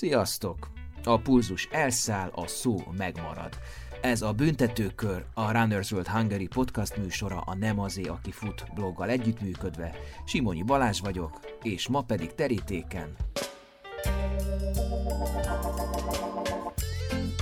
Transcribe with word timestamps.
Sziasztok! 0.00 0.70
A 1.04 1.18
pulzus 1.18 1.68
elszáll, 1.70 2.30
a 2.34 2.46
szó 2.46 2.76
megmarad. 2.96 3.58
Ez 4.00 4.22
a 4.22 4.32
Büntetőkör, 4.32 5.24
a 5.34 5.52
Runners 5.52 5.92
World 5.92 6.08
Hungary 6.08 6.46
podcast 6.46 6.96
műsora 6.96 7.40
a 7.40 7.54
Nem 7.54 7.80
azé, 7.80 8.02
aki 8.02 8.30
fut 8.30 8.64
bloggal 8.74 9.08
együttműködve. 9.08 9.94
Simonyi 10.26 10.62
Balázs 10.62 11.00
vagyok, 11.00 11.40
és 11.62 11.88
ma 11.88 12.02
pedig 12.02 12.34
terítéken. 12.34 13.16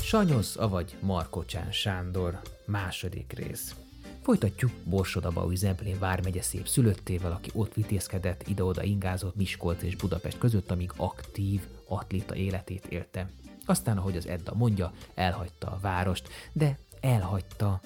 Sanyosz, 0.03 0.57
avagy 0.57 0.97
Markocsán 1.01 1.73
Sándor, 1.73 2.41
második 2.67 3.33
rész. 3.33 3.75
Folytatjuk 4.23 4.71
Borsodaba 4.85 5.55
Zemplén 5.55 5.99
vármegye 5.99 6.43
szép 6.43 6.69
szülöttével, 6.69 7.33
aki 7.33 7.51
ott 7.55 7.75
vitézkedett, 7.75 8.49
ide-oda 8.49 8.83
ingázott 8.83 9.37
Miskolc 9.37 9.83
és 9.83 9.97
Budapest 9.97 10.39
között, 10.39 10.71
amíg 10.71 10.93
aktív 10.97 11.61
atléta 11.89 12.35
életét 12.35 12.87
élte. 12.87 13.31
Aztán, 13.67 13.99
ahogy 13.99 14.17
az 14.17 14.27
Edda 14.27 14.55
mondja, 14.55 14.93
elhagyta 15.15 15.67
a 15.67 15.79
várost, 15.81 16.29
de 16.53 16.79
elhagyta 17.01 17.81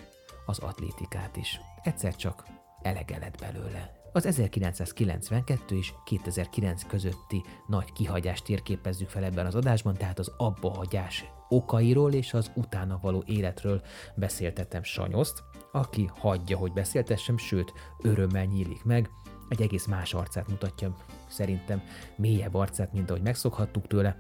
az 0.47 0.59
atlétikát 0.59 1.37
is. 1.37 1.61
Egyszer 1.83 2.17
csak 2.17 2.45
elege 2.83 3.19
lett 3.19 3.39
belőle. 3.39 4.01
Az 4.13 4.27
1992 4.27 5.77
és 5.77 5.93
2009 6.05 6.83
közötti 6.87 7.43
nagy 7.67 7.93
kihagyást 7.93 8.45
térképezzük 8.45 9.09
fel 9.09 9.25
ebben 9.25 9.47
az 9.47 9.55
adásban, 9.55 9.95
tehát 9.95 10.19
az 10.19 10.33
abbahagyás 10.37 11.25
okairól 11.49 12.13
és 12.13 12.35
az 12.35 12.51
utána 12.55 12.99
való 13.03 13.23
életről 13.27 13.83
beszéltetem 14.15 14.83
Sanyoszt, 14.83 15.43
aki 15.73 16.11
hagyja, 16.19 16.57
hogy 16.57 16.73
beszéltessem, 16.73 17.37
sőt, 17.39 17.73
örömmel 18.03 18.45
nyílik 18.45 18.85
meg, 18.85 19.11
egy 19.53 19.63
egész 19.63 19.87
más 19.87 20.15
arcát 20.15 20.49
mutatja, 20.49 20.97
szerintem 21.29 21.83
mélyebb 22.17 22.55
arcát, 22.55 22.93
mint 22.93 23.11
ahogy 23.11 23.23
megszokhattuk 23.23 23.87
tőle, 23.87 24.17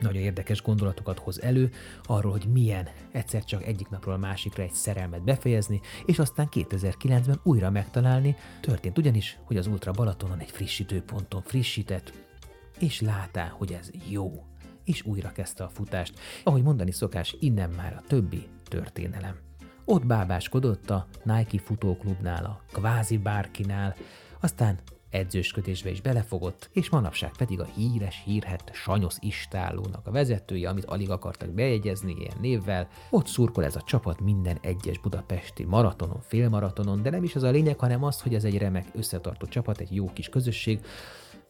nagyon 0.00 0.22
érdekes 0.22 0.62
gondolatokat 0.62 1.18
hoz 1.18 1.42
elő 1.42 1.70
arról, 2.02 2.32
hogy 2.32 2.46
milyen 2.52 2.88
egyszer 3.12 3.44
csak 3.44 3.64
egyik 3.64 3.88
napról 3.88 4.14
a 4.14 4.18
másikra 4.18 4.62
egy 4.62 4.72
szerelmet 4.72 5.24
befejezni, 5.24 5.80
és 6.04 6.18
aztán 6.18 6.48
2009-ben 6.50 7.40
újra 7.42 7.70
megtalálni. 7.70 8.36
Történt 8.60 8.98
ugyanis, 8.98 9.38
hogy 9.44 9.56
az 9.56 9.66
Ultra 9.66 9.92
Balatonon 9.92 10.38
egy 10.38 10.50
frissítőponton 10.50 11.42
frissített, 11.42 12.12
és 12.78 13.00
látá, 13.00 13.48
hogy 13.48 13.72
ez 13.72 13.90
jó, 14.08 14.44
és 14.84 15.02
újra 15.04 15.32
kezdte 15.32 15.64
a 15.64 15.68
futást. 15.68 16.18
Ahogy 16.44 16.62
mondani 16.62 16.90
szokás, 16.90 17.36
innen 17.40 17.70
már 17.70 17.92
a 17.92 18.06
többi 18.06 18.46
történelem. 18.64 19.36
Ott 19.84 20.06
bábáskodott 20.06 20.90
a 20.90 21.06
Nike 21.24 21.58
futóklubnál, 21.58 22.44
a 22.44 22.62
kvázi 22.72 23.18
bárkinál, 23.18 23.96
aztán 24.46 24.78
edzősködésbe 25.10 25.90
is 25.90 26.00
belefogott, 26.00 26.68
és 26.72 26.90
manapság 26.90 27.30
pedig 27.36 27.60
a 27.60 27.64
híres, 27.64 28.22
hírhet 28.24 28.70
Sanyosz 28.72 29.18
Istállónak 29.20 30.06
a 30.06 30.10
vezetője, 30.10 30.68
amit 30.68 30.84
alig 30.84 31.10
akartak 31.10 31.48
bejegyezni 31.48 32.14
ilyen 32.18 32.36
névvel. 32.40 32.88
Ott 33.10 33.26
szurkol 33.26 33.64
ez 33.64 33.76
a 33.76 33.82
csapat 33.82 34.20
minden 34.20 34.58
egyes 34.60 34.98
budapesti 34.98 35.64
maratonon, 35.64 36.20
félmaratonon, 36.20 37.02
de 37.02 37.10
nem 37.10 37.22
is 37.22 37.34
az 37.34 37.42
a 37.42 37.50
lényeg, 37.50 37.78
hanem 37.78 38.04
az, 38.04 38.20
hogy 38.20 38.34
ez 38.34 38.44
egy 38.44 38.58
remek 38.58 38.86
összetartó 38.94 39.46
csapat, 39.46 39.80
egy 39.80 39.94
jó 39.94 40.12
kis 40.12 40.28
közösség, 40.28 40.80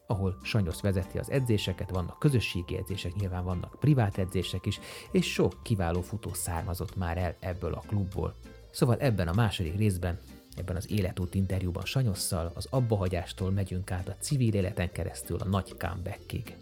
ahol 0.07 0.39
Sanyosz 0.43 0.81
vezeti 0.81 1.19
az 1.19 1.31
edzéseket, 1.31 1.91
vannak 1.91 2.19
közösségi 2.19 2.77
edzések, 2.77 3.15
nyilván 3.15 3.45
vannak 3.45 3.77
privát 3.81 4.19
edzések 4.19 4.67
is, 4.67 4.81
és 5.11 5.33
sok 5.33 5.55
kiváló 5.63 6.01
futó 6.01 6.33
származott 6.33 6.97
már 6.97 7.19
el 7.19 7.37
ebből 7.41 7.73
a 7.73 7.83
klubból. 7.87 8.35
Szóval 8.71 8.97
ebben 8.99 9.29
a 9.29 9.35
második 9.35 9.77
részben 9.77 10.19
Ebben 10.57 10.77
az 10.77 10.91
életút 10.91 11.35
interjúban 11.35 11.85
Sanyosszal 11.85 12.53
az 12.55 12.67
abbahagyástól 12.71 13.51
megyünk 13.51 13.91
át 13.91 14.09
a 14.09 14.17
civil 14.19 14.55
életen 14.55 14.93
keresztül 14.93 15.39
a 15.39 15.49
nagy 15.49 15.77
comebackig. 15.79 16.57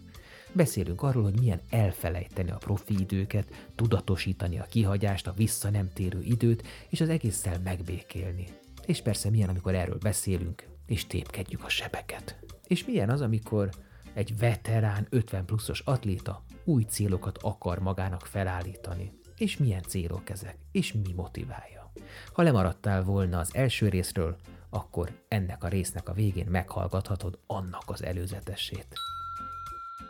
Beszélünk 0.51 1.01
arról, 1.01 1.23
hogy 1.23 1.39
milyen 1.39 1.61
elfelejteni 1.69 2.51
a 2.51 2.57
profi 2.57 2.99
időket, 2.99 3.47
tudatosítani 3.75 4.59
a 4.59 4.65
kihagyást, 4.69 5.27
a 5.27 5.33
vissza 5.33 5.69
nem 5.69 5.89
térő 5.93 6.21
időt, 6.21 6.63
és 6.89 7.01
az 7.01 7.09
egésszel 7.09 7.59
megbékélni. 7.63 8.47
És 8.85 9.01
persze 9.01 9.29
milyen, 9.29 9.49
amikor 9.49 9.75
erről 9.75 9.97
beszélünk, 9.97 10.67
és 10.85 11.07
tépkedjük 11.07 11.63
a 11.63 11.69
sebeket. 11.69 12.39
És 12.67 12.85
milyen 12.85 13.09
az, 13.09 13.21
amikor 13.21 13.69
egy 14.13 14.37
veterán 14.37 15.07
50 15.09 15.45
pluszos 15.45 15.79
atléta 15.79 16.43
új 16.63 16.83
célokat 16.83 17.37
akar 17.41 17.79
magának 17.79 18.25
felállítani. 18.25 19.11
És 19.37 19.57
milyen 19.57 19.83
célok 19.87 20.29
ezek, 20.29 20.57
és 20.71 20.93
mi 20.93 21.13
motiválja. 21.15 21.84
Ha 22.33 22.41
lemaradtál 22.41 23.03
volna 23.03 23.39
az 23.39 23.49
első 23.53 23.89
részről, 23.89 24.35
akkor 24.69 25.09
ennek 25.27 25.63
a 25.63 25.67
résznek 25.67 26.09
a 26.09 26.13
végén 26.13 26.47
meghallgathatod 26.49 27.39
annak 27.47 27.83
az 27.85 28.03
előzetesét. 28.03 28.87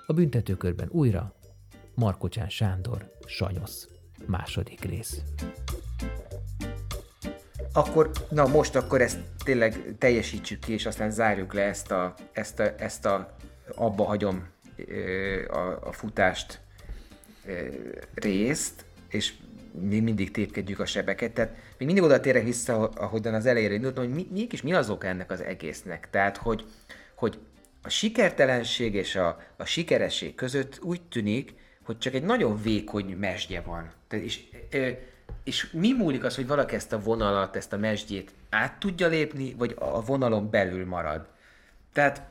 A 0.08 0.14
büntetőkörben 0.14 0.90
újra 0.92 1.34
Markocsán 1.96 2.50
Sándor, 2.50 3.12
Sanyosz, 3.26 3.88
második 4.26 4.82
rész. 4.82 5.22
Akkor, 7.74 8.12
na 8.30 8.48
most 8.48 8.76
akkor 8.76 9.02
ezt 9.02 9.20
tényleg 9.44 9.96
teljesítsük 9.98 10.60
ki, 10.60 10.74
és 10.74 10.86
aztán 10.86 11.12
zárjuk 11.12 11.54
le 11.54 11.62
ezt 11.62 11.92
a, 11.92 12.14
ezt 12.32 12.60
a, 12.60 12.74
ezt 12.78 13.06
a 13.06 13.36
abba 13.76 14.04
hagyom 14.04 14.48
a, 15.48 15.88
a 15.88 15.92
futást 15.92 16.62
részt, 18.14 18.86
és 19.10 19.34
mi 19.80 20.00
mindig 20.00 20.32
tépkedjük 20.32 20.80
a 20.80 20.86
sebeket. 20.86 21.32
Tehát 21.32 21.56
még 21.78 21.88
mindig 21.88 22.04
oda 22.04 22.20
térek 22.20 22.44
vissza, 22.44 22.90
ahogyan 22.90 23.34
az 23.34 23.46
elejére 23.46 23.74
indultam, 23.74 24.04
hogy 24.04 24.14
mi, 24.14 24.28
mégis 24.32 24.62
mi 24.62 24.74
az 24.74 24.90
oka 24.90 25.08
ennek 25.08 25.32
az 25.32 25.42
egésznek. 25.42 26.10
Tehát, 26.10 26.38
hogy, 26.38 26.66
hogy 27.16 27.40
a 27.82 27.90
sikertelenség 27.90 28.94
és 28.94 29.16
a, 29.16 29.42
a 29.56 29.66
sikeresség 29.66 30.36
között 30.36 30.80
úgy 30.84 31.02
tűnik, 31.02 31.54
hogy 31.84 31.98
csak 31.98 32.14
egy 32.14 32.24
nagyon 32.24 32.62
vékony 32.62 33.06
mesdje 33.06 33.62
van. 33.62 33.92
Tehát 34.08 34.26
és, 34.26 34.44
és 35.44 35.72
mi 35.72 35.92
múlik 35.92 36.24
az, 36.24 36.36
hogy 36.36 36.48
valaki 36.48 36.76
ezt 36.76 36.94
a 36.94 37.00
vonalat, 37.00 37.56
ezt 37.56 37.74
a 37.74 37.78
mesdjét 37.78 38.32
át 38.50 38.80
tudja 38.80 39.08
lépni, 39.08 39.54
vagy 39.58 39.76
a 39.80 40.02
vonalon 40.06 40.50
belül 40.50 40.86
marad? 40.86 41.28
Tehát 41.94 42.22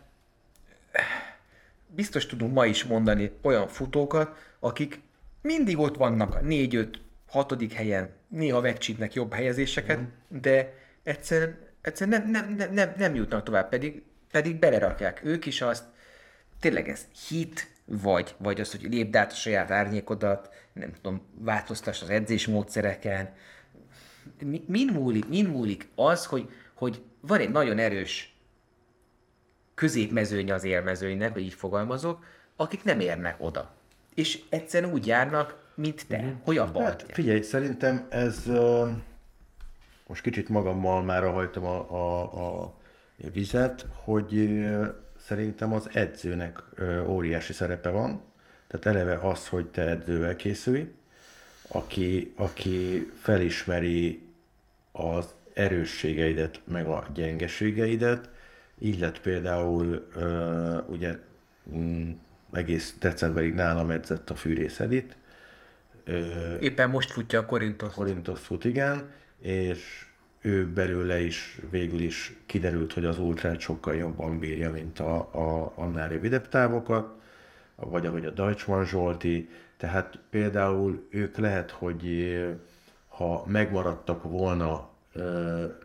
biztos 1.87 2.27
tudunk 2.27 2.55
ma 2.55 2.67
is 2.67 2.85
mondani 2.85 3.31
olyan 3.43 3.69
futókat, 3.69 4.37
akik 4.59 5.01
mindig 5.41 5.79
ott 5.79 5.97
vannak 5.97 6.35
a 6.35 6.41
4-5 6.41 6.89
hatodik 7.35 7.73
helyen, 7.73 8.11
néha 8.29 8.61
megcsípnek 8.61 9.15
jobb 9.15 9.33
helyezéseket, 9.33 9.99
mm. 9.99 10.05
de 10.41 10.75
egyszerűen, 11.03 11.59
egyszerűen 11.81 12.21
nem, 12.21 12.31
nem, 12.31 12.55
nem, 12.55 12.73
nem, 12.73 12.95
nem 12.97 13.15
jutnak 13.15 13.43
tovább, 13.43 13.69
pedig, 13.69 14.03
pedig 14.31 14.59
belerakják 14.59 15.21
ők 15.25 15.47
is 15.47 15.61
azt, 15.61 15.85
tényleg 16.61 16.89
ez 16.89 17.07
hit, 17.29 17.73
vagy, 17.85 18.35
vagy 18.39 18.61
az, 18.61 18.71
hogy 18.71 18.83
lépd 18.83 19.17
át 19.17 19.33
a 19.33 19.35
saját 19.35 19.71
árnyékodat, 19.71 20.55
nem 20.73 20.93
tudom, 20.93 21.23
változtass 21.39 22.03
az 22.03 22.11
edzésmódszereken. 22.11 23.35
Min 24.67 24.91
múlik, 24.93 25.29
min 25.29 25.47
múlik 25.47 25.89
az, 25.95 26.27
hogy, 26.27 26.51
hogy 26.75 27.03
van 27.21 27.41
egy 27.41 27.51
nagyon 27.51 27.79
erős 27.79 28.37
középmezőny 29.75 30.53
az 30.53 30.65
élmezőnynek, 30.65 31.33
hogy 31.33 31.43
így 31.43 31.55
fogalmazok, 31.55 32.25
akik 32.57 32.85
nem 32.85 33.01
érnek 33.01 33.37
oda. 33.39 33.75
És 34.15 34.43
egyszerűen 34.49 34.93
úgy 34.93 35.07
járnak, 35.07 35.64
mint 35.75 36.07
te, 36.07 36.23
mm-hmm. 36.23 36.35
hogy 36.45 36.59
abba 36.59 36.83
hát, 36.83 37.05
Figyelj, 37.09 37.41
szerintem 37.41 38.07
ez 38.11 38.43
uh, 38.47 38.89
most 40.07 40.23
kicsit 40.23 40.49
magammal 40.49 41.03
már 41.03 41.23
hajtom 41.23 41.65
a, 41.65 41.91
a, 41.91 42.23
a 42.65 42.75
vizet, 43.33 43.87
hogy 43.93 44.35
uh, 44.35 44.87
szerintem 45.27 45.73
az 45.73 45.89
edzőnek 45.93 46.63
uh, 46.79 47.11
óriási 47.11 47.53
szerepe 47.53 47.89
van. 47.89 48.23
Tehát 48.67 48.87
eleve 48.99 49.29
az, 49.29 49.49
hogy 49.49 49.67
te 49.67 49.83
edzővel 49.89 50.37
készülj, 50.37 50.95
aki, 51.69 52.33
aki 52.37 53.11
felismeri 53.21 54.23
az 54.93 55.35
erősségeidet, 55.53 56.61
meg 56.65 56.87
a 56.87 57.07
gyengeségeidet, 57.15 58.29
így 58.79 58.99
lett 58.99 59.21
például 59.21 60.09
uh, 60.17 60.91
ugye 60.91 61.19
mm, 61.75 62.11
egész 62.53 62.95
decemberig 62.99 63.55
nálam 63.55 63.91
edzett 63.91 64.31
a 64.31 64.35
Fűrész 64.35 64.81
Edith, 64.81 65.15
Éppen 66.61 66.91
most 66.91 67.11
futja 67.11 67.41
a 67.41 67.47
Korintos. 67.47 67.95
Korintos 67.95 68.41
fut, 68.41 68.65
igen, 68.65 69.11
és 69.41 70.07
ő 70.41 70.67
belőle 70.73 71.21
is 71.21 71.59
végül 71.71 72.01
is 72.01 72.37
kiderült, 72.47 72.93
hogy 72.93 73.05
az 73.05 73.19
ultrát 73.19 73.61
sokkal 73.61 73.95
jobban 73.95 74.39
bírja, 74.39 74.71
mint 74.71 74.99
a, 74.99 75.17
a, 75.17 75.73
annál 75.75 76.09
rövidebb 76.09 76.49
távokat, 76.49 77.21
vagy 77.77 78.07
ahogy 78.07 78.25
a 78.25 78.31
Deutschmann 78.31 78.85
Zsolti, 78.85 79.49
tehát 79.77 80.19
például 80.31 81.07
ők 81.11 81.37
lehet, 81.37 81.71
hogy 81.71 82.35
ha 83.09 83.45
megmaradtak 83.47 84.23
volna 84.23 84.89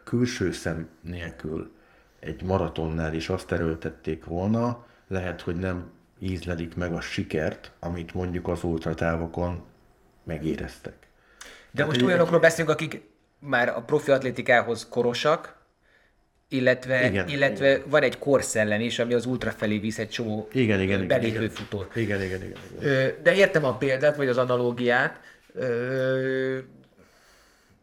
külső 0.04 0.52
szem 0.52 0.90
nélkül 1.02 1.72
egy 2.20 2.44
maratonnál 2.44 3.14
is 3.14 3.30
azt 3.30 3.52
erőltették 3.52 4.26
volna, 4.26 4.86
lehet, 5.08 5.42
hogy 5.42 5.56
nem 5.56 5.92
ízlelik 6.20 6.76
meg 6.76 6.94
a 6.94 7.02
sikert, 7.02 7.72
amit 7.80 8.14
mondjuk 8.14 8.48
az 8.48 8.64
ultratávokon 8.64 9.64
megéreztek. 10.30 10.94
De 11.72 11.82
hát, 11.82 11.92
most 11.92 12.02
olyanokról 12.02 12.40
beszélünk, 12.40 12.70
akik 12.70 13.02
már 13.40 13.70
a 13.70 13.82
profi 13.82 14.12
atlétikához 14.12 14.88
korosak, 14.90 15.58
illetve, 16.50 17.06
igen, 17.06 17.28
illetve 17.28 17.70
igen. 17.70 17.90
van 17.90 18.02
egy 18.02 18.18
korszellem 18.18 18.82
is, 18.82 19.00
ami 19.00 19.14
az 19.14 19.26
ultra 19.26 19.52
felé 19.52 19.78
visz 19.78 20.00
egy 20.00 20.10
csomó 20.10 20.48
igen, 20.52 20.82
igen, 20.82 21.08
belépő 21.08 21.36
igen, 21.36 21.50
futót. 21.50 21.96
Igen, 21.96 22.22
igen, 22.22 22.44
igen, 22.44 22.58
igen. 22.80 23.14
De 23.24 23.34
értem 23.34 23.66
a 23.66 23.78
példát, 23.78 24.16
vagy 24.16 24.28
az 24.28 24.38
analógiát. 24.38 25.20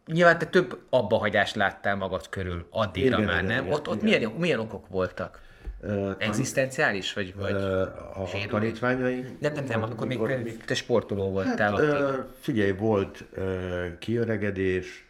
Nyilván 0.05 0.37
te 0.37 0.45
több 0.45 0.79
abbahagyást 0.89 1.55
láttál 1.55 1.95
magad 1.95 2.29
körül 2.29 2.67
addigra 2.69 3.17
igen, 3.17 3.27
már, 3.29 3.43
igen, 3.43 3.55
nem? 3.55 3.63
Igen, 3.63 3.77
ott 3.77 3.87
ott 3.87 4.03
igen. 4.03 4.19
Milyen, 4.19 4.31
milyen 4.31 4.59
okok 4.59 4.87
voltak? 4.87 5.41
Uh, 5.81 6.15
Egzisztenciális? 6.17 7.13
Vagy, 7.13 7.35
vagy 7.35 7.53
uh, 7.53 8.21
a 8.21 8.27
tanítványai? 8.49 9.25
Nem, 9.39 9.53
nem, 9.53 9.63
nem, 9.63 9.83
amikor 9.83 10.07
még, 10.07 10.63
te 10.65 10.73
sportoló 10.73 11.31
voltál. 11.31 11.75
Hát, 11.75 11.81
uh, 11.81 12.25
figyelj, 12.39 12.71
volt 12.71 13.25
uh, 13.37 13.97
kiöregedés, 13.99 15.05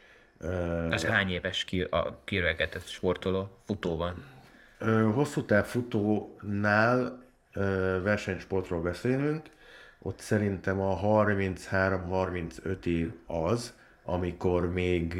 ez 0.89 1.05
hány 1.05 1.29
éves 1.29 1.63
ki, 1.63 1.81
a 1.81 2.21
kiöregetett 2.23 2.87
sportoló 2.87 3.49
futóban? 3.65 4.23
Hosszú 5.13 5.43
táv 5.43 5.65
futónál 5.65 7.23
versenysportról 8.03 8.81
beszélünk, 8.81 9.45
ott 10.01 10.19
szerintem 10.19 10.81
a 10.81 10.99
33-35 11.01 12.85
év 12.85 13.11
az, 13.25 13.73
amikor 14.03 14.73
még 14.73 15.13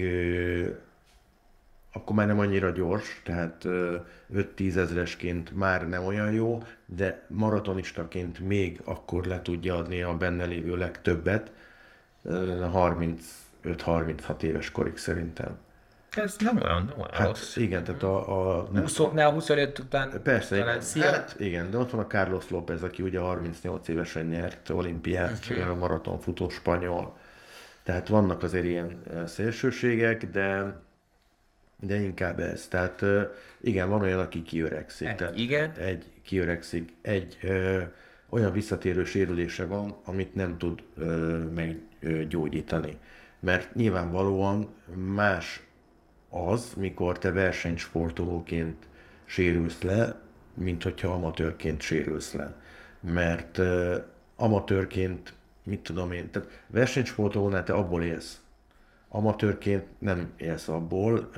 akkor 1.98 2.16
már 2.16 2.28
nem 2.28 2.40
annyira 2.40 2.70
gyors, 2.70 3.22
tehát 3.24 3.66
5-10 4.34 4.76
ezresként 4.76 5.56
már 5.56 5.90
nem 5.90 6.06
olyan 6.06 6.32
jó, 6.32 6.64
de 6.86 7.26
maratonistaként 7.28 8.40
még 8.40 8.82
akkor 8.84 9.26
le 9.26 9.42
tudja 9.42 9.76
adni 9.76 10.02
a 10.02 10.18
benne 10.18 10.46
lévő 10.46 10.76
legtöbbet, 10.76 11.52
30 12.72 13.22
35-36 13.64 14.42
éves 14.42 14.72
korig 14.72 14.98
szerintem. 14.98 15.58
Ez 16.10 16.36
nem 16.40 16.58
olyan, 16.64 16.86
nem 16.86 16.98
olyan 16.98 17.10
hát, 17.14 17.28
rossz. 17.28 17.56
Igen, 17.56 17.84
tehát 17.84 18.04
a... 18.04 18.60
a 18.60 18.66
20, 18.66 19.02
ne, 19.14 19.26
a 19.26 19.32
25 19.32 19.80
után 19.80 20.22
Persze, 20.24 20.56
igen. 20.56 21.12
Hát, 21.12 21.36
igen, 21.40 21.72
de 21.72 21.78
ott 21.78 21.90
van 21.90 22.02
a 22.02 22.08
Carlos 22.08 22.50
López, 22.50 22.84
aki 22.84 23.04
ugye 23.04 23.20
38 23.20 23.88
évesen 23.88 24.26
nyert 24.26 24.70
olimpiát, 24.70 25.46
uh-huh. 25.50 25.78
Maratonfutó 25.78 26.50
spanyol. 26.50 27.18
Tehát 27.84 28.08
vannak 28.08 28.44
azért 28.44 28.66
ilyen 28.66 29.02
szélsőségek, 29.26 30.30
de 30.30 30.76
de 31.80 32.02
inkább 32.02 32.40
ez. 32.40 32.68
Tehát 32.68 33.06
igen, 33.62 33.90
van 33.90 34.02
olyan, 34.02 34.20
aki 34.20 34.42
kiöregszik. 34.42 35.08
Egy, 35.08 35.16
tehát 35.16 35.38
igen. 35.38 35.72
Egy 35.72 36.06
kiöregszik. 36.24 36.94
Egy 37.02 37.38
ö, 37.42 37.82
olyan 38.30 38.52
visszatérő 38.52 39.04
sérülése 39.04 39.66
van, 39.66 39.96
amit 40.06 40.36
nem 40.36 40.58
tud 40.58 40.84
ö, 40.96 41.38
meggyógyítani 41.38 42.98
mert 43.40 43.76
nyilvánvalóan 43.76 44.70
más 44.96 45.62
az, 46.30 46.74
mikor 46.74 47.18
te 47.18 47.32
versenysportolóként 47.32 48.88
sérülsz 49.26 49.82
le, 49.82 50.22
mint 50.54 50.84
hogyha 50.84 51.08
amatőrként 51.14 51.82
sérülsz 51.82 52.34
le. 52.34 52.56
Mert 53.00 53.58
uh, 53.58 53.96
amatőrként, 54.36 55.34
mit 55.64 55.80
tudom 55.80 56.12
én, 56.12 56.32
tehát 56.32 56.64
versenysportolónál 56.68 57.64
te 57.64 57.74
abból 57.74 58.04
élsz. 58.04 58.40
Amatőrként 59.10 59.86
nem 60.00 60.34
élsz 60.38 60.68
abból, 60.68 61.30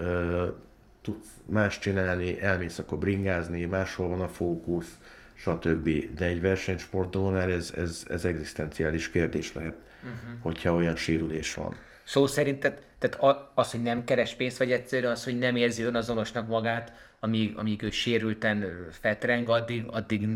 tudsz 1.01 1.27
más 1.45 1.79
csinálni, 1.79 2.41
elmész 2.41 2.79
akkor 2.79 2.97
bringázni, 2.97 3.65
máshol 3.65 4.07
van 4.07 4.21
a 4.21 4.27
fókusz, 4.27 4.97
stb. 5.33 5.89
De 6.15 6.25
egy 6.25 6.41
versenysportolónál 6.41 7.51
ez, 7.51 7.73
ez, 7.77 8.05
ez 8.09 8.25
egzisztenciális 8.25 9.09
kérdés 9.11 9.53
lehet, 9.53 9.75
uh-huh. 9.97 10.41
hogyha 10.41 10.73
olyan 10.73 10.95
sérülés 10.95 11.53
van. 11.53 11.75
Szó 12.03 12.27
szerint, 12.27 12.59
tehát, 12.59 12.81
tehát 12.99 13.49
az, 13.55 13.71
hogy 13.71 13.81
nem 13.81 14.03
keres 14.03 14.33
pénzt, 14.33 14.57
vagy 14.57 14.71
egyszerűen 14.71 15.11
az, 15.11 15.23
hogy 15.23 15.37
nem 15.37 15.55
érzi 15.55 15.83
azonosnak 15.83 16.47
magát, 16.47 16.93
amíg, 17.19 17.57
amíg 17.57 17.81
ő 17.83 17.89
sérülten 17.89 18.87
fetreng, 18.91 19.49
addig, 19.49 19.83
addig 19.87 20.27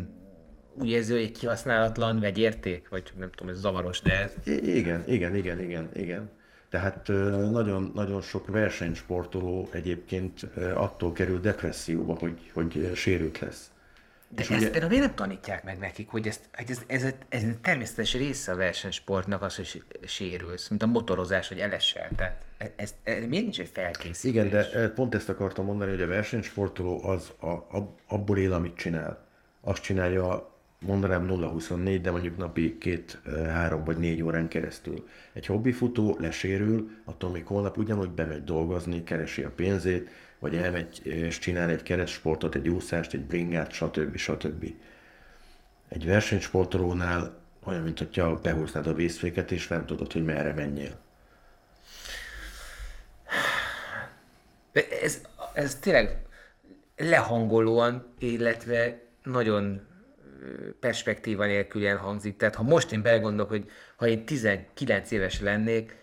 úgy 0.74 0.90
érzi, 0.90 1.12
hogy 1.12 1.22
egy 1.22 1.32
kihasználatlan 1.32 2.20
vegyérték, 2.20 2.90
vagy 2.90 3.12
nem 3.18 3.32
tudom, 3.32 3.54
ez 3.54 3.60
zavaros, 3.60 4.02
de 4.02 4.22
ez... 4.22 4.34
Igen, 4.64 5.04
igen, 5.08 5.36
igen, 5.36 5.60
igen, 5.60 5.90
igen. 5.94 6.30
Tehát 6.74 7.08
nagyon, 7.52 7.92
nagyon 7.96 8.22
sok 8.22 8.48
versenysportoló 8.48 9.70
egyébként 9.72 10.44
attól 10.76 11.12
kerül 11.12 11.40
depresszióba, 11.40 12.14
hogy, 12.20 12.52
hogy 12.54 12.92
sérült 12.96 13.40
lesz. 13.40 13.72
De 14.30 14.42
és 14.42 14.50
ezt 14.50 14.60
ugye... 14.60 14.70
például 14.70 14.92
miért 14.92 15.06
nem 15.06 15.16
tanítják 15.16 15.64
meg 15.64 15.78
nekik, 15.78 16.10
hogy 16.10 16.28
ezt, 16.28 16.50
hogy 16.54 16.70
ez, 16.70 16.82
ez, 16.88 17.04
ez, 17.04 17.14
ez 17.30 17.44
természetes 17.62 18.14
része 18.14 18.52
a 18.52 18.56
versenysportnak 18.56 19.42
az, 19.42 19.56
hogy 19.56 19.84
sérülsz, 20.06 20.70
mint 20.70 20.84
a 20.84 20.86
motorozás, 20.86 21.48
hogy 21.48 21.60
elesel. 21.60 22.10
Tehát 22.16 22.46
ez, 22.58 22.70
ez, 22.76 22.94
ez 23.04 23.26
miért 23.26 23.44
nincs 23.44 23.60
egy 23.60 23.70
felkészítés? 23.74 24.24
Igen, 24.24 24.50
de 24.50 24.90
pont 24.90 25.16
ezt 25.16 25.30
akartam 25.30 25.66
mondani, 25.66 25.92
hogy 25.92 26.02
a 26.02 26.08
versenysportoló 26.08 27.04
az 27.08 27.34
a, 27.40 27.48
a, 27.48 27.96
abból 28.08 28.38
él, 28.38 28.54
amit 28.54 28.76
csinál. 28.76 29.28
Azt 29.62 29.82
csinálja, 29.82 30.53
mondanám 30.86 31.28
0-24, 31.30 32.00
de 32.02 32.12
mondjuk 32.12 32.38
napi 32.38 32.78
két, 32.78 33.22
három 33.48 33.84
vagy 33.84 33.98
négy 33.98 34.24
órán 34.24 34.48
keresztül. 34.48 35.08
Egy 35.34 35.46
hobbifutó 35.46 36.18
lesérül, 36.20 36.90
attól 37.06 37.30
még 37.30 37.46
holnap 37.46 37.78
ugyanúgy 37.78 38.10
bemegy 38.10 38.44
dolgozni, 38.44 39.04
keresi 39.04 39.44
a 39.44 39.52
pénzét, 39.56 40.10
vagy 40.40 40.56
elmegy 40.56 41.02
és 41.04 41.40
csinál 41.40 41.70
egy 41.70 41.84
keresztsportot, 41.84 42.56
egy 42.56 42.70
úszást, 42.70 43.14
egy 43.14 43.26
bringát, 43.26 43.72
stb. 43.72 44.16
stb. 44.16 44.74
Egy 45.90 46.06
versenysportolónál 46.06 47.42
olyan, 47.64 47.82
mint 47.82 47.98
hogyha 47.98 48.40
behúznád 48.40 48.88
a 48.88 48.94
vészféket, 48.94 49.52
és 49.52 49.68
nem 49.68 49.86
tudod, 49.86 50.12
hogy 50.12 50.24
merre 50.24 50.54
menjél. 50.54 51.00
Ez, 55.02 55.22
ez 55.54 55.76
tényleg 55.76 56.18
lehangolóan, 56.96 58.14
illetve 58.20 59.02
nagyon 59.24 59.82
perspektíva 60.80 61.46
nélkül 61.46 61.96
hangzik. 61.96 62.38
Tehát 62.38 62.56
ha 62.56 62.64
most 62.64 62.92
én 62.92 63.02
belegondolok, 63.02 63.50
hogy 63.50 63.72
ha 63.96 64.08
én 64.08 64.26
19 64.26 65.12
éves 65.12 65.42
lennék, 65.42 65.96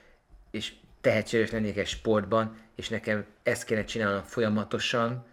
és 0.50 0.72
tehetséges 1.00 1.50
lennék 1.50 1.76
egy 1.76 1.86
sportban, 1.86 2.56
és 2.74 2.88
nekem 2.88 3.24
ezt 3.42 3.64
kéne 3.64 3.84
csinálnom 3.84 4.22
folyamatosan, 4.22 5.26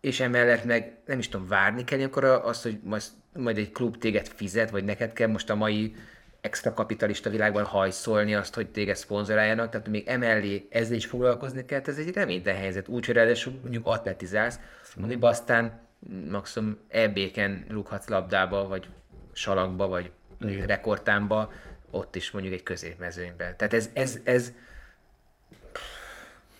és 0.00 0.20
emellett 0.20 0.64
meg 0.64 0.96
nem 1.06 1.18
is 1.18 1.28
tudom, 1.28 1.48
várni 1.48 1.84
kell 1.84 2.02
akkor 2.02 2.24
azt, 2.24 2.62
hogy 2.62 2.78
majd, 2.82 3.02
majd 3.32 3.58
egy 3.58 3.72
klub 3.72 3.98
téged 3.98 4.28
fizet, 4.28 4.70
vagy 4.70 4.84
neked 4.84 5.12
kell 5.12 5.28
most 5.28 5.50
a 5.50 5.54
mai 5.54 5.94
extra 6.40 6.74
kapitalista 6.74 7.30
világban 7.30 7.64
hajszolni 7.64 8.34
azt, 8.34 8.54
hogy 8.54 8.68
téged 8.68 8.96
szponzoráljanak, 8.96 9.70
tehát 9.70 9.88
még 9.88 10.06
emellé 10.06 10.66
ezzel 10.70 10.96
is 10.96 11.06
foglalkozni 11.06 11.64
kell, 11.64 11.80
ez 11.84 11.98
egy 11.98 12.12
reménytelen 12.12 12.60
helyzet. 12.60 12.88
Úgy, 12.88 13.06
hogy 13.06 13.14
ráadásul 13.14 13.58
mondjuk 13.62 13.86
atletizálsz, 13.86 14.58
mondjuk 14.96 15.24
aztán 15.24 15.88
maximum 16.30 16.78
EB-ken 16.88 17.64
rúghatsz 17.68 18.08
labdába, 18.08 18.68
vagy 18.68 18.88
salakba, 19.32 19.88
vagy 19.88 20.10
Igen. 20.40 20.66
rekordtámba, 20.66 21.52
ott 21.90 22.16
is 22.16 22.30
mondjuk 22.30 22.54
egy 22.54 22.62
középmezőnyben. 22.62 23.56
Tehát 23.56 23.72
ez, 23.72 23.90
ez, 23.92 24.18
ez, 24.24 24.52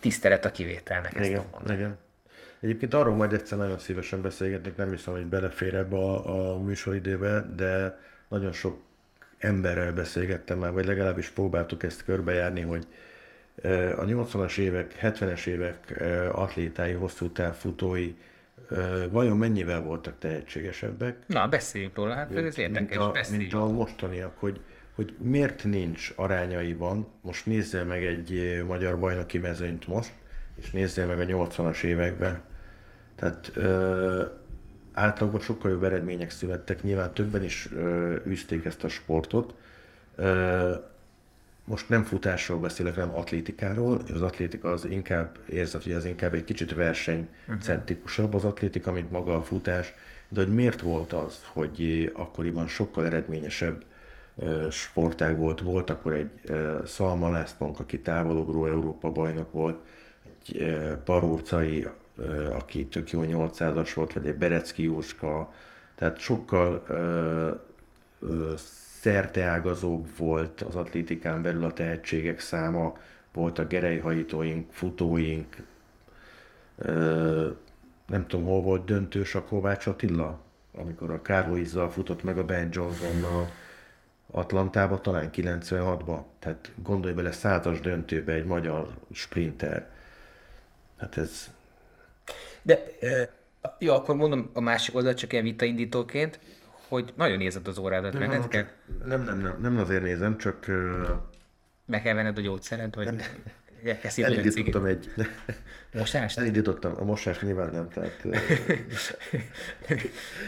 tisztelet 0.00 0.44
a 0.44 0.50
kivételnek. 0.50 1.14
Ezt 1.14 1.28
igen, 1.28 1.44
igen. 1.68 1.99
Egyébként 2.61 2.94
arról 2.94 3.14
majd 3.14 3.32
egyszer 3.32 3.59
nagyon 3.59 3.78
szívesen 3.78 4.23
beszélgetnek, 4.23 4.76
nem 4.76 4.90
hiszem, 4.90 5.12
hogy 5.14 5.26
belefér 5.26 5.75
ebbe 5.75 5.97
a, 5.97 6.52
a 6.54 6.59
műsoridőbe, 6.59 7.47
de 7.56 7.99
nagyon 8.28 8.52
sok 8.52 8.80
emberrel 9.38 9.92
beszélgettem 9.92 10.59
már, 10.59 10.73
vagy 10.73 10.87
legalábbis 10.87 11.28
próbáltuk 11.28 11.82
ezt 11.82 12.04
körbejárni, 12.04 12.61
hogy 12.61 12.87
e, 13.62 13.99
a 13.99 14.04
80-as 14.04 14.59
évek, 14.59 14.99
70-es 15.02 15.47
évek 15.47 16.00
e, 16.00 16.30
atlétái, 16.30 16.92
hosszú 16.92 17.28
távfutói 17.30 18.09
e, 18.09 18.14
vajon 19.11 19.37
mennyivel 19.37 19.83
voltak 19.83 20.19
tehetségesebbek? 20.19 21.17
Na, 21.26 21.49
beszéljünk 21.49 21.97
róla, 21.97 22.14
hát 22.14 22.37
ez 22.37 22.59
érdekes, 22.59 22.97
mint 22.97 23.00
a, 23.00 23.37
mint 23.37 23.52
a 23.52 23.67
mostaniak, 23.67 24.38
hogy 24.38 24.61
hogy 25.00 25.14
miért 25.19 25.64
nincs 25.64 26.12
arányaiban, 26.17 27.07
most 27.21 27.47
nézzél 27.47 27.85
meg 27.85 28.05
egy 28.05 28.62
magyar 28.67 28.99
bajnoki 28.99 29.38
mezőnyt 29.38 29.87
most, 29.87 30.12
és 30.55 30.71
nézzél 30.71 31.07
meg 31.07 31.19
a 31.19 31.25
80-as 31.25 31.83
években. 31.83 32.43
Tehát 33.14 33.50
ö, 33.55 34.25
átlagban 34.93 35.40
sokkal 35.40 35.71
jobb 35.71 35.85
eredmények 35.85 36.31
születtek, 36.31 36.83
nyilván 36.83 37.14
többen 37.14 37.45
is 37.45 37.69
ö, 37.73 38.17
űzték 38.26 38.64
ezt 38.64 38.85
a 38.85 38.88
sportot. 38.88 39.55
Ö, 40.17 40.75
most 41.71 41.89
nem 41.89 42.03
futásról 42.03 42.59
beszélek, 42.59 42.95
hanem 42.95 43.15
atlétikáról. 43.15 44.00
Az 44.15 44.23
atlétika 44.23 44.71
az 44.71 44.85
inkább, 44.85 45.39
érzed, 45.49 45.83
hogy 45.83 45.93
az 45.93 46.05
inkább 46.05 46.35
egy 46.35 46.45
kicsit 46.45 46.75
versenycentrikusabb 46.75 48.35
az 48.35 48.45
atlétika, 48.45 48.93
mint 48.93 49.11
maga 49.11 49.37
a 49.37 49.43
futás. 49.43 49.95
De 50.29 50.41
hogy 50.41 50.55
miért 50.55 50.81
volt 50.81 51.12
az, 51.12 51.45
hogy 51.53 52.11
akkoriban 52.15 52.69
sokkal 52.69 53.07
eredményesebb 53.07 53.85
sportág 54.71 55.39
volt. 55.39 55.61
Volt 55.61 55.91
akkor 55.91 56.12
egy 56.12 56.31
Szalma 56.87 57.31
Lászlónk, 57.31 57.81
aki 57.81 58.00
távolugró 58.00 58.67
Európa 58.67 59.11
bajnok 59.11 59.53
volt, 59.53 59.79
egy 60.33 60.77
Parócai, 61.05 61.87
aki 62.53 62.87
tök 62.87 63.11
jó 63.11 63.23
800-as 63.25 63.91
volt, 63.95 64.12
vagy 64.12 64.27
egy 64.27 64.37
Berecki 64.37 64.83
Jóska, 64.83 65.53
tehát 65.95 66.19
sokkal 66.19 66.85
szerteágazóbb 69.00 70.16
volt 70.16 70.61
az 70.61 70.76
atlétikán 70.76 71.42
belül 71.42 71.64
a 71.64 71.73
tehetségek 71.73 72.40
száma, 72.40 72.97
voltak 73.33 73.69
gerejhajítóink, 73.69 74.73
futóink, 74.73 75.57
nem 78.07 78.26
tudom, 78.26 78.45
hol 78.45 78.62
volt 78.62 78.85
döntős 78.85 79.35
a 79.35 79.45
Kovács 79.45 79.87
Attila, 79.87 80.40
amikor 80.75 81.11
a 81.11 81.23
Kárlóizzal 81.23 81.90
futott 81.90 82.23
meg 82.23 82.38
a 82.38 82.45
Ben 82.45 82.69
Johnson 82.73 83.25
a 83.25 83.50
Atlantába, 84.30 85.00
talán 85.00 85.30
96-ba. 85.33 86.23
Tehát 86.38 86.71
gondolj 86.83 87.14
bele, 87.14 87.33
százas 87.33 87.80
döntőbe 87.80 88.33
egy 88.33 88.45
magyar 88.45 88.88
sprinter. 89.12 89.90
Hát 90.99 91.16
ez... 91.16 91.50
De 92.62 92.85
jó, 93.78 93.95
akkor 93.95 94.14
mondom 94.14 94.50
a 94.52 94.61
másik 94.61 94.95
oldalt 94.95 95.16
csak 95.16 95.33
ilyen 95.33 95.45
vitaindítóként, 95.45 96.40
hogy 96.90 97.12
nagyon 97.16 97.38
nézed 97.38 97.68
az 97.68 97.78
órádat, 97.78 98.12
nem, 98.12 98.30
nem, 98.30 98.49
nem, 99.04 99.25
nem, 99.25 99.38
nem, 99.40 99.56
nem 99.61 99.78
azért 99.78 100.02
nézem, 100.02 100.38
csak... 100.38 100.66
Meg 101.87 102.02
kell 102.02 102.14
venned 102.14 102.38
a 102.38 102.40
gyógyszeret, 102.40 102.94
vagy 102.94 103.09
elindítottam 104.16 104.85
egy... 104.85 105.11
Mosást? 105.92 106.38
Elindítottam, 106.38 106.94
a 106.97 107.04
mosás 107.04 107.40
nyilván 107.40 107.70
nem, 107.70 107.88
tehát... 107.88 108.25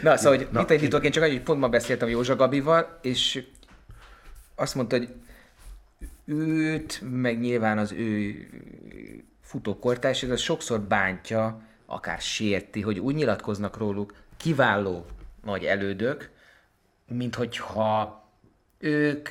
Na, 0.03 0.17
szóval, 0.17 0.37
hogy 0.37 0.47
Na, 0.51 0.65
indítóként 0.73 1.13
csak 1.13 1.23
annyi, 1.23 1.31
hogy 1.31 1.43
pont 1.43 1.59
ma 1.59 1.69
beszéltem 1.69 2.09
Józsa 2.09 2.35
Gabival, 2.35 2.99
és 3.01 3.43
azt 4.55 4.75
mondta, 4.75 4.97
hogy 4.97 5.09
őt, 6.25 7.01
meg 7.11 7.39
nyilván 7.39 7.77
az 7.77 7.91
ő 7.91 8.35
futókortárs, 9.41 10.23
ez 10.23 10.29
az 10.29 10.39
sokszor 10.39 10.81
bántja, 10.81 11.61
akár 11.85 12.21
sérti, 12.21 12.81
hogy 12.81 12.99
úgy 12.99 13.15
nyilatkoznak 13.15 13.77
róluk 13.77 14.13
kiváló 14.37 15.05
nagy 15.43 15.63
elődök, 15.63 16.31
mint 17.07 17.35
hogyha 17.35 18.23
ők 18.79 19.29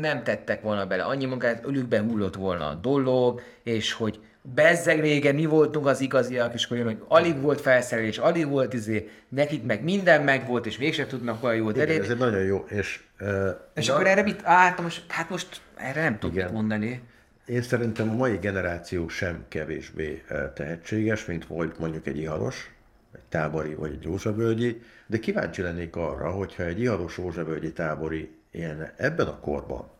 nem 0.00 0.22
tettek 0.22 0.62
volna 0.62 0.86
bele 0.86 1.02
annyi 1.02 1.24
munkát, 1.24 1.64
ölükben 1.64 2.08
hullott 2.08 2.34
volna 2.34 2.68
a 2.68 2.74
dolog, 2.74 3.40
és 3.62 3.92
hogy 3.92 4.20
bezzeg 4.54 5.00
régen 5.00 5.34
mi 5.34 5.46
voltunk 5.46 5.86
az 5.86 6.00
igaziak, 6.00 6.54
és 6.54 6.70
olyan, 6.70 6.84
hogy 6.84 7.02
alig 7.08 7.40
volt 7.40 7.60
felszerelés, 7.60 8.18
alig 8.18 8.48
volt 8.48 8.72
izé, 8.72 9.10
nekik 9.28 9.64
meg 9.64 9.82
minden 9.82 10.22
meg 10.22 10.46
volt, 10.46 10.66
és 10.66 10.78
mégsem 10.78 11.06
tudnak 11.06 11.44
olyan 11.44 11.56
jót 11.56 11.78
elérni. 11.78 12.04
Ez 12.04 12.10
egy 12.10 12.18
nagyon 12.18 12.42
jó, 12.42 12.64
és... 12.68 13.02
Uh, 13.20 13.48
és 13.74 13.86
na, 13.86 13.94
akkor 13.94 14.06
erre 14.06 14.22
mit, 14.22 14.40
hát 14.40 14.80
most, 14.80 15.04
hát 15.08 15.30
most 15.30 15.60
erre 15.76 16.02
nem 16.02 16.18
tudok 16.18 16.36
mit 16.36 16.52
mondani. 16.52 17.02
Én 17.46 17.62
szerintem 17.62 18.10
a 18.10 18.14
mai 18.14 18.36
generáció 18.36 19.08
sem 19.08 19.44
kevésbé 19.48 20.22
tehetséges, 20.54 21.24
mint 21.24 21.46
volt 21.46 21.78
mondjuk 21.78 22.06
egy 22.06 22.18
iharos, 22.18 22.70
egy 23.12 23.28
tábori 23.28 23.74
vagy 23.74 23.92
egy 23.92 24.04
rózsavölgyi, 24.04 24.82
de 25.06 25.18
kíváncsi 25.18 25.62
lennék 25.62 25.96
arra, 25.96 26.30
hogyha 26.30 26.62
egy 26.62 26.80
iharos 26.80 27.16
rózsavölgyi 27.16 27.72
tábori 27.72 28.34
ilyen 28.50 28.92
ebben 28.96 29.26
a 29.26 29.40
korban, 29.40 29.90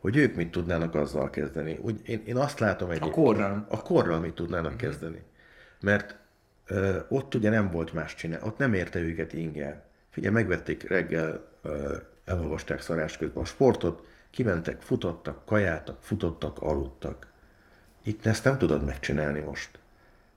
hogy 0.00 0.16
ők 0.16 0.34
mit 0.34 0.50
tudnának 0.50 0.94
azzal 0.94 1.30
kezdeni. 1.30 1.78
Úgy, 1.82 2.00
én, 2.08 2.22
én 2.26 2.36
azt 2.36 2.58
látom 2.58 2.90
egy 2.90 3.02
A 3.02 3.10
korral. 3.10 3.66
A 3.68 3.82
korral 3.82 4.18
mit 4.18 4.34
tudnának 4.34 4.72
uh-huh. 4.72 4.80
kezdeni. 4.80 5.22
Mert 5.80 6.16
ö, 6.66 6.98
ott 7.08 7.34
ugye 7.34 7.50
nem 7.50 7.70
volt 7.70 7.92
más 7.92 8.14
csinál, 8.14 8.42
ott 8.42 8.58
nem 8.58 8.74
érte 8.74 8.98
őket 8.98 9.32
inger. 9.32 9.82
Figyelj, 10.10 10.34
megvették 10.34 10.88
reggel, 10.88 11.48
ö, 11.62 11.96
elolvasták 12.24 12.80
szarás 12.80 13.16
közben 13.16 13.42
a 13.42 13.46
sportot, 13.46 14.06
kimentek, 14.30 14.80
futottak, 14.80 15.44
kajáltak, 15.44 15.98
futottak, 16.00 16.58
aludtak. 16.58 17.32
Itt 18.02 18.26
ezt 18.26 18.44
nem 18.44 18.58
tudod 18.58 18.84
megcsinálni 18.84 19.40
most. 19.40 19.78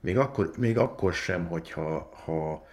Még 0.02 0.18
akkor, 0.18 0.50
még 0.58 0.78
akkor 0.78 1.12
sem, 1.12 1.46
hogyha 1.46 2.10
ha, 2.24 2.66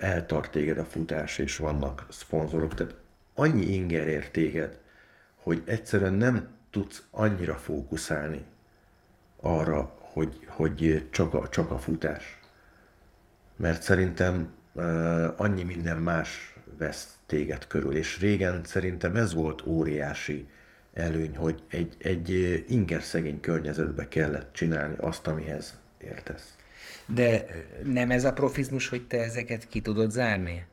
eltart 0.00 0.50
téged 0.50 0.78
a 0.78 0.84
futás, 0.84 1.38
és 1.38 1.56
vannak 1.56 2.06
szponzorok. 2.08 2.74
Tehát 2.74 2.94
annyi 3.34 3.64
inger 3.64 4.08
ér 4.08 4.30
téged, 4.30 4.78
hogy 5.34 5.62
egyszerűen 5.64 6.14
nem 6.14 6.48
tudsz 6.70 7.02
annyira 7.10 7.54
fókuszálni 7.54 8.44
arra, 9.40 9.94
hogy, 9.98 10.46
hogy 10.46 11.08
csak, 11.10 11.34
a, 11.34 11.48
csak 11.48 11.70
a 11.70 11.78
futás. 11.78 12.40
Mert 13.56 13.82
szerintem 13.82 14.52
annyi 15.36 15.62
minden 15.62 15.96
más 15.96 16.54
vesz 16.78 17.18
téged 17.26 17.66
körül, 17.66 17.96
és 17.96 18.20
régen 18.20 18.60
szerintem 18.64 19.16
ez 19.16 19.34
volt 19.34 19.66
óriási 19.66 20.48
előny, 20.92 21.36
hogy 21.36 21.62
egy, 21.68 21.96
egy 21.98 22.64
ingerszegény 22.68 23.40
környezetbe 23.40 24.08
kellett 24.08 24.52
csinálni 24.52 24.96
azt, 24.98 25.26
amihez 25.26 25.78
értesz. 25.98 26.54
De 27.14 27.44
nem 27.84 28.10
ez 28.10 28.24
a 28.24 28.32
profizmus, 28.32 28.88
hogy 28.88 29.06
te 29.06 29.22
ezeket 29.22 29.68
ki 29.68 29.80
tudod 29.80 30.10
zárni? 30.10 30.66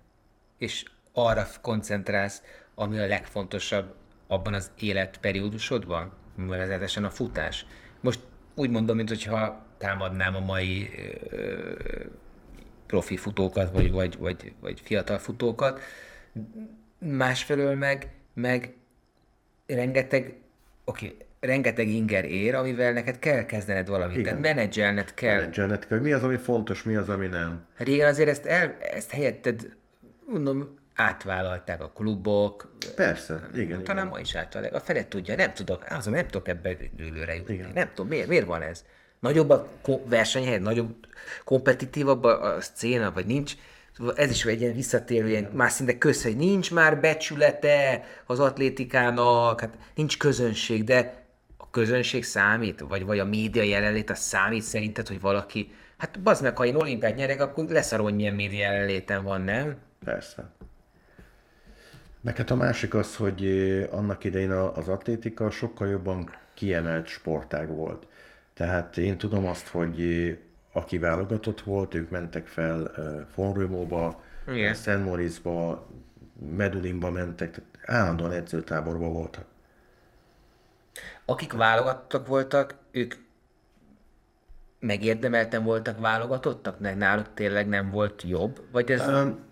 És 0.58 0.86
arra 1.13 1.48
koncentrálsz, 1.62 2.41
ami 2.75 3.00
a 3.00 3.08
legfontosabb 3.08 3.94
abban 4.27 4.53
az 4.53 4.72
életperiódusodban, 4.79 6.13
vezetesen 6.36 7.03
a 7.03 7.10
futás. 7.10 7.65
Most 8.00 8.20
úgy 8.56 8.70
mondom, 8.70 8.96
mint 8.96 9.10
hogyha 9.10 9.65
támadnám 9.77 10.36
a 10.36 10.39
mai 10.39 10.89
ö, 11.29 11.72
profi 12.86 13.17
futókat, 13.17 13.72
vagy, 13.72 13.91
vagy, 13.91 14.17
vagy, 14.17 14.53
vagy 14.60 14.82
fiatal 14.84 15.17
futókat. 15.17 15.82
Másfelől 17.00 17.75
meg, 17.75 18.12
meg 18.34 18.74
rengeteg, 19.65 20.36
oké, 20.86 21.06
okay, 21.06 21.27
rengeteg 21.39 21.88
inger 21.88 22.25
ér, 22.25 22.56
amivel 22.56 22.94
neked 22.94 23.20
kell 23.20 23.46
kezdened 23.46 23.88
valamit, 23.88 24.17
Igen. 24.17 24.24
tehát 24.24 24.56
menedzselned 24.56 25.13
kell. 25.13 25.36
Menedzselned 25.36 25.88
kell. 25.88 26.00
Mi 26.00 26.12
az, 26.12 26.24
ami 26.24 26.38
fontos, 26.38 26.84
mi 26.84 26.96
az, 26.96 27.10
ami 27.10 27.27
nem. 27.27 27.65
Régen 27.77 28.08
azért 28.08 28.29
ezt, 28.29 28.46
el, 28.46 28.77
ezt 28.79 29.12
helyetted, 29.12 29.75
mondom, 30.25 30.75
átvállalták 30.96 31.82
a 31.82 31.91
klubok. 31.96 32.72
Persze, 32.96 33.50
igen. 33.53 33.84
Talán 33.84 34.01
igen. 34.01 34.08
ma 34.08 34.20
is 34.20 34.36
átvállalják. 34.36 34.82
A 34.82 34.86
felet 34.86 35.08
tudja, 35.08 35.36
nem 35.36 35.53
tudok, 35.53 35.86
azon 35.89 36.13
nem 36.13 36.25
tudok 36.25 36.48
ebbe 36.48 36.77
dőlőre 36.96 37.36
jutni. 37.36 37.53
Igen. 37.53 37.72
Nem 37.74 37.89
tudom, 37.94 38.08
miért, 38.08 38.27
miért 38.27 38.46
van 38.46 38.62
ez? 38.62 38.86
Nagyobb 39.20 39.50
a 39.50 39.67
versenyhely, 40.06 40.60
nagyobb, 40.60 40.96
kompetitívabb 41.44 42.24
a, 42.24 42.56
a 42.56 42.62
szcéna, 42.62 43.12
vagy 43.12 43.25
nincs? 43.25 43.53
Ez 44.15 44.29
is 44.29 44.46
egy 44.46 44.62
ilyen 44.62 44.74
visszatérő, 44.74 45.29
ilyen 45.29 45.50
más 45.53 45.72
szinte 45.72 45.98
köz, 45.98 46.24
hogy 46.24 46.36
nincs 46.36 46.72
már 46.72 47.00
becsülete 47.00 48.03
az 48.25 48.39
atlétikának, 48.39 49.62
hát 49.62 49.77
nincs 49.96 50.17
közönség, 50.17 50.84
de 50.84 51.27
közönség 51.78 52.24
számít, 52.24 52.80
vagy, 52.80 53.06
vagy 53.06 53.20
a 53.20 53.26
média 53.26 53.64
jelenlét, 53.64 54.10
az 54.10 54.20
számít 54.20 54.62
szerinted, 54.62 55.08
hogy 55.08 55.22
valaki, 55.22 55.72
hát 55.98 56.20
bazd 56.20 56.44
meg, 56.44 56.58
ha 56.58 56.66
én 56.66 56.76
olimpiát 56.76 57.16
nyerek, 57.16 57.42
akkor 57.42 57.66
lesz 57.66 57.92
arról, 57.92 58.06
hogy 58.06 58.16
milyen 58.16 58.36
média 58.36 58.60
jelenléten 58.60 59.24
van, 59.24 59.42
nem? 59.42 59.76
Persze. 60.06 60.52
Meg 62.22 62.38
hát 62.38 62.52
a 62.52 62.56
másik 62.56 62.94
az, 62.94 63.16
hogy 63.16 63.46
eh, 63.46 63.94
annak 63.94 64.24
idején 64.24 64.52
az 64.52 64.88
atlétika 64.88 65.50
sokkal 65.50 65.88
jobban 65.88 66.30
kiemelt 66.54 67.08
sportág 67.08 67.70
volt. 67.70 68.08
Tehát 68.54 68.98
én 68.98 69.18
tudom 69.18 69.46
azt, 69.46 69.68
hogy 69.68 70.02
eh, 70.02 70.38
aki 70.72 70.98
válogatott 70.98 71.62
volt, 71.62 71.94
ők 71.94 72.10
mentek 72.10 72.48
fel 72.48 72.92
eh, 74.46 74.74
Szent 74.74 75.06
Moritzba, 75.06 75.88
Medulinba 76.56 77.12
mentek, 77.12 77.52
tehát 77.52 77.70
állandóan 77.86 78.32
edzőtáborban 78.32 79.14
voltak. 79.14 79.46
Akik 81.25 81.54
válogatottak 81.54 82.27
voltak, 82.27 82.75
ők 82.92 83.13
megérdemelten 84.80 85.63
voltak 85.63 86.00
válogatottak? 86.00 86.80
Náluk 86.98 87.34
tényleg 87.34 87.68
nem 87.68 87.92
volt 87.92 88.24
jobb? 88.27 88.62
Vagy 88.72 88.92
ez... 88.92 89.08
Um, 89.08 89.46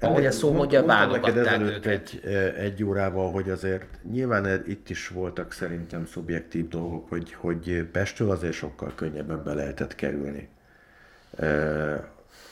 ahogy 0.00 0.26
a 0.26 0.30
szó 0.30 0.52
mondja, 0.52 0.84
válogatták 0.84 1.60
őket. 1.60 1.86
Egy, 1.86 2.20
egy 2.56 2.84
órával, 2.84 3.30
hogy 3.30 3.50
azért 3.50 3.84
nyilván 4.10 4.62
itt 4.66 4.90
is 4.90 5.08
voltak 5.08 5.52
szerintem 5.52 6.06
szubjektív 6.06 6.68
dolgok, 6.68 7.08
hogy, 7.08 7.32
hogy 7.32 7.88
Pestől 7.92 8.30
azért 8.30 8.52
sokkal 8.52 8.92
könnyebben 8.94 9.42
be 9.44 9.54
lehetett 9.54 9.94
kerülni 9.94 10.48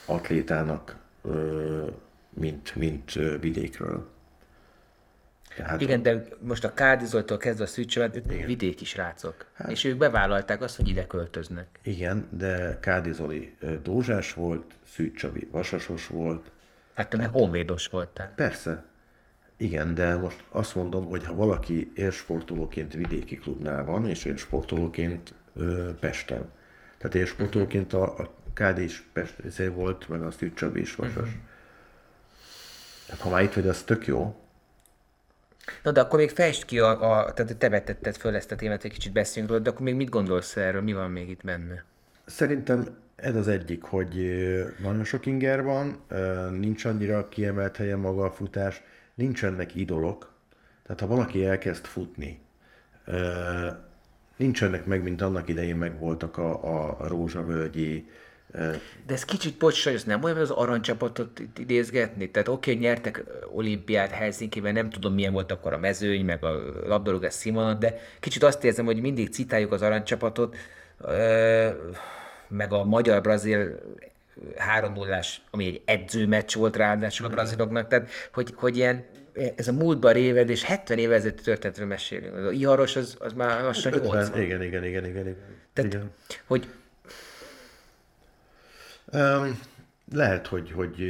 atlétának, 0.05 0.95
mint, 2.29 2.75
mint 2.75 3.13
vidékről. 3.39 4.07
Tehát 5.55 5.81
Igen, 5.81 6.01
de 6.01 6.23
most 6.39 6.63
a 6.63 6.73
Kárdizoltól 6.73 7.37
kezdve 7.37 7.63
a 7.63 7.67
Szűcsövet, 7.67 8.15
ők 8.15 8.45
vidéki 8.45 8.85
srácok. 8.85 9.45
Hát, 9.53 9.71
és 9.71 9.83
ők 9.83 9.97
bevállalták 9.97 10.61
azt, 10.61 10.75
hogy 10.75 10.87
ide 10.87 11.07
költöznek. 11.07 11.67
Igen, 11.83 12.27
de 12.31 12.77
Kárdizoli 12.79 13.55
Dózsás 13.83 14.33
volt, 14.33 14.73
Szűcsavi 14.85 15.47
Vasasos 15.51 16.07
volt, 16.07 16.51
Hát 16.95 17.09
te 17.09 17.17
meg 17.17 17.29
honvédos 17.29 17.87
voltál. 17.87 18.33
Persze. 18.35 18.83
Igen, 19.57 19.93
de 19.93 20.15
most 20.15 20.43
azt 20.49 20.75
mondom, 20.75 21.05
hogy 21.05 21.25
ha 21.25 21.35
valaki 21.35 21.91
élsportolóként 21.95 22.93
vidéki 22.93 23.35
klubnál 23.35 23.85
van, 23.85 24.07
és 24.07 24.25
élsportolóként 24.25 25.33
ö, 25.55 25.89
Pesten. 25.99 26.49
Tehát 26.97 27.15
élsportolóként 27.15 27.93
a, 27.93 28.17
a 28.17 28.33
KD 28.53 28.77
is 28.77 29.09
Pest 29.13 29.35
volt, 29.73 30.09
meg 30.09 30.21
a 30.21 30.31
Szűcsabi 30.31 30.79
is 30.79 30.95
Vasas. 30.95 31.15
Uh-huh. 31.15 31.33
Tehát 33.05 33.21
ha 33.21 33.29
már 33.29 33.43
itt 33.43 33.53
vagy, 33.53 33.67
az 33.67 33.83
tök 33.83 34.07
jó. 34.07 34.35
Na 35.83 35.91
de 35.91 35.99
akkor 36.01 36.19
még 36.19 36.29
fejtsd 36.29 36.65
ki, 36.65 36.79
a, 36.79 36.89
a, 36.89 37.33
tehát 37.33 37.57
te 37.57 37.69
vetetted 37.69 38.15
föl 38.15 38.35
ezt 38.35 38.51
a 38.51 38.55
témát, 38.55 38.83
egy 38.83 38.91
kicsit 38.91 39.13
beszéljünk 39.13 39.51
róla, 39.51 39.63
de 39.63 39.69
akkor 39.69 39.81
még 39.81 39.95
mit 39.95 40.09
gondolsz 40.09 40.55
erről, 40.55 40.81
mi 40.81 40.93
van 40.93 41.11
még 41.11 41.29
itt 41.29 41.43
benne? 41.43 41.83
Szerintem 42.25 42.97
ez 43.15 43.35
az 43.35 43.47
egyik, 43.47 43.83
hogy 43.83 44.13
nagyon 44.81 45.03
sok 45.03 45.25
inger 45.25 45.63
van, 45.63 46.03
nincs 46.51 46.85
annyira 46.85 47.29
kiemelt 47.29 47.77
helyen 47.77 47.99
maga 47.99 48.23
a 48.23 48.31
futás, 48.31 48.81
nincsenek 49.13 49.75
idolok. 49.75 50.33
Tehát 50.83 51.01
ha 51.01 51.07
valaki 51.07 51.45
elkezd 51.45 51.85
futni, 51.85 52.39
nincsenek 54.37 54.85
meg, 54.85 55.03
mint 55.03 55.21
annak 55.21 55.49
idején 55.49 55.75
meg 55.75 55.99
voltak 55.99 56.37
a, 56.37 56.97
a 56.97 57.07
rózsavölgyi 57.07 58.09
De 59.05 59.13
ez 59.13 59.25
kicsit, 59.25 59.57
bocs, 59.57 59.83
hogy 59.83 59.93
ez 59.93 60.03
nem 60.03 60.23
olyan, 60.23 60.35
hogy 60.35 60.45
az 60.45 60.51
aranycsapatot 60.51 61.39
itt 61.39 61.59
idézgetni? 61.59 62.31
Tehát 62.31 62.47
oké, 62.47 62.71
okay, 62.71 62.83
nyertek 62.83 63.23
olimpiát 63.53 64.11
Helsinki-ben, 64.11 64.73
nem 64.73 64.89
tudom 64.89 65.13
milyen 65.13 65.33
volt 65.33 65.51
akkor 65.51 65.73
a 65.73 65.77
mezőny, 65.77 66.25
meg 66.25 66.43
a 66.43 66.51
labdarúgás 66.85 67.33
színvonal, 67.33 67.73
de 67.73 67.99
kicsit 68.19 68.43
azt 68.43 68.63
érzem, 68.63 68.85
hogy 68.85 69.01
mindig 69.01 69.29
citáljuk 69.29 69.71
az 69.71 69.81
aranycsapatot, 69.81 70.55
meg 72.47 72.73
a 72.73 72.83
magyar-brazil 72.83 73.79
3 74.55 74.93
0 74.93 75.19
ami 75.51 75.65
egy 75.65 75.81
edzőmeccs 75.85 76.55
volt 76.55 76.75
ráadásul 76.75 77.25
a 77.25 77.29
braziloknak, 77.29 77.87
tehát 77.87 78.09
hogy, 78.33 78.53
hogy 78.55 78.77
ilyen 78.77 79.05
ez 79.55 79.67
a 79.67 79.71
múltban 79.71 80.13
réved, 80.13 80.49
és 80.49 80.63
70 80.63 80.97
éve 80.97 81.15
ezelőtt 81.15 81.41
történetről 81.41 81.87
mesélünk. 81.87 82.35
Az 82.35 82.51
Iharos 82.51 82.95
az, 82.95 83.15
az 83.19 83.33
már 83.33 83.63
lassan 83.63 83.91
80. 83.91 84.41
Igen, 84.41 84.63
igen, 84.63 84.83
igen, 84.83 85.05
igen. 85.05 85.05
igen. 85.05 85.35
Tehát, 85.73 85.93
igen. 85.93 86.11
hogy 86.45 86.67
Um, 89.13 89.59
lehet, 90.13 90.47
hogy, 90.47 90.71
hogy 90.71 91.01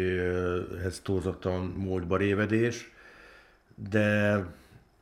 ez 0.85 0.99
túlzottan 1.03 1.61
múltba 1.61 2.17
révedés, 2.17 2.91
de 3.89 4.39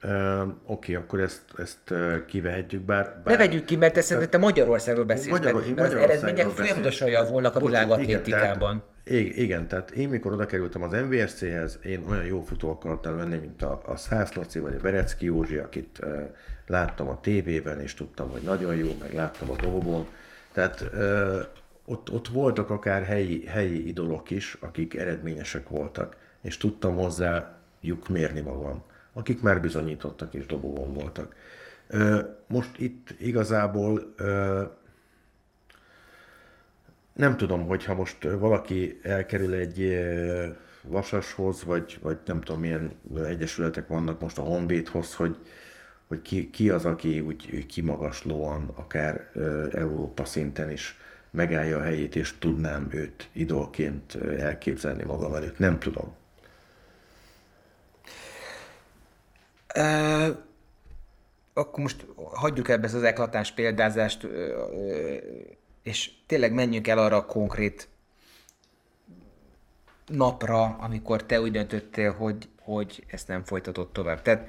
Uh, 0.05 0.41
Oké, 0.41 0.51
okay, 0.65 0.95
akkor 0.95 1.19
ezt, 1.19 1.41
ezt 1.57 1.93
kivehetjük, 2.25 2.81
bár... 2.81 3.21
bár... 3.23 3.37
Ne 3.37 3.37
vegyük 3.37 3.65
ki, 3.65 3.75
mert 3.75 3.97
ezt 3.97 4.29
te 4.29 4.37
Magyarországról 4.37 5.05
beszélsz, 5.05 5.29
Magyar, 5.29 5.53
mert, 5.53 5.93
az 5.93 5.93
eredmények 5.93 6.47
folyamatosan 6.47 7.09
javulnak 7.09 7.55
a 7.55 7.59
világatlétikában. 7.59 8.83
Igen, 9.03 9.33
igen, 9.35 9.67
tehát 9.67 9.91
én 9.91 10.09
mikor 10.09 10.31
oda 10.31 10.45
kerültem 10.45 10.81
az 10.83 10.91
MVSC-hez, 10.91 11.79
én 11.83 12.03
olyan 12.09 12.25
jó 12.25 12.41
futó 12.41 12.69
akartam 12.69 13.17
lenni, 13.17 13.37
mint 13.37 13.61
a, 13.61 13.81
a 13.85 13.95
Szász 13.95 14.33
Laci 14.33 14.59
vagy 14.59 14.75
a 14.75 14.81
Verecki 14.81 15.25
Józsi, 15.25 15.57
akit 15.57 15.99
uh, 16.03 16.29
láttam 16.67 17.07
a 17.07 17.19
tévében, 17.19 17.79
és 17.79 17.93
tudtam, 17.93 18.29
hogy 18.29 18.41
nagyon 18.41 18.75
jó, 18.75 18.95
meg 18.99 19.13
láttam 19.13 19.49
a 19.49 19.55
dobon. 19.55 20.07
Tehát 20.51 20.85
uh, 20.93 21.45
ott, 21.85 22.11
ott 22.11 22.27
voltak 22.27 22.69
akár 22.69 23.03
helyi, 23.03 23.45
helyi 23.45 23.87
idolok 23.87 24.29
is, 24.29 24.57
akik 24.59 24.95
eredményesek 24.95 25.69
voltak, 25.69 26.17
és 26.41 26.57
tudtam 26.57 26.95
hozzájuk 26.95 28.09
mérni 28.09 28.41
magam, 28.41 28.83
akik 29.13 29.41
már 29.41 29.61
bizonyítottak 29.61 30.33
és 30.33 30.45
dobóban 30.45 30.93
voltak. 30.93 31.35
Most 32.47 32.79
itt 32.79 33.15
igazából 33.19 34.13
nem 37.13 37.37
tudom, 37.37 37.67
hogyha 37.67 37.93
most 37.95 38.23
valaki 38.23 38.99
elkerül 39.03 39.53
egy 39.53 39.99
vasashoz, 40.81 41.63
vagy, 41.63 41.99
vagy 42.01 42.17
nem 42.25 42.41
tudom 42.41 42.61
milyen 42.61 42.91
egyesületek 43.25 43.87
vannak 43.87 44.19
most 44.19 44.37
a 44.37 44.41
Honvédhoz, 44.41 45.15
hogy, 45.15 45.37
hogy 46.07 46.21
ki, 46.21 46.49
ki 46.49 46.69
az, 46.69 46.85
aki 46.85 47.19
úgy 47.19 47.65
kimagaslóan, 47.65 48.71
akár 48.75 49.31
Európa 49.71 50.25
szinten 50.25 50.71
is 50.71 50.97
megállja 51.33 51.77
a 51.77 51.81
helyét, 51.81 52.15
és 52.15 52.37
tudnám 52.39 52.87
őt 52.91 53.29
idolként 53.31 54.15
elképzelni 54.37 55.03
magam 55.03 55.33
előtt. 55.33 55.57
Nem 55.59 55.79
tudom. 55.79 56.15
Uh, 59.75 60.37
akkor 61.53 61.79
most 61.79 62.05
hagyjuk 62.33 62.69
ebbe 62.69 62.87
az 62.87 63.03
eklatás 63.03 63.51
példázást, 63.51 64.27
és 65.83 66.11
tényleg 66.25 66.53
menjünk 66.53 66.87
el 66.87 66.97
arra 66.97 67.15
a 67.15 67.25
konkrét 67.25 67.87
napra, 70.07 70.63
amikor 70.63 71.23
te 71.23 71.41
úgy 71.41 71.51
döntöttél, 71.51 72.11
hogy, 72.11 72.49
hogy 72.61 73.03
ezt 73.07 73.27
nem 73.27 73.43
folytatod 73.43 73.91
tovább. 73.91 74.21
Tehát 74.21 74.47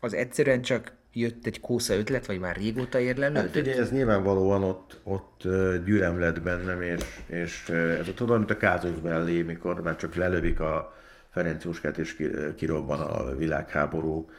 az 0.00 0.14
egyszerűen 0.14 0.62
csak 0.62 0.92
jött 1.14 1.46
egy 1.46 1.60
kósza 1.60 1.94
ötlet, 1.94 2.26
vagy 2.26 2.38
már 2.38 2.56
régóta 2.56 2.98
érlelődött? 2.98 3.54
Hát 3.54 3.56
ugye 3.56 3.76
ez 3.76 3.90
nyilvánvalóan 3.90 4.62
ott, 4.62 5.00
ott 5.02 5.42
gyűlöm 5.84 6.20
lett 6.20 6.42
bennem, 6.42 6.82
és, 6.82 7.04
és 7.26 7.68
ez 7.68 8.08
a 8.08 8.14
tudom, 8.14 8.36
mint 8.38 8.50
a 8.50 8.56
Kázus 8.56 8.98
Bellé, 9.00 9.42
mikor 9.42 9.82
már 9.82 9.96
csak 9.96 10.14
lelövik 10.14 10.60
a 10.60 10.94
Ferenc 11.30 11.64
Jóskát, 11.64 11.98
és 11.98 12.28
kirobban 12.56 13.00
a 13.00 13.36
világháború. 13.36 14.30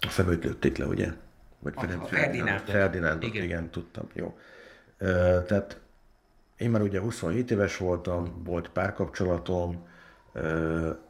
Azt 0.00 0.16
hiszem 0.16 0.30
őt 0.30 0.44
lőtték 0.44 0.76
le, 0.76 0.86
ugye? 0.86 1.08
Vagy 1.58 1.72
a, 1.76 1.80
Ferenc, 1.80 2.02
a 2.02 2.06
Ferdinándot. 2.06 2.70
Ferdinándot, 2.70 3.28
igen. 3.30 3.44
igen, 3.44 3.70
tudtam, 3.70 4.08
jó. 4.12 4.38
Tehát 5.46 5.80
én 6.56 6.70
már 6.70 6.82
ugye 6.82 7.00
27 7.00 7.50
éves 7.50 7.76
voltam, 7.76 8.42
volt 8.44 8.68
párkapcsolatom, 8.68 9.86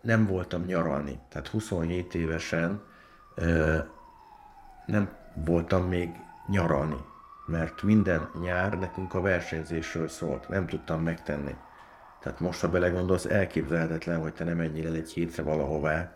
nem 0.00 0.26
voltam 0.26 0.64
nyaralni. 0.64 1.18
Tehát 1.28 1.48
27 1.48 2.14
évesen 2.14 2.82
nem 4.86 5.10
voltam 5.34 5.88
még 5.88 6.10
nyaralni, 6.46 7.04
mert 7.46 7.82
minden 7.82 8.30
nyár 8.40 8.78
nekünk 8.78 9.14
a 9.14 9.20
versenyzésről 9.20 10.08
szólt, 10.08 10.48
nem 10.48 10.66
tudtam 10.66 11.02
megtenni. 11.02 11.56
Tehát 12.20 12.40
most, 12.40 12.60
ha 12.60 12.68
belegondolsz, 12.68 13.24
elképzelhetetlen, 13.24 14.20
hogy 14.20 14.32
te 14.32 14.44
nem 14.44 14.56
menjél 14.56 14.94
egy 14.94 15.12
hétre 15.12 15.42
valahová, 15.42 16.12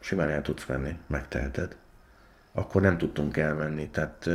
simán 0.00 0.28
el 0.28 0.42
tudsz 0.42 0.66
menni, 0.66 0.98
megteheted. 1.06 1.76
Akkor 2.52 2.82
nem 2.82 2.98
tudtunk 2.98 3.36
elmenni. 3.36 3.88
Tehát 3.88 4.28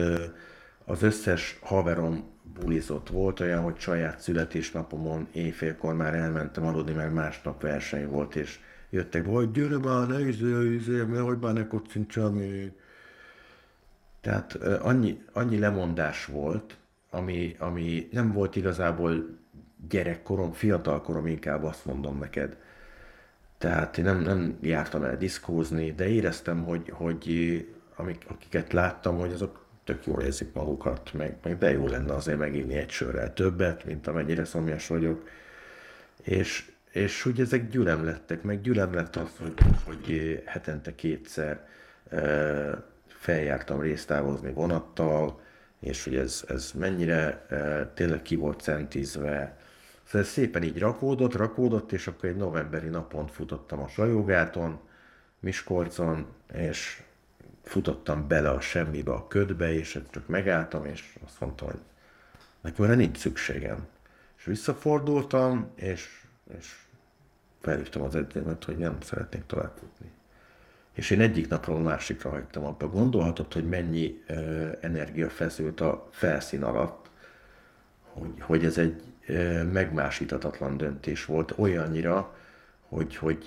az 0.86 1.02
összes 1.02 1.60
haverom 1.62 2.32
bulizott. 2.60 3.10
Volt 3.10 3.40
olyan, 3.40 3.64
hogy 3.64 3.80
saját 3.80 4.20
születésnapomon 4.20 5.28
éjfélkor 5.32 5.94
már 5.94 6.14
elmentem 6.14 6.66
aludni, 6.66 6.94
mert 6.94 7.14
másnap 7.14 7.62
verseny 7.62 8.08
volt, 8.08 8.36
és 8.36 8.60
jöttek, 8.94 9.26
hogy 9.26 9.52
gyere 9.52 9.78
már, 9.78 10.08
ne 10.08 10.20
izé, 10.20 11.04
mert 11.04 11.24
hogy 11.24 11.38
már 11.40 11.54
ne 11.54 11.68
kocincsam. 11.68 12.42
Tehát 14.22 14.54
annyi, 14.82 15.24
annyi 15.32 15.60
lemondás 15.60 16.26
volt, 16.26 16.78
ami, 17.10 17.56
ami 17.60 18.08
nem 18.12 18.32
volt 18.32 18.56
igazából 18.56 19.38
gyerekkorom, 19.90 20.52
fiatalkorom, 20.52 21.28
inkább 21.28 21.64
azt 21.64 21.86
mondom 21.86 22.18
neked. 22.18 22.58
Tehát 23.58 23.98
én 23.98 24.04
nem, 24.04 24.20
nem 24.22 24.58
jártam 24.62 25.04
el 25.04 25.18
diszkózni, 25.18 25.92
de 25.92 26.08
éreztem, 26.08 26.64
hogy, 26.64 26.90
hogy 26.90 27.28
amik, 27.96 28.26
akiket 28.28 28.74
láttam, 28.74 29.18
hogy 29.18 29.32
azok 29.32 29.66
tök 29.84 30.06
jól 30.06 30.22
érzik 30.22 30.54
magukat, 30.54 31.14
meg, 31.14 31.38
meg 31.44 31.58
de 31.58 31.72
jó 31.72 31.88
lenne 31.88 32.14
azért 32.14 32.38
megírni 32.38 32.74
egy 32.74 32.90
sörrel 32.90 33.34
többet, 33.34 33.86
mint 33.86 34.08
amennyire 34.08 34.46
szomjas 34.46 34.88
vagyok. 34.88 35.28
És, 36.22 36.73
és 36.94 37.26
úgy 37.26 37.40
ezek 37.40 37.70
gyülem 37.70 38.06
lettek, 38.06 38.44
meg 38.44 38.62
gyülem 38.62 38.94
lett 38.94 39.16
az, 39.16 39.30
hogy, 39.40 39.54
hogy 39.86 40.42
hetente 40.46 40.96
kétszer 40.96 41.68
feljártam 43.08 43.82
résztávozni 43.82 44.52
vonattal, 44.52 45.42
és 45.80 46.04
hogy 46.04 46.16
ez, 46.16 46.44
ez 46.48 46.72
mennyire 46.72 47.46
tényleg 47.94 48.22
ki 48.22 48.36
volt 48.36 48.62
centízve. 48.62 49.58
Szóval 50.04 50.22
ez 50.22 50.28
szépen 50.28 50.64
így 50.64 50.80
rakódott, 50.80 51.36
rakódott, 51.36 51.92
és 51.92 52.08
akkor 52.08 52.30
egy 52.30 52.36
novemberi 52.36 52.88
napon 52.88 53.28
futottam 53.28 53.80
a 53.80 53.88
Sajógáton, 53.88 54.80
Miskolcon, 55.40 56.28
és 56.54 57.02
futottam 57.64 58.28
bele 58.28 58.50
a 58.50 58.60
semmibe, 58.60 59.12
a 59.12 59.28
ködbe, 59.28 59.74
és 59.74 60.00
csak 60.10 60.28
megálltam, 60.28 60.86
és 60.86 61.16
azt 61.26 61.40
mondtam, 61.40 61.68
hogy 61.68 61.80
nekem 62.62 62.86
erre 62.86 62.96
nincs 62.96 63.18
szükségem. 63.18 63.88
És 64.38 64.44
visszafordultam, 64.44 65.72
és, 65.76 66.23
és 66.58 66.76
felhívtam 67.62 68.02
az 68.02 68.16
edzőmet, 68.16 68.64
hogy 68.64 68.78
nem 68.78 68.98
szeretnék 69.02 69.46
tovább 69.46 69.74
futni. 69.80 70.12
És 70.94 71.10
én 71.10 71.22
egyik 71.22 71.48
napról 71.48 71.76
a 71.76 71.80
másikra 71.80 72.30
hagytam 72.30 72.66
abba. 72.66 72.90
Gondolhatod, 72.90 73.54
hogy 73.54 73.70
mennyi 73.70 74.24
uh, 74.30 74.78
energia 74.82 75.30
feszült 75.30 75.82
a 75.82 76.08
felszín 76.12 76.64
alatt, 76.64 77.10
hogy, 78.02 78.34
hogy 78.40 78.66
ez 78.66 78.78
egy 78.78 79.02
uh, 79.28 79.64
megmásítatatlan 79.72 80.78
döntés 80.78 81.26
volt, 81.26 81.54
olyannyira, 81.58 82.36
hogy, 82.88 83.16
hogy 83.16 83.44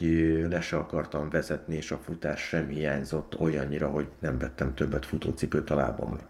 le 0.48 0.60
se 0.60 0.76
akartam 0.76 1.30
vezetni, 1.30 1.74
és 1.74 1.90
a 1.90 1.98
futás 1.98 2.40
sem 2.40 2.68
hiányzott 2.68 3.40
olyannyira, 3.40 3.88
hogy 3.88 4.08
nem 4.18 4.38
vettem 4.38 4.74
többet 4.74 5.06
futócipőt 5.06 5.70
a 5.70 5.74
lábamra. 5.74 6.28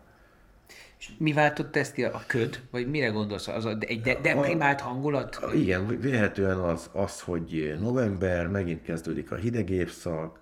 És 0.98 1.10
mi 1.18 1.32
váltott 1.32 1.76
ezt 1.76 1.92
ki? 1.92 2.04
A 2.04 2.22
köd? 2.26 2.60
Vagy 2.70 2.90
mire 2.90 3.08
gondolsz? 3.08 3.48
Az 3.48 3.66
egy 3.80 4.00
de- 4.00 4.20
deprimált 4.20 4.80
hangulat? 4.80 5.36
A, 5.36 5.52
igen, 5.52 5.86
véhetően 6.00 6.58
az, 6.58 6.90
az, 6.92 7.20
hogy 7.20 7.76
november, 7.80 8.46
megint 8.46 8.82
kezdődik 8.82 9.30
a 9.30 9.34
hideg 9.36 9.70
évszak. 9.70 10.38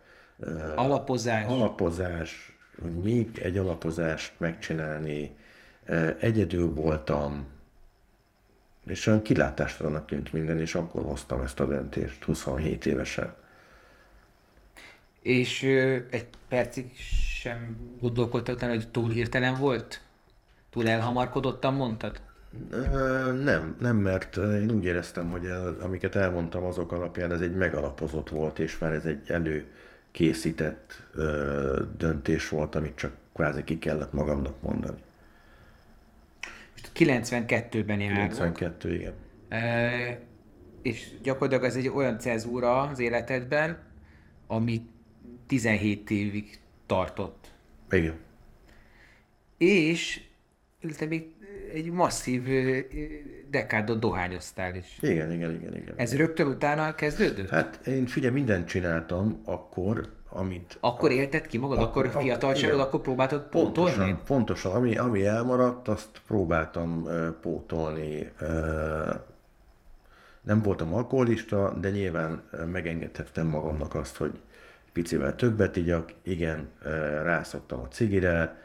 Alapozás. 0.76 1.46
Alapozás, 1.46 2.56
még 3.02 3.38
egy 3.42 3.58
alapozást 3.58 4.32
megcsinálni. 4.36 5.36
Egyedül 6.18 6.74
voltam, 6.74 7.46
és 8.86 9.06
olyan 9.06 9.22
kilátástalannak 9.22 10.06
tűnt 10.06 10.32
minden, 10.32 10.60
és 10.60 10.74
akkor 10.74 11.04
hoztam 11.04 11.40
ezt 11.40 11.60
a 11.60 11.66
döntést, 11.66 12.24
27 12.24 12.86
évesen. 12.86 13.34
És 15.22 15.62
ö, 15.62 15.98
egy 16.10 16.26
percig 16.48 16.92
sem 17.40 17.76
gondolkodtál 18.00 18.54
utána, 18.54 18.74
hogy 18.74 18.88
túl 18.88 19.10
hirtelen 19.10 19.54
volt? 19.54 20.03
Túl 20.74 20.88
elhamarkodottan 20.88 21.74
mondtad? 21.74 22.20
Nem, 23.42 23.76
nem, 23.80 23.96
mert 23.96 24.36
én 24.36 24.70
úgy 24.70 24.84
éreztem, 24.84 25.30
hogy 25.30 25.44
el, 25.44 25.76
amiket 25.80 26.14
elmondtam 26.14 26.64
azok 26.64 26.92
alapján, 26.92 27.32
ez 27.32 27.40
egy 27.40 27.54
megalapozott 27.54 28.28
volt, 28.28 28.58
és 28.58 28.78
már 28.78 28.92
ez 28.92 29.04
egy 29.04 29.30
előkészített 29.30 31.02
ö, 31.14 31.82
döntés 31.96 32.48
volt, 32.48 32.74
amit 32.74 32.96
csak 32.96 33.12
kvázi 33.34 33.64
ki 33.64 33.78
kellett 33.78 34.12
magamnak 34.12 34.62
mondani. 34.62 34.98
92-ben 36.94 38.00
járunk. 38.00 38.30
92, 38.30 38.94
igen. 38.94 39.12
E, 39.48 40.20
és 40.82 41.08
gyakorlatilag 41.22 41.64
ez 41.64 41.76
egy 41.76 41.88
olyan 41.88 42.18
cezúra 42.18 42.80
az 42.80 42.98
életedben, 42.98 43.78
ami 44.46 44.86
17 45.46 46.10
évig 46.10 46.60
tartott. 46.86 47.50
Igen. 47.90 48.16
És 49.58 50.32
te 50.92 51.06
még 51.06 51.26
egy 51.72 51.90
masszív 51.90 52.42
dekádot 53.50 53.98
dohányoztál 53.98 54.74
is. 54.74 54.98
Igen, 55.00 55.32
igen, 55.32 55.54
igen, 55.54 55.76
igen. 55.76 55.94
Ez 55.96 56.16
rögtön 56.16 56.46
utána 56.46 56.94
kezdődött? 56.94 57.48
Hát 57.48 57.86
én 57.86 58.06
figyelj, 58.06 58.32
mindent 58.32 58.68
csináltam 58.68 59.40
akkor, 59.44 60.12
amit... 60.28 60.76
Akkor 60.80 61.10
élted 61.10 61.46
ki 61.46 61.58
magad? 61.58 61.78
Akkor, 61.78 62.06
Akkor- 62.06 62.56
igen. 62.56 62.80
akkor 62.80 63.00
próbáltad 63.00 63.42
pótolni? 63.48 63.90
Pontosan, 63.90 64.20
pontosan. 64.26 64.72
Ami, 64.72 64.96
ami 64.96 65.26
elmaradt, 65.26 65.88
azt 65.88 66.08
próbáltam 66.26 67.02
uh, 67.02 67.28
pótolni. 67.28 68.32
Uh, 68.40 68.48
nem 70.42 70.62
voltam 70.62 70.94
alkoholista, 70.94 71.76
de 71.80 71.90
nyilván 71.90 72.42
megengedhettem 72.72 73.46
magamnak 73.46 73.94
azt, 73.94 74.16
hogy 74.16 74.40
picivel 74.92 75.36
többet 75.36 75.76
igyak. 75.76 76.12
Igen, 76.22 76.68
uh, 76.84 76.90
rászoktam 77.22 77.80
a 77.80 77.88
cigire, 77.88 78.62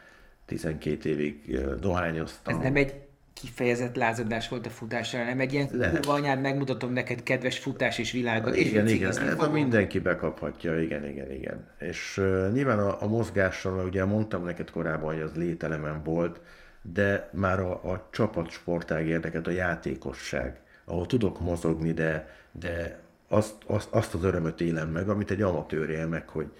12 0.50 1.08
évig 1.08 1.58
dohányoztam. 1.80 2.54
Ez 2.54 2.62
nem 2.62 2.76
egy 2.76 2.94
kifejezett 3.32 3.96
lázadás 3.96 4.48
volt 4.48 4.66
a 4.66 4.70
futásra, 4.70 5.24
nem 5.24 5.40
egy 5.40 5.52
ilyen 5.52 5.68
Lehet. 5.72 5.94
kurva 5.94 6.12
anyád, 6.12 6.40
megmutatom 6.40 6.92
neked 6.92 7.22
kedves 7.22 7.58
futás 7.58 7.98
és 7.98 8.12
világot. 8.12 8.56
és 8.56 8.70
Igen, 8.70 8.88
igen, 8.88 9.12
fogom. 9.12 9.52
mindenki 9.52 9.98
bekaphatja, 9.98 10.80
igen, 10.80 11.06
igen, 11.06 11.32
igen. 11.32 11.66
És 11.78 12.18
uh, 12.18 12.52
nyilván 12.52 12.78
a, 12.78 13.02
a 13.02 13.06
mozgással, 13.06 13.84
ugye 13.86 14.04
mondtam 14.04 14.44
neked 14.44 14.70
korábban, 14.70 15.14
hogy 15.14 15.22
az 15.22 15.34
lételemen 15.34 16.02
volt, 16.02 16.40
de 16.82 17.30
már 17.32 17.60
a, 17.60 17.72
a 17.72 18.08
csapatsportág 18.10 19.06
érdeket, 19.06 19.46
a 19.46 19.50
játékosság, 19.50 20.60
ahol 20.84 21.06
tudok 21.06 21.40
mozogni, 21.40 21.92
de, 21.92 22.28
de 22.52 22.98
azt, 23.28 23.54
azt, 23.66 23.88
azt 23.90 24.14
az 24.14 24.24
örömöt 24.24 24.60
élem 24.60 24.88
meg, 24.88 25.08
amit 25.08 25.30
egy 25.30 25.42
amatőr 25.42 25.90
él 25.90 26.06
meg, 26.06 26.28
hogy 26.28 26.50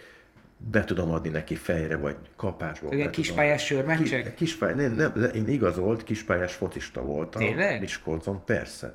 be 0.69 0.85
tudom 0.85 1.11
adni 1.11 1.29
neki 1.29 1.55
fejre, 1.55 1.97
vagy 1.97 2.17
kapásból. 2.37 2.93
Ilyen 2.93 3.07
tudom- 3.07 3.25
kispályás 3.27 3.65
sörmeccsek? 3.65 4.25
Ki- 4.25 4.35
Kispály, 4.35 4.75
nem, 4.75 4.93
nem, 4.95 5.31
én 5.35 5.49
igazolt, 5.49 6.05
kispályás 6.05 6.55
focista 6.55 7.03
voltam. 7.03 7.43
Tényleg? 7.43 7.81
Miskolcon, 7.81 8.45
persze. 8.45 8.93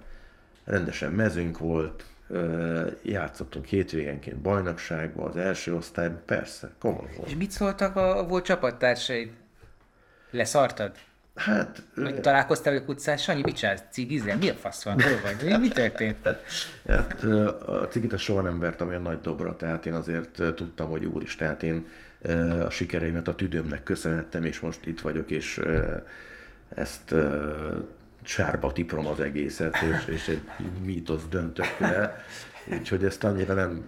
Rendesen 0.66 1.12
mezünk 1.12 1.58
volt, 1.58 2.06
játszottunk 3.04 3.66
hétvégenként 3.66 4.38
bajnokságban, 4.38 5.28
az 5.28 5.38
első 5.38 5.76
osztályban, 5.76 6.22
persze, 6.26 6.72
komoly 6.80 7.10
volt. 7.18 7.30
És 7.30 7.36
mit 7.36 7.52
szóltak 7.52 7.96
a, 7.96 8.18
a 8.18 8.28
volt 8.28 8.46
csapattársaid? 8.46 9.32
Leszartad? 10.32 10.92
Hát, 11.36 11.82
Vagy 11.96 12.22
találkoztál 12.22 12.74
velük 12.74 12.90
utcán? 12.90 13.18
Sanyi, 13.18 13.42
mit 13.42 13.56
csinálsz? 13.56 13.84
Cigizzel? 13.92 14.38
Mi 14.38 14.50
a 14.50 14.54
fasz 14.54 14.84
van? 14.84 15.02
Hol 15.02 15.20
vagy? 15.24 15.60
Mi 15.60 15.68
történt? 15.68 16.18
hát 16.88 17.24
a 17.66 17.88
cigit 17.90 18.14
a 18.14 18.18
soha 18.18 18.42
nem 18.42 18.60
vertem 18.60 18.88
olyan 18.88 19.02
nagy 19.02 19.22
dobra, 19.22 19.56
tehát 19.56 19.86
én 19.86 19.94
azért 19.94 20.42
tudtam, 20.56 20.90
hogy 20.90 21.06
úris, 21.06 21.36
tehát 21.36 21.64
én 21.64 21.86
a 22.66 22.70
sikereimet 22.70 23.28
a 23.28 23.36
tüdőmnek 23.36 23.84
köszönhettem, 23.84 24.44
és 24.44 24.60
most 24.60 24.86
itt 24.86 25.02
vagyok, 25.02 25.32
és 25.32 25.62
ezt 26.76 27.16
sárba 28.24 28.72
tiprom 28.72 29.08
az 29.08 29.20
egészet, 29.20 29.78
és, 29.82 30.14
és 30.14 30.28
egy 30.28 30.42
mítosz 30.84 31.24
döntök 31.30 31.78
le. 31.78 32.26
Úgyhogy 32.80 33.04
ezt 33.04 33.24
annyira 33.24 33.54
nem 33.54 33.84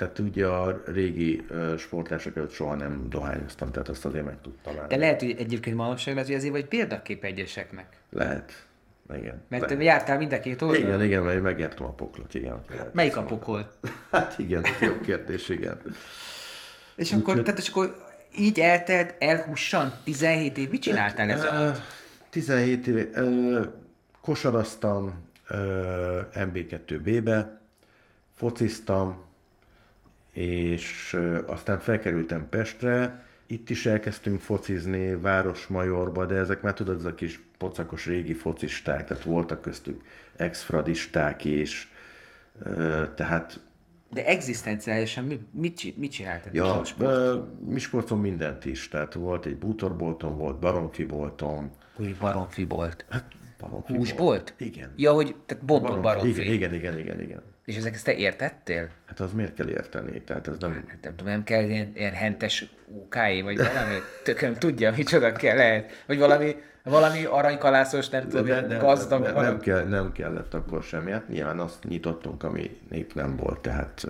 tehát 0.00 0.18
ugye 0.18 0.46
a 0.46 0.82
régi 0.86 1.46
sportások 1.78 2.36
előtt 2.36 2.52
soha 2.52 2.74
nem 2.74 3.06
dohányoztam, 3.08 3.70
tehát 3.70 3.88
azt 3.88 4.04
azért 4.04 4.24
meg 4.24 4.40
tudtam 4.42 4.74
De 4.74 4.80
állni. 4.80 4.96
lehet, 4.96 5.20
hogy 5.20 5.34
egyébként 5.38 5.76
manapság 5.76 6.14
hogy 6.14 6.34
azért 6.34 6.52
vagy 6.52 6.66
példakép 6.66 7.24
egyeseknek. 7.24 7.86
Lehet. 8.10 8.66
Igen. 9.14 9.42
Mert 9.48 9.62
te 9.62 9.68
Lehet. 9.68 9.84
jártál 9.84 10.18
mind 10.18 10.32
a 10.32 10.40
két 10.40 10.62
oldalon. 10.62 10.86
Igen, 10.86 11.02
igen, 11.02 11.22
mert 11.22 11.42
megjártam 11.42 11.86
a 11.86 11.92
poklot, 11.92 12.34
igen. 12.34 12.60
Melyik 12.92 13.16
a 13.16 13.22
pokol? 13.22 13.70
Hát 14.10 14.38
igen, 14.38 14.64
ez 14.64 14.80
jó 14.80 15.00
kérdés, 15.00 15.48
igen. 15.48 15.80
És 16.96 17.12
akkor, 17.12 17.42
tehát 17.42 17.58
és 17.58 17.68
akkor 17.68 17.96
így 18.38 18.60
eltelt 18.60 19.14
elhussan 19.18 19.92
17 20.04 20.58
év, 20.58 20.70
mit 20.70 20.82
csináltál 20.82 21.30
ez 21.30 21.44
alatt? 21.44 21.80
17 22.30 22.86
éve, 22.86 23.06
ö, 23.12 23.64
kosaraztam 24.20 25.24
ö, 25.48 26.20
MB2B-be, 26.34 27.60
fociztam, 28.36 29.28
és 30.32 31.16
aztán 31.46 31.78
felkerültem 31.78 32.48
Pestre, 32.48 33.24
itt 33.46 33.70
is 33.70 33.86
elkezdtünk 33.86 34.40
focizni 34.40 35.14
Városmajorba, 35.16 36.26
de 36.26 36.34
ezek 36.34 36.62
már 36.62 36.74
tudod, 36.74 36.98
ezek 36.98 37.14
kis 37.14 37.40
pocakos 37.58 38.06
régi 38.06 38.32
focisták, 38.34 39.06
tehát 39.06 39.22
voltak 39.22 39.60
köztük 39.60 40.02
exfradisták 40.36 41.44
is, 41.44 41.92
tehát 43.14 43.60
De 44.10 44.26
egzisztenciálisan 44.26 45.24
mi, 45.24 45.40
mit, 45.52 45.76
csi- 45.76 45.96
mit 45.96 46.10
csináltad? 46.10 46.54
Ja, 46.54 46.82
Miskolcon 47.66 48.20
mindent 48.20 48.64
is, 48.64 48.88
tehát 48.88 49.14
volt 49.14 49.46
egy 49.46 49.56
bútorboltom, 49.56 50.36
volt 50.36 50.58
baromfiboltom, 50.58 51.70
Új 51.96 52.14
baromfi 52.20 52.64
volt. 52.64 53.04
baromfi 53.58 53.94
Húsbolt? 53.94 54.54
Igen. 54.58 54.92
Ja, 54.96 55.12
hogy 55.12 55.36
tehát 55.46 55.64
bontott 55.64 56.00
baromfi. 56.00 56.28
Igen, 56.40 56.52
igen, 56.52 56.74
igen, 56.74 56.98
igen, 56.98 57.20
igen. 57.20 57.42
És 57.70 57.76
ezek 57.76 57.94
ezt 57.94 58.04
te 58.04 58.14
értettél? 58.14 58.88
Hát 59.06 59.20
az 59.20 59.32
miért 59.32 59.54
kell 59.54 59.68
érteni? 59.68 60.22
Tehát 60.22 60.48
ez 60.48 60.54
nem... 60.58 60.72
Hát 60.88 60.98
nem 61.02 61.16
tudom, 61.16 61.32
nem 61.32 61.42
kell 61.44 61.62
ilyen, 61.62 61.92
ilyen 61.94 62.12
hentes 62.12 62.66
UK-é, 62.86 63.40
vagy 63.42 63.56
valami, 63.56 63.94
tököm 64.24 64.54
tudja, 64.54 64.92
micsoda 64.96 65.32
kell 65.32 65.56
lehet. 65.56 66.04
Vagy 66.06 66.18
valami, 66.18 66.56
valami 66.84 67.24
aranykalászos, 67.24 68.08
nem 68.08 68.28
tudom, 68.28 68.46
De, 68.46 68.60
de, 68.60 68.76
gazdag. 68.76 69.22
nem, 69.22 69.32
valami. 69.32 69.50
nem, 69.50 69.60
kell, 69.60 69.84
nem 69.84 70.12
kellett 70.12 70.54
akkor 70.54 70.82
semmi. 70.82 71.10
Hát 71.10 71.28
nyilván 71.28 71.58
azt 71.58 71.84
nyitottunk, 71.84 72.42
ami 72.42 72.80
nép 72.88 73.14
nem 73.14 73.36
volt, 73.36 73.60
tehát 73.60 74.06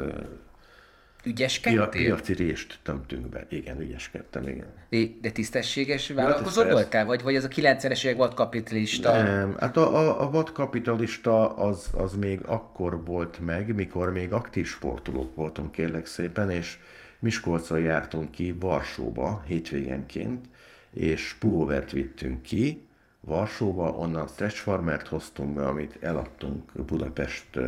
Ügyeskedtél? 1.24 1.88
piaci 1.88 2.32
részt 2.32 2.78
tömtünk 2.82 3.26
be. 3.26 3.46
Igen, 3.48 3.80
ügyeskedtem, 3.80 4.48
igen. 4.48 5.20
De 5.20 5.30
tisztességes 5.30 6.08
vállalkozó 6.08 6.60
persze. 6.60 6.76
voltál? 6.76 7.04
Vagy, 7.04 7.22
vagy 7.22 7.36
az 7.36 7.44
a 7.44 7.48
90-es 7.48 8.04
évek 8.04 8.16
volt 8.16 8.34
kapitalista? 8.34 9.22
Nem, 9.22 9.56
hát 9.58 9.76
a, 9.76 9.96
a, 9.96 10.22
a 10.22 10.30
vadkapitalista 10.30 11.56
az, 11.56 11.86
az 11.96 12.14
még 12.14 12.40
akkor 12.46 13.04
volt 13.04 13.38
meg, 13.44 13.74
mikor 13.74 14.12
még 14.12 14.32
aktív 14.32 14.66
sportolók 14.66 15.34
voltunk 15.34 15.72
kérlek 15.72 16.06
szépen, 16.06 16.50
és 16.50 16.78
Miskolcra 17.18 17.76
jártunk 17.76 18.30
ki 18.30 18.54
Varsóba 18.60 19.42
hétvégenként, 19.46 20.44
és 20.90 21.34
pulóvert 21.38 21.90
vittünk 21.90 22.42
ki 22.42 22.88
Varsóba, 23.20 23.90
onnan 23.90 24.26
stretch 24.26 24.56
farmert 24.56 25.08
hoztunk 25.08 25.54
be, 25.54 25.66
amit 25.66 25.98
eladtunk 26.00 26.82
Budapest 26.86 27.58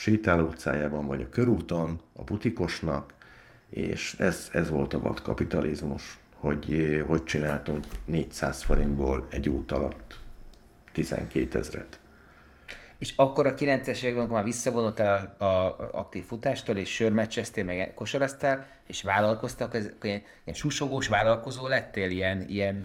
sétáló 0.00 0.46
utcájában, 0.46 1.06
vagy 1.06 1.22
a 1.22 1.28
körúton, 1.28 2.00
a 2.12 2.22
butikosnak, 2.22 3.12
és 3.68 4.14
ez, 4.18 4.48
ez 4.52 4.70
volt 4.70 4.94
a 4.94 5.00
vadkapitalizmus, 5.00 6.18
hogy 6.34 7.02
hogy 7.06 7.24
csináltunk 7.24 7.84
400 8.04 8.62
forintból 8.62 9.26
egy 9.30 9.48
út 9.48 9.72
alatt 9.72 10.18
12 10.92 11.58
ezret. 11.58 11.99
És 13.00 13.12
akkor 13.16 13.46
a 13.46 13.54
90-es 13.54 14.02
években, 14.02 14.26
már 14.28 14.44
visszavonultál 14.44 15.34
a, 15.38 15.44
a, 15.44 15.66
a 15.66 15.88
aktív 15.92 16.24
futástól, 16.24 16.76
és 16.76 16.94
sörmeccseztél, 16.94 17.64
meg 17.64 17.92
kosaraztál, 17.94 18.66
és 18.86 19.02
vállalkoztál, 19.02 19.66
akkor 19.66 19.80
ez, 19.80 19.88
ilyen, 20.02 20.22
ilyen 20.44 20.54
susogós 20.58 21.08
vállalkozó 21.08 21.66
lettél, 21.66 22.10
ilyen, 22.10 22.44
ilyen... 22.48 22.84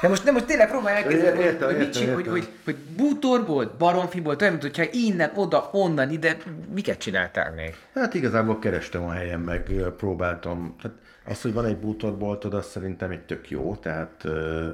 De 0.00 0.08
most, 0.08 0.24
de 0.24 0.32
most 0.32 0.44
tényleg 0.44 0.68
próbálj 0.68 0.96
elképzelni, 0.96 1.40
Értem, 1.42 1.68
hogy, 1.68 1.76
hogy, 1.76 1.86
mit 1.86 1.94
csinál, 1.94 2.14
hogy, 2.14 2.26
hogy, 2.26 2.48
hogy 2.64 2.76
bútorból, 2.76 3.74
baromfiból, 3.78 4.36
olyan, 4.40 4.52
mint 4.52 4.64
hogyha 4.64 4.92
innen, 4.92 5.32
oda, 5.34 5.68
onnan, 5.72 6.10
ide, 6.10 6.36
miket 6.74 6.98
csináltál 6.98 7.52
még? 7.52 7.74
Hát 7.94 8.14
igazából 8.14 8.58
kerestem 8.58 9.04
a 9.04 9.12
helyen, 9.12 9.40
meg 9.40 9.62
próbáltam. 9.96 10.76
Tehát 10.82 10.98
az, 11.24 11.42
hogy 11.42 11.52
van 11.52 11.64
egy 11.64 11.76
bútorboltod, 11.76 12.54
az 12.54 12.66
szerintem 12.66 13.10
egy 13.10 13.24
tök 13.24 13.50
jó, 13.50 13.76
tehát 13.76 14.24
ö, 14.24 14.68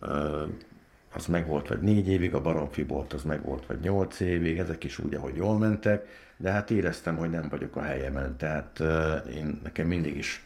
ö, 0.00 0.42
az 1.16 1.26
meg 1.26 1.46
volt 1.46 1.68
vagy 1.68 1.80
négy 1.80 2.08
évig, 2.08 2.34
a 2.34 2.40
baromfi 2.40 2.82
bolt 2.82 3.12
az 3.12 3.22
meg 3.22 3.42
volt 3.42 3.66
vagy 3.66 3.80
nyolc 3.80 4.20
évig, 4.20 4.58
ezek 4.58 4.84
is 4.84 4.98
úgy, 4.98 5.14
ahogy 5.14 5.36
jól 5.36 5.58
mentek, 5.58 6.06
de 6.36 6.50
hát 6.50 6.70
éreztem, 6.70 7.16
hogy 7.16 7.30
nem 7.30 7.48
vagyok 7.48 7.76
a 7.76 7.82
helyemen, 7.82 8.36
tehát 8.36 8.80
én 9.34 9.60
nekem 9.62 9.86
mindig 9.86 10.16
is 10.16 10.44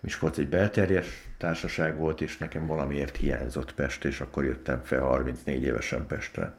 Miskolc 0.00 0.38
egy 0.38 0.48
belterjes 0.48 1.06
társaság 1.38 1.96
volt, 1.96 2.20
és 2.20 2.38
nekem 2.38 2.66
valamiért 2.66 3.16
hiányzott 3.16 3.74
Pest, 3.74 4.04
és 4.04 4.20
akkor 4.20 4.44
jöttem 4.44 4.80
fel 4.84 5.00
34 5.00 5.62
évesen 5.62 6.06
Pestre. 6.06 6.52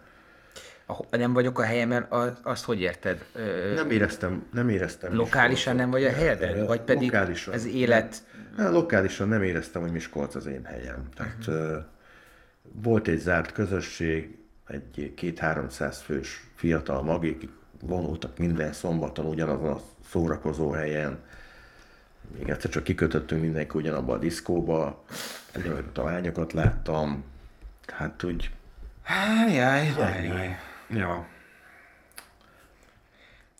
A, 0.87 1.17
nem 1.17 1.33
vagyok 1.33 1.59
a 1.59 1.63
helyemen, 1.63 2.05
az, 2.09 2.31
azt 2.43 2.65
hogy 2.65 2.81
érted? 2.81 3.25
Ö, 3.33 3.73
Nem 3.73 3.91
éreztem, 3.91 4.47
nem 4.53 4.69
éreztem. 4.69 5.15
lokálisan 5.15 5.75
nem 5.75 5.89
vagy 5.89 6.03
a 6.03 6.11
helyeden? 6.11 6.65
Vagy 6.65 6.81
pedig 6.81 7.11
Lokálisan. 7.11 7.53
ez 7.53 7.65
élet... 7.65 8.23
Hát, 8.57 8.71
lokálisan 8.71 9.27
nem 9.27 9.43
éreztem, 9.43 9.81
hogy 9.81 9.91
Miskolc 9.91 10.35
az 10.35 10.45
én 10.45 10.65
helyem. 10.65 11.09
Tehát 11.15 11.47
uh-huh. 11.47 11.83
Volt 12.71 13.07
egy 13.07 13.19
zárt 13.19 13.51
közösség, 13.51 14.37
egy 14.67 15.13
két-háromszáz 15.15 16.01
fős 16.01 16.47
fiatal 16.55 17.03
magik, 17.03 17.49
vonultak 17.81 18.37
minden 18.37 18.73
szombaton 18.73 19.25
ugyanazon 19.25 19.71
a 19.71 19.81
szórakozó 20.09 20.71
helyen. 20.71 21.19
Még 22.37 22.49
egyszer 22.49 22.71
csak 22.71 22.83
kikötöttünk 22.83 23.41
mindenki 23.41 23.77
ugyanabba 23.77 24.13
a 24.13 24.17
diszkóba, 24.17 25.03
előtt 25.51 25.97
a 25.97 26.03
lányokat 26.03 26.53
láttam, 26.53 27.23
hát 27.87 28.23
úgy, 28.23 28.51
Jaj, 29.97 30.25
jaj. 30.27 30.57
ja, 30.89 31.27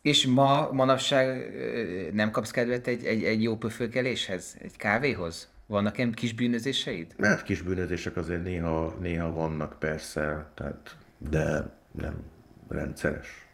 És 0.02 0.26
ma, 0.26 0.70
manapság 0.72 1.52
nem 2.13 2.32
kapsz 2.32 2.52
kedvet 2.52 2.88
egy, 2.88 3.06
egy, 3.06 3.24
egy 3.24 3.43
jó 3.43 3.56
pöfögeléshez? 3.58 4.58
Egy 4.62 4.78
kávéhoz? 4.78 5.50
Vannak 5.67 5.97
ilyen 5.97 6.12
kis 6.12 6.34
bűnözéseid? 6.34 7.13
mert 7.17 7.43
kis 7.43 7.62
bűnözések 7.62 8.15
azért 8.17 8.43
néha, 8.43 8.95
néha 8.99 9.32
vannak 9.32 9.80
persze, 9.80 10.45
tehát, 10.53 10.95
de 11.17 11.69
nem 11.91 12.15
rendszeres. 12.67 13.45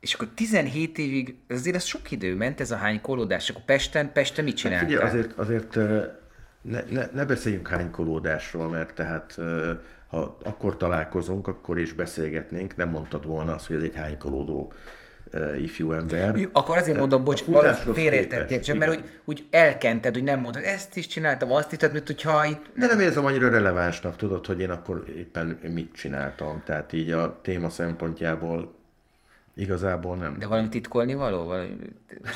És 0.00 0.14
akkor 0.14 0.28
17 0.34 0.98
évig, 0.98 1.36
azért 1.48 1.76
ez 1.76 1.84
sok 1.84 2.10
idő 2.10 2.34
ment, 2.34 2.60
ez 2.60 2.70
a 2.70 2.76
hány 2.76 3.00
kolódás. 3.00 3.50
Akkor 3.50 3.64
Pesten, 3.64 4.12
Pesten 4.12 4.44
mit 4.44 4.52
Hát 4.52 4.62
csináltál? 4.62 4.88
Figyelj, 4.88 5.08
azért, 5.08 5.38
azért 5.38 5.76
ö, 5.76 6.04
ne, 6.60 6.82
ne, 6.90 7.08
ne 7.12 7.24
beszéljünk 7.24 7.68
hánykolódásról, 7.68 8.68
mert 8.68 8.94
tehát 8.94 9.38
ha 10.06 10.36
akkor 10.42 10.76
találkozunk, 10.76 11.46
akkor 11.46 11.78
is 11.78 11.92
beszélgetnénk, 11.92 12.76
nem 12.76 12.88
mondtad 12.88 13.26
volna 13.26 13.54
azt, 13.54 13.66
hogy 13.66 13.76
ez 13.76 13.82
egy 13.82 13.96
hánykolódó 13.96 14.72
ö, 15.30 15.54
ifjú 15.54 15.92
ember. 15.92 16.36
Jó, 16.36 16.48
Akkor 16.52 16.76
azért 16.76 16.98
mondom, 16.98 17.24
bocs, 17.24 17.42
félreértettél, 17.92 18.60
csak 18.60 18.78
mert 18.78 18.90
úgy, 18.90 19.04
úgy 19.24 19.46
elkented, 19.50 20.14
hogy 20.14 20.22
nem 20.22 20.40
mondod, 20.40 20.62
ezt 20.64 20.96
is 20.96 21.06
csináltam, 21.06 21.52
azt 21.52 21.72
is, 21.72 21.78
tehát 21.78 21.94
mint 21.94 22.06
hogyha 22.06 22.44
itt... 22.44 22.62
De 22.76 22.86
nem 22.86 23.00
érzem 23.00 23.24
annyira 23.24 23.48
relevánsnak, 23.48 24.16
tudod, 24.16 24.46
hogy 24.46 24.60
én 24.60 24.70
akkor 24.70 25.04
éppen 25.16 25.58
mit 25.74 25.92
csináltam. 25.94 26.62
Tehát 26.64 26.92
így 26.92 27.10
a 27.10 27.38
téma 27.42 27.68
szempontjából 27.68 28.74
igazából 29.56 30.16
nem. 30.16 30.36
De 30.38 30.46
valami 30.46 30.68
titkolni 30.68 31.14
való? 31.14 31.44
Valami... 31.44 31.76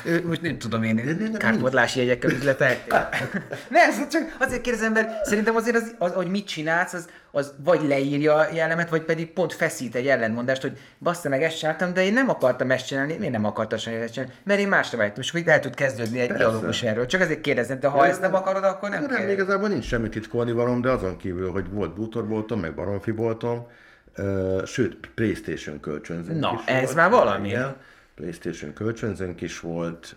Ő, 0.05 0.27
most 0.27 0.41
nem 0.41 0.57
tudom 0.57 0.83
én, 0.83 0.95
nem, 0.95 1.33
kárpótlási 1.33 1.99
jegyekkel 1.99 2.31
üzletek. 2.31 2.87
ne, 3.69 3.79
ez 3.79 4.07
csak 4.07 4.35
azért 4.39 4.61
kérdezem, 4.61 4.91
mert 4.91 5.25
szerintem 5.25 5.55
azért 5.55 5.75
az, 5.75 5.95
az, 5.97 6.13
hogy 6.13 6.27
mit 6.27 6.47
csinálsz, 6.47 6.93
az, 6.93 7.09
az 7.31 7.53
vagy 7.63 7.87
leírja 7.87 8.35
a 8.35 8.47
jellemet, 8.53 8.89
vagy 8.89 9.01
pedig 9.01 9.33
pont 9.33 9.53
feszít 9.53 9.95
egy 9.95 10.07
ellentmondást, 10.07 10.61
hogy 10.61 10.77
bassza 10.99 11.29
meg 11.29 11.43
ezt 11.43 11.57
csináltam, 11.57 11.93
de 11.93 12.03
én 12.03 12.13
nem 12.13 12.29
akartam 12.29 12.71
ezt 12.71 12.87
csinálni, 12.87 13.15
miért 13.17 13.33
nem 13.33 13.45
akartam 13.45 13.77
ezt 13.77 14.13
csinálni? 14.13 14.33
Mert 14.43 14.59
én 14.59 14.67
másra 14.67 14.97
vágytam, 14.97 15.21
és 15.21 15.33
akkor 15.33 15.51
el 15.51 15.59
tud 15.59 15.75
kezdődni 15.75 16.19
egy 16.19 16.27
Persze. 16.27 16.43
dialógus 16.43 16.83
erről. 16.83 17.05
Csak 17.05 17.21
azért 17.21 17.41
kérdezem, 17.41 17.79
de 17.79 17.87
ha 17.87 18.07
ezt 18.07 18.21
nem 18.21 18.35
akarod, 18.35 18.63
akkor 18.63 18.89
nem, 18.89 19.01
Nem, 19.01 19.11
nem 19.11 19.29
igazából 19.29 19.67
nincs 19.67 19.85
semmi 19.85 20.09
titkolni 20.09 20.51
valom, 20.51 20.81
de 20.81 20.89
azon 20.89 21.17
kívül, 21.17 21.51
hogy 21.51 21.69
volt 21.71 21.93
bútorboltom, 21.93 22.59
meg 22.59 22.73
baromfi 22.73 23.11
voltam, 23.11 23.67
sőt, 24.65 24.97
Playstation 25.15 25.79
kölcsönzőnk 25.79 26.39
Na, 26.39 26.53
is 26.59 26.65
ez 26.65 26.83
volt. 26.83 26.95
már 26.95 27.09
valami. 27.09 27.47
Igen, 27.47 27.75
Playstation 28.15 28.73
kölcsönzőnk 28.73 29.41
is 29.41 29.59
volt. 29.59 30.15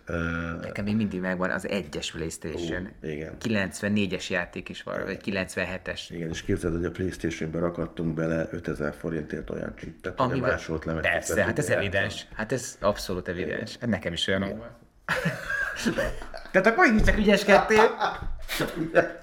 Nekem 0.61 0.85
még 0.85 0.97
mindig 0.97 1.21
megvan 1.21 1.51
az 1.51 1.69
egyes 1.69 2.11
Playstation. 2.13 2.89
Ó, 3.05 3.09
igen. 3.09 3.33
94-es 3.43 4.29
játék 4.31 4.69
is 4.69 4.83
van, 4.83 5.05
vagy 5.05 5.21
97-es. 5.25 6.01
igen, 6.09 6.29
és 6.29 6.43
képzeld, 6.43 6.75
hogy 6.75 6.85
a 6.85 6.91
Playstation-be 6.91 7.59
rakadtunk 7.59 8.15
bele 8.15 8.49
5000 8.51 8.95
forintért 8.95 9.51
olyan 9.51 9.75
csippet, 9.77 10.19
hogy 10.21 10.27
a 10.29 10.31
Amivel- 10.31 10.51
másolt 10.51 10.85
lemetet 10.85 11.13
Persze, 11.13 11.45
hát 11.45 11.59
ez 11.59 11.69
evidens. 11.69 12.27
Hát 12.35 12.53
ez 12.53 12.77
abszolút 12.81 13.29
evidens. 13.29 13.77
Hát 13.81 13.89
nekem 13.91 14.13
is 14.13 14.27
olyan 14.27 14.41
van. 14.41 14.71
Tehát 16.53 16.67
akkor 16.67 16.87
így 16.87 17.05
csak 17.05 17.17
ügyeskedtél. 17.19 17.91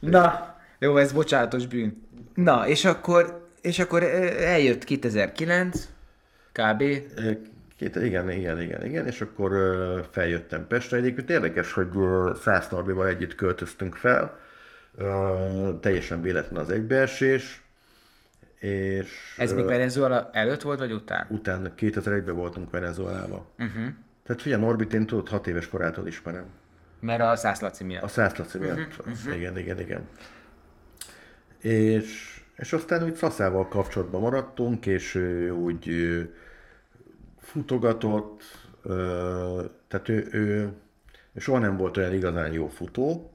Na, 0.00 0.54
jó, 0.78 0.96
ez 0.96 1.12
bocsánatos 1.12 1.66
bűn. 1.66 2.08
Na, 2.34 2.68
és 2.68 2.84
akkor, 2.84 3.45
és 3.66 3.78
akkor 3.78 4.02
eljött 4.02 4.84
2009, 4.84 5.88
kb. 6.52 6.82
Két, 7.76 7.96
igen, 7.96 8.30
igen, 8.30 8.60
igen, 8.60 8.84
igen, 8.84 9.06
és 9.06 9.20
akkor 9.20 9.52
feljöttem 10.10 10.66
Pestre. 10.66 10.96
Egyébként 10.96 11.30
érdekes, 11.30 11.72
hogy 11.72 11.88
Szász 12.42 12.68
Norbival 12.68 13.06
együtt 13.06 13.34
költöztünk 13.34 13.94
fel, 13.94 14.38
teljesen 15.80 16.22
véletlen 16.22 16.60
az 16.60 16.70
egybeesés, 16.70 17.62
és 18.58 19.34
Ez 19.36 19.52
még 19.52 19.64
Venezuela 19.64 20.30
előtt 20.32 20.62
volt, 20.62 20.78
vagy 20.78 20.92
után? 20.92 21.26
utána 21.30 21.72
2001-ben 21.78 22.34
voltunk 22.34 22.70
Venezuelában. 22.70 23.46
Uh-huh. 23.58 23.86
Tehát 24.26 24.42
figyelj, 24.42 24.62
Norbit 24.62 24.94
én 24.94 25.06
tudod, 25.06 25.28
hat 25.28 25.46
éves 25.46 25.68
korától 25.68 26.06
ismerem. 26.06 26.46
Mert 27.00 27.20
a 27.20 27.36
Szász 27.36 27.60
Laci 27.60 27.84
A 27.84 27.86
miatt. 27.86 28.08
Szász 28.08 28.36
Laci 28.36 28.58
miatt. 28.58 28.78
Uh-huh. 28.98 29.36
Igen, 29.36 29.58
igen, 29.58 29.80
igen. 29.80 30.08
És, 31.60 32.35
és 32.56 32.72
aztán 32.72 33.04
úgy 33.04 33.14
Szaszával 33.14 33.68
kapcsolatban 33.68 34.20
maradtunk, 34.20 34.86
és 34.86 35.14
ő 35.14 35.50
úgy 35.50 35.88
ö, 35.88 36.22
futogatott, 37.38 38.42
ö, 38.82 39.64
tehát 39.88 40.08
ő, 40.08 40.28
ő, 40.30 40.72
ő 41.32 41.40
soha 41.40 41.58
nem 41.58 41.76
volt 41.76 41.96
olyan 41.96 42.12
igazán 42.12 42.52
jó 42.52 42.68
futó, 42.68 43.30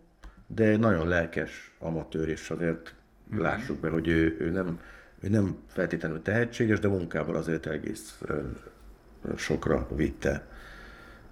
de 0.47 0.77
nagyon 0.77 1.07
lelkes 1.07 1.75
amatőr, 1.79 2.27
és 2.27 2.49
azért 2.49 2.93
lássuk 3.37 3.79
be, 3.79 3.89
hogy 3.89 4.07
ő, 4.07 4.37
ő, 4.39 4.49
nem, 4.49 4.79
ő 5.19 5.29
nem 5.29 5.57
feltétlenül 5.67 6.21
tehetséges, 6.21 6.79
de 6.79 6.87
munkával 6.87 7.35
azért 7.35 7.65
egész 7.65 8.17
ö, 8.21 8.39
ö, 9.23 9.35
sokra 9.35 9.87
vitte. 9.95 10.47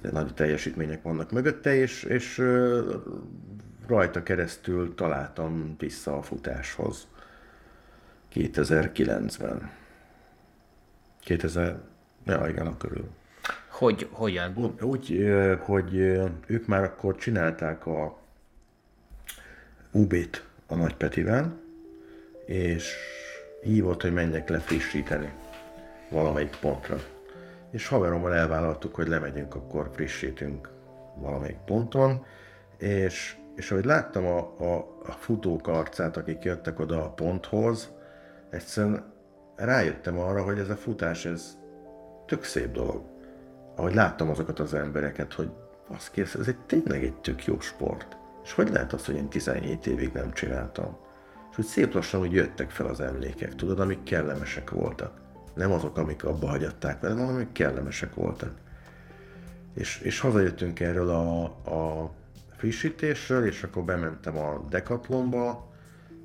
De 0.01 0.11
nagy 0.11 0.33
teljesítmények 0.33 1.01
vannak 1.01 1.31
mögötte, 1.31 1.75
és, 1.75 2.03
és 2.03 2.37
ö, 2.37 2.95
rajta 3.87 4.23
keresztül 4.23 4.95
találtam 4.95 5.75
vissza 5.77 6.17
a 6.17 6.21
futáshoz. 6.21 7.07
2009-ben. 8.33 9.71
2000, 11.19 11.79
ja 12.25 12.47
igen, 12.47 12.67
a 12.67 12.77
körül. 12.77 13.09
Hogy, 13.69 14.07
hogyan? 14.11 14.75
Úgy- 14.81 15.27
hogy 15.59 15.95
ők 16.47 16.67
már 16.67 16.83
akkor 16.83 17.15
csinálták 17.15 17.85
a 17.85 18.17
UB-t 19.91 20.45
a 20.67 20.75
Nagypetivel, 20.75 21.59
és 22.45 22.95
hívott, 23.61 24.01
hogy 24.01 24.13
menjek 24.13 24.49
le 24.49 24.59
frissíteni 24.59 25.33
valamelyik 26.09 26.55
pontra. 26.61 26.97
És 27.71 27.87
haverommal 27.87 28.35
elvállaltuk, 28.35 28.95
hogy 28.95 29.07
lemegyünk, 29.07 29.55
akkor 29.55 29.89
frissítünk 29.93 30.69
valamelyik 31.15 31.57
ponton, 31.65 32.25
és, 32.77 33.35
és 33.55 33.71
ahogy 33.71 33.85
láttam 33.85 34.25
a, 34.25 34.37
a, 34.59 34.75
a 35.05 35.11
futók 35.11 35.67
arcát, 35.67 36.17
akik 36.17 36.43
jöttek 36.43 36.79
oda 36.79 37.03
a 37.03 37.09
ponthoz, 37.09 37.89
egyszerűen 38.49 39.13
rájöttem 39.55 40.19
arra, 40.19 40.43
hogy 40.43 40.59
ez 40.59 40.69
a 40.69 40.75
futás, 40.75 41.25
ez 41.25 41.57
tök 42.25 42.43
szép 42.43 42.71
dolog. 42.71 43.03
Ahogy 43.75 43.93
láttam 43.93 44.29
azokat 44.29 44.59
az 44.59 44.73
embereket, 44.73 45.33
hogy 45.33 45.51
azt 45.87 46.11
kész, 46.11 46.33
ez 46.33 46.47
egy 46.47 46.57
tényleg 46.57 47.03
egy 47.03 47.15
tök 47.15 47.45
jó 47.45 47.59
sport. 47.59 48.17
És 48.43 48.53
hogy 48.53 48.69
lehet 48.69 48.93
az, 48.93 49.05
hogy 49.05 49.15
én 49.15 49.29
17 49.29 49.87
évig 49.87 50.11
nem 50.13 50.31
csináltam? 50.31 50.97
És 51.49 51.55
hogy 51.55 51.65
szép 51.65 51.93
lassan 51.93 52.21
úgy 52.21 52.31
jöttek 52.31 52.69
fel 52.69 52.85
az 52.85 52.99
emlékek, 52.99 53.55
tudod, 53.55 53.79
amik 53.79 54.03
kellemesek 54.03 54.69
voltak. 54.69 55.11
Nem 55.53 55.71
azok, 55.71 55.97
amik 55.97 56.23
abba 56.23 56.47
hagyatták 56.47 56.99
velem, 56.99 57.17
hanem 57.17 57.33
amik 57.33 57.51
kellemesek 57.51 58.13
voltak. 58.13 58.51
És, 59.73 59.99
és 59.99 60.19
hazajöttünk 60.19 60.79
erről 60.79 61.09
a, 61.09 61.43
a 61.43 62.11
frissítésről, 62.57 63.45
és 63.45 63.63
akkor 63.63 63.83
bementem 63.83 64.37
a 64.37 64.65
Decathlonba, 64.69 65.71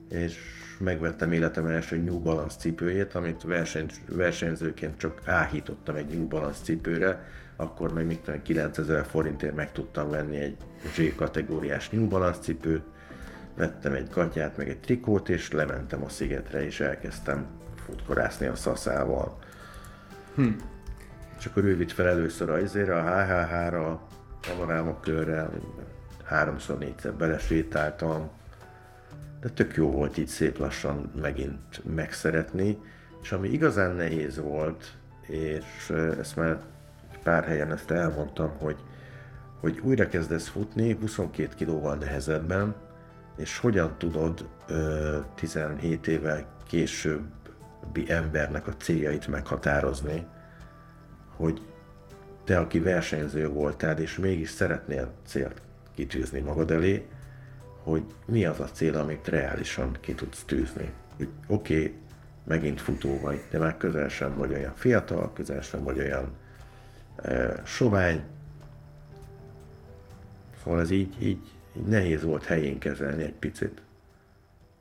és 0.09 0.39
megvettem 0.85 1.33
életem 1.33 1.67
első 1.67 1.97
New 1.97 2.19
Balance 2.19 2.57
cipőjét, 2.59 3.15
amit 3.15 3.43
verseny, 3.43 3.87
versenyzőként 4.09 4.99
csak 4.99 5.21
áhítottam 5.25 5.95
egy 5.95 6.07
New 6.07 6.29
Balance 6.29 6.63
cipőre, 6.63 7.25
akkor 7.57 7.93
meg 7.93 8.07
mit 8.07 8.21
tudom, 8.21 8.43
9000 8.43 9.05
forintért 9.05 9.55
meg 9.55 9.73
tudtam 9.73 10.11
venni 10.11 10.37
egy 10.37 10.57
G 10.97 11.15
kategóriás 11.15 11.91
New 11.91 12.09
Balance 12.09 12.41
cipőt, 12.41 12.83
vettem 13.57 13.93
egy 13.93 14.09
gatyát, 14.11 14.57
meg 14.57 14.69
egy 14.69 14.81
trikót, 14.81 15.29
és 15.29 15.51
lementem 15.51 16.05
a 16.05 16.09
szigetre, 16.09 16.65
és 16.65 16.81
elkezdtem 16.81 17.47
futkorászni 17.87 18.47
a 18.47 18.55
szaszával. 18.55 19.39
És 21.39 21.47
akkor 21.47 21.65
ő 21.65 21.77
vitt 21.77 21.93
fel 21.93 22.09
először 22.09 22.51
a 22.51 22.59
izére, 22.59 22.97
a 22.97 23.03
HHH-ra, 23.03 23.91
a 23.91 24.09
panorámakörrel, 24.49 25.51
háromszor, 26.25 26.79
négyszer 26.79 27.13
belesétáltam, 27.13 28.31
de 29.45 29.51
tök 29.51 29.75
jó 29.77 29.91
volt 29.91 30.19
így 30.19 30.27
szép 30.27 30.59
lassan 30.59 31.11
megint 31.21 31.95
megszeretni, 31.95 32.79
és 33.23 33.33
ami 33.33 33.49
igazán 33.49 33.95
nehéz 33.95 34.39
volt, 34.39 34.97
és 35.27 35.65
ö, 35.89 36.19
ezt 36.19 36.37
már 36.37 36.59
pár 37.23 37.45
helyen 37.45 37.73
ezt 37.73 37.91
elmondtam, 37.91 38.53
hogy, 38.59 38.77
hogy 39.61 39.81
újra 39.83 40.09
kezdesz 40.09 40.49
futni 40.49 40.97
22 41.01 41.55
kilóval 41.57 41.95
nehezebben, 41.95 42.75
és 43.37 43.59
hogyan 43.59 43.95
tudod 43.99 44.49
ö, 44.69 45.19
17 45.35 46.07
évvel 46.07 46.47
későbbi 46.67 48.05
embernek 48.11 48.67
a 48.67 48.77
céljait 48.77 49.27
meghatározni, 49.27 50.27
hogy 51.37 51.61
te, 52.45 52.59
aki 52.59 52.81
versenyző 52.81 53.49
voltál, 53.49 53.99
és 53.99 54.19
mégis 54.19 54.51
szeretnél 54.51 55.13
célt 55.27 55.63
kitűzni 55.95 56.41
magad 56.41 56.71
elé, 56.71 57.09
hogy 57.85 58.03
mi 58.27 58.45
az 58.45 58.61
a 58.61 58.65
cél, 58.65 58.95
amit 58.95 59.29
reálisan 59.29 59.97
ki 60.01 60.15
tudsz 60.15 60.45
tűzni. 60.45 60.91
Oké, 61.47 61.77
okay, 61.77 61.95
megint 62.45 62.81
futó 62.81 63.21
vagy, 63.21 63.41
de 63.51 63.59
már 63.59 63.77
közel 63.77 64.09
sem 64.09 64.37
vagy 64.37 64.53
olyan 64.53 64.75
fiatal, 64.75 65.33
közel 65.33 65.61
sem 65.61 65.83
vagy 65.83 65.99
olyan 65.99 66.33
e, 67.17 67.63
sovány. 67.65 68.23
Szóval 70.63 70.81
ez 70.81 70.91
így, 70.91 71.23
így, 71.23 71.39
így 71.77 71.85
nehéz 71.87 72.23
volt 72.23 72.45
helyén 72.45 72.79
kezelni 72.79 73.23
egy 73.23 73.35
picit. 73.35 73.83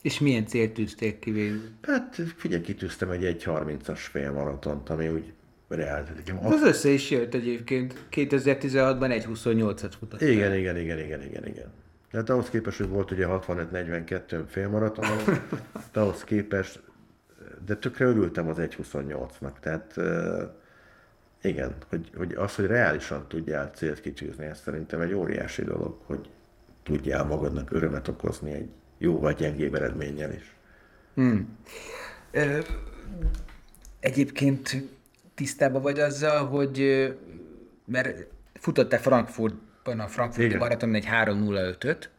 És 0.02 0.20
milyen 0.20 0.46
célt 0.46 0.74
tűzték 0.74 1.20
ki 1.20 1.32
végül? 1.32 1.62
Hát 1.82 2.22
figyelj, 2.36 2.62
kitűztem 2.62 3.10
egy 3.10 3.44
1.30-as 3.44 4.00
félmaratont, 4.00 4.89
ami 4.89 5.08
úgy 5.08 5.34
reális. 5.68 6.10
Az 6.42 6.62
össze 6.62 6.89
is 6.89 7.10
jött 7.12 7.34
egyébként. 7.34 8.06
2016-ban 8.12 9.24
1.28-at 9.26 9.92
futott. 10.00 10.22
Igen, 10.22 10.56
igen, 10.56 10.78
igen, 10.78 11.00
igen, 11.00 11.24
igen, 11.24 11.48
igen. 11.48 11.83
Tehát 12.13 12.30
ahhoz 12.30 12.49
képest, 12.49 12.78
hogy 12.78 12.89
volt 12.89 13.12
ugye 13.12 13.26
65-42 13.30 14.43
félmaraton, 14.47 15.06
de 15.91 15.99
ahhoz 16.02 16.23
képest, 16.23 16.82
de 17.65 17.76
tökre 17.76 18.06
örültem 18.06 18.47
az 18.47 18.58
1.28-nak. 18.60 19.60
Tehát 19.60 19.97
igen, 21.41 21.76
hogy, 21.89 22.10
hogy 22.17 22.34
az, 22.34 22.56
hogy 22.56 22.65
reálisan 22.65 23.28
tudjál 23.28 23.71
célt 23.76 24.02
kitűzni, 24.02 24.45
ez 24.45 24.60
szerintem 24.60 25.02
egy 25.02 25.13
óriási 25.13 25.63
dolog, 25.63 25.97
hogy 26.06 26.30
tudjál 26.84 27.23
magadnak 27.23 27.71
örömet 27.71 28.08
okozni 28.08 28.52
egy 28.52 28.69
jó 28.97 29.19
vagy 29.19 29.36
gyengébb 29.36 29.76
eredménnyel 29.76 30.34
is. 30.34 30.56
Hmm. 31.13 31.58
Ö, 32.32 32.60
egyébként 33.99 34.84
tisztában 35.36 35.82
vagy 35.82 35.99
azzal, 35.99 36.45
hogy 36.45 37.08
mert 37.86 38.28
futott-e 38.54 38.97
Frankfurtban 38.97 39.71
a 39.84 40.08
Frankfurti 40.08 40.46
Igen. 40.46 40.58
Maratonon 40.58 40.96
egy 40.96 41.06
3.05-öt, 41.06 42.10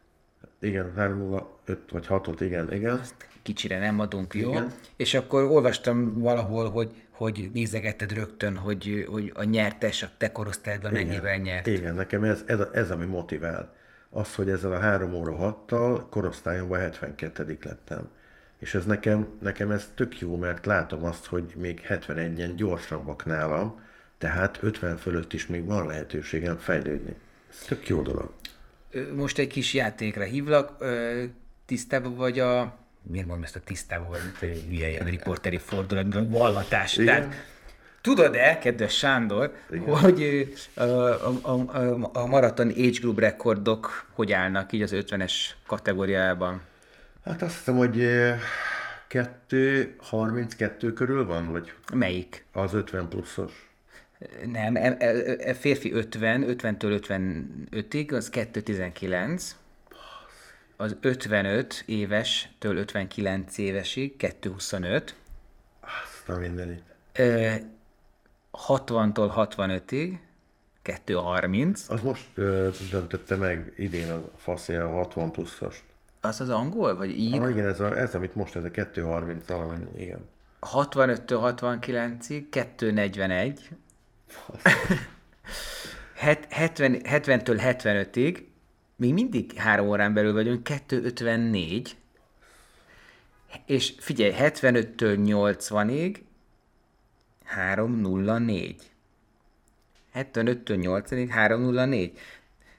Igen, 0.59 0.93
305 0.97 1.79
vagy 1.91 2.07
6-ot, 2.09 2.37
igen, 2.41 2.73
igen. 2.73 3.01
kicsire 3.43 3.79
nem 3.79 4.01
adunk, 4.01 4.35
jó? 4.35 4.51
Igen. 4.51 4.73
És 4.97 5.15
akkor 5.15 5.43
olvastam 5.43 6.19
valahol, 6.19 6.71
hogy, 6.71 6.91
hogy 7.11 7.51
nézegetted 7.53 8.13
rögtön, 8.13 8.57
hogy, 8.57 9.07
hogy 9.11 9.33
a 9.35 9.45
nyertes 9.45 10.03
a 10.03 10.09
te 10.19 10.33
korosztályodban 10.33 10.93
mennyivel 10.93 11.37
nyert. 11.37 11.67
Igen, 11.67 11.95
nekem 11.95 12.25
ez, 12.25 12.43
ez, 12.47 12.59
ez, 12.73 12.91
ami 12.91 13.05
motivál. 13.05 13.75
Az, 14.11 14.35
hogy 14.35 14.51
ezzel 14.51 14.73
a 14.73 14.79
3 14.79 15.15
óra 15.15 15.57
6-tal 15.69 16.03
korosztályomban 16.11 16.79
72 16.79 17.59
lettem. 17.63 18.09
És 18.59 18.75
ez 18.75 18.85
nekem, 18.85 19.29
nekem 19.41 19.71
ez 19.71 19.91
tök 19.95 20.21
jó, 20.21 20.37
mert 20.37 20.67
látom 20.67 21.05
azt, 21.05 21.27
hogy 21.27 21.53
még 21.57 21.87
71-en 21.89 22.53
gyorsabbak 22.57 23.25
nálam, 23.25 23.81
tehát 24.19 24.59
50 24.63 24.97
fölött 24.97 25.33
is 25.33 25.47
még 25.47 25.65
van 25.65 25.87
lehetőségem 25.87 26.57
fejlődni. 26.57 27.17
Tök 27.67 27.89
jó 27.89 28.03
dolog. 28.03 28.33
Most 29.15 29.39
egy 29.39 29.47
kis 29.47 29.75
játékra 29.75 30.25
hívlak, 30.25 30.85
tisztában 31.67 32.15
vagy 32.15 32.39
a... 32.39 32.77
Miért 33.03 33.27
mondom 33.27 33.45
ezt 33.45 33.57
a 33.57 33.61
tisztában 33.61 34.09
vagy, 34.09 34.65
hülye 34.69 34.89
ilyen 34.89 35.05
riporteri 35.05 35.59
fordulat, 35.59 36.29
vallatás. 36.29 36.97
Igen. 36.97 37.07
Tehát, 37.07 37.35
tudod-e, 38.01 38.59
kedves 38.59 38.97
Sándor, 38.97 39.55
Igen. 39.71 39.99
hogy 39.99 40.53
a, 40.75 40.83
a, 40.83 41.39
a, 41.43 42.11
a 42.13 42.27
maraton 42.27 42.69
age 42.69 42.99
group 43.01 43.19
rekordok 43.19 44.07
hogy 44.13 44.33
állnak 44.33 44.73
így 44.73 44.83
az 44.83 44.93
50-es 44.95 45.33
kategóriában? 45.67 46.61
Hát 47.25 47.43
azt 47.43 47.57
hiszem, 47.57 47.77
hogy 47.77 48.01
eh, 48.01 48.39
2, 49.09 49.95
32 49.99 50.93
körül 50.93 51.27
van, 51.27 51.53
vagy 51.53 51.73
Melyik? 51.93 52.45
az 52.53 52.75
50 52.75 53.09
pluszos. 53.09 53.64
Nem, 54.47 54.77
e, 54.77 54.97
e, 55.39 55.55
férfi 55.55 55.93
50, 55.93 56.45
50-től 56.49 57.01
55-ig, 57.71 58.15
az 58.15 58.31
219. 58.31 59.57
Az 60.77 60.97
55 61.01 61.83
évestől 61.87 62.77
59 62.77 63.59
évesig 63.59 64.17
225. 64.17 65.15
Azt 65.81 66.29
a 66.29 66.39
mindenit. 66.39 66.83
Ö, 67.13 67.53
60-tól 68.53 69.49
65-ig 69.57 70.19
230. 70.83 71.89
Az 71.89 72.01
most 72.01 72.27
ö, 72.35 72.69
döntötte 72.91 73.37
meg 73.37 73.73
idén 73.77 74.11
a 74.11 74.31
faszja 74.37 74.85
a 74.85 74.93
60 74.93 75.31
pluszos. 75.31 75.85
Az 76.21 76.41
az 76.41 76.49
angol, 76.49 76.97
vagy 76.97 77.19
ír? 77.19 77.41
Ah, 77.41 77.51
igen, 77.51 77.67
ez, 77.67 77.81
a, 77.81 77.99
ez, 77.99 78.15
amit 78.15 78.35
most, 78.35 78.57
ez 78.57 78.65
a 78.65 78.71
230 78.71 79.49
valamennyi, 79.49 80.03
igen. 80.03 80.29
65-től 80.61 81.55
69-ig 81.61 82.45
241. 82.51 83.69
Het- 86.15 86.53
70, 86.53 87.01
70-től 87.05 87.61
75-ig, 87.63 88.45
még 88.97 89.13
mindig 89.13 89.53
három 89.53 89.89
órán 89.89 90.15
belül 90.15 90.33
vagyunk, 90.33 90.63
254. 90.63 91.97
És 93.67 93.95
figyelj, 93.99 94.33
75-től 94.39 95.17
80-ig 95.27 96.17
304. 97.45 98.91
75-től 100.15 100.79
80-ig 100.83 101.29
304. 101.31 102.19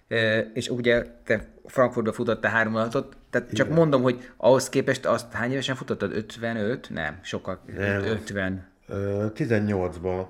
Ö, 0.08 0.38
és 0.38 0.70
ugye 0.70 1.06
te 1.24 1.48
Frankfurtba 1.66 2.14
futottál 2.14 2.52
3 2.52 2.76
ot 2.76 3.18
tehát 3.30 3.52
csak 3.54 3.70
mondom, 3.70 4.02
hogy 4.02 4.30
ahhoz 4.38 4.70
képest 4.70 5.06
azt 5.06 5.32
hány 5.32 5.52
évesen 5.52 5.76
futottad? 5.76 6.12
55? 6.16 6.90
Nem, 6.90 7.20
sokkal. 7.22 7.60
Nem. 7.76 8.04
50. 8.04 8.68
Ö, 8.88 9.26
18-ban, 9.36 10.26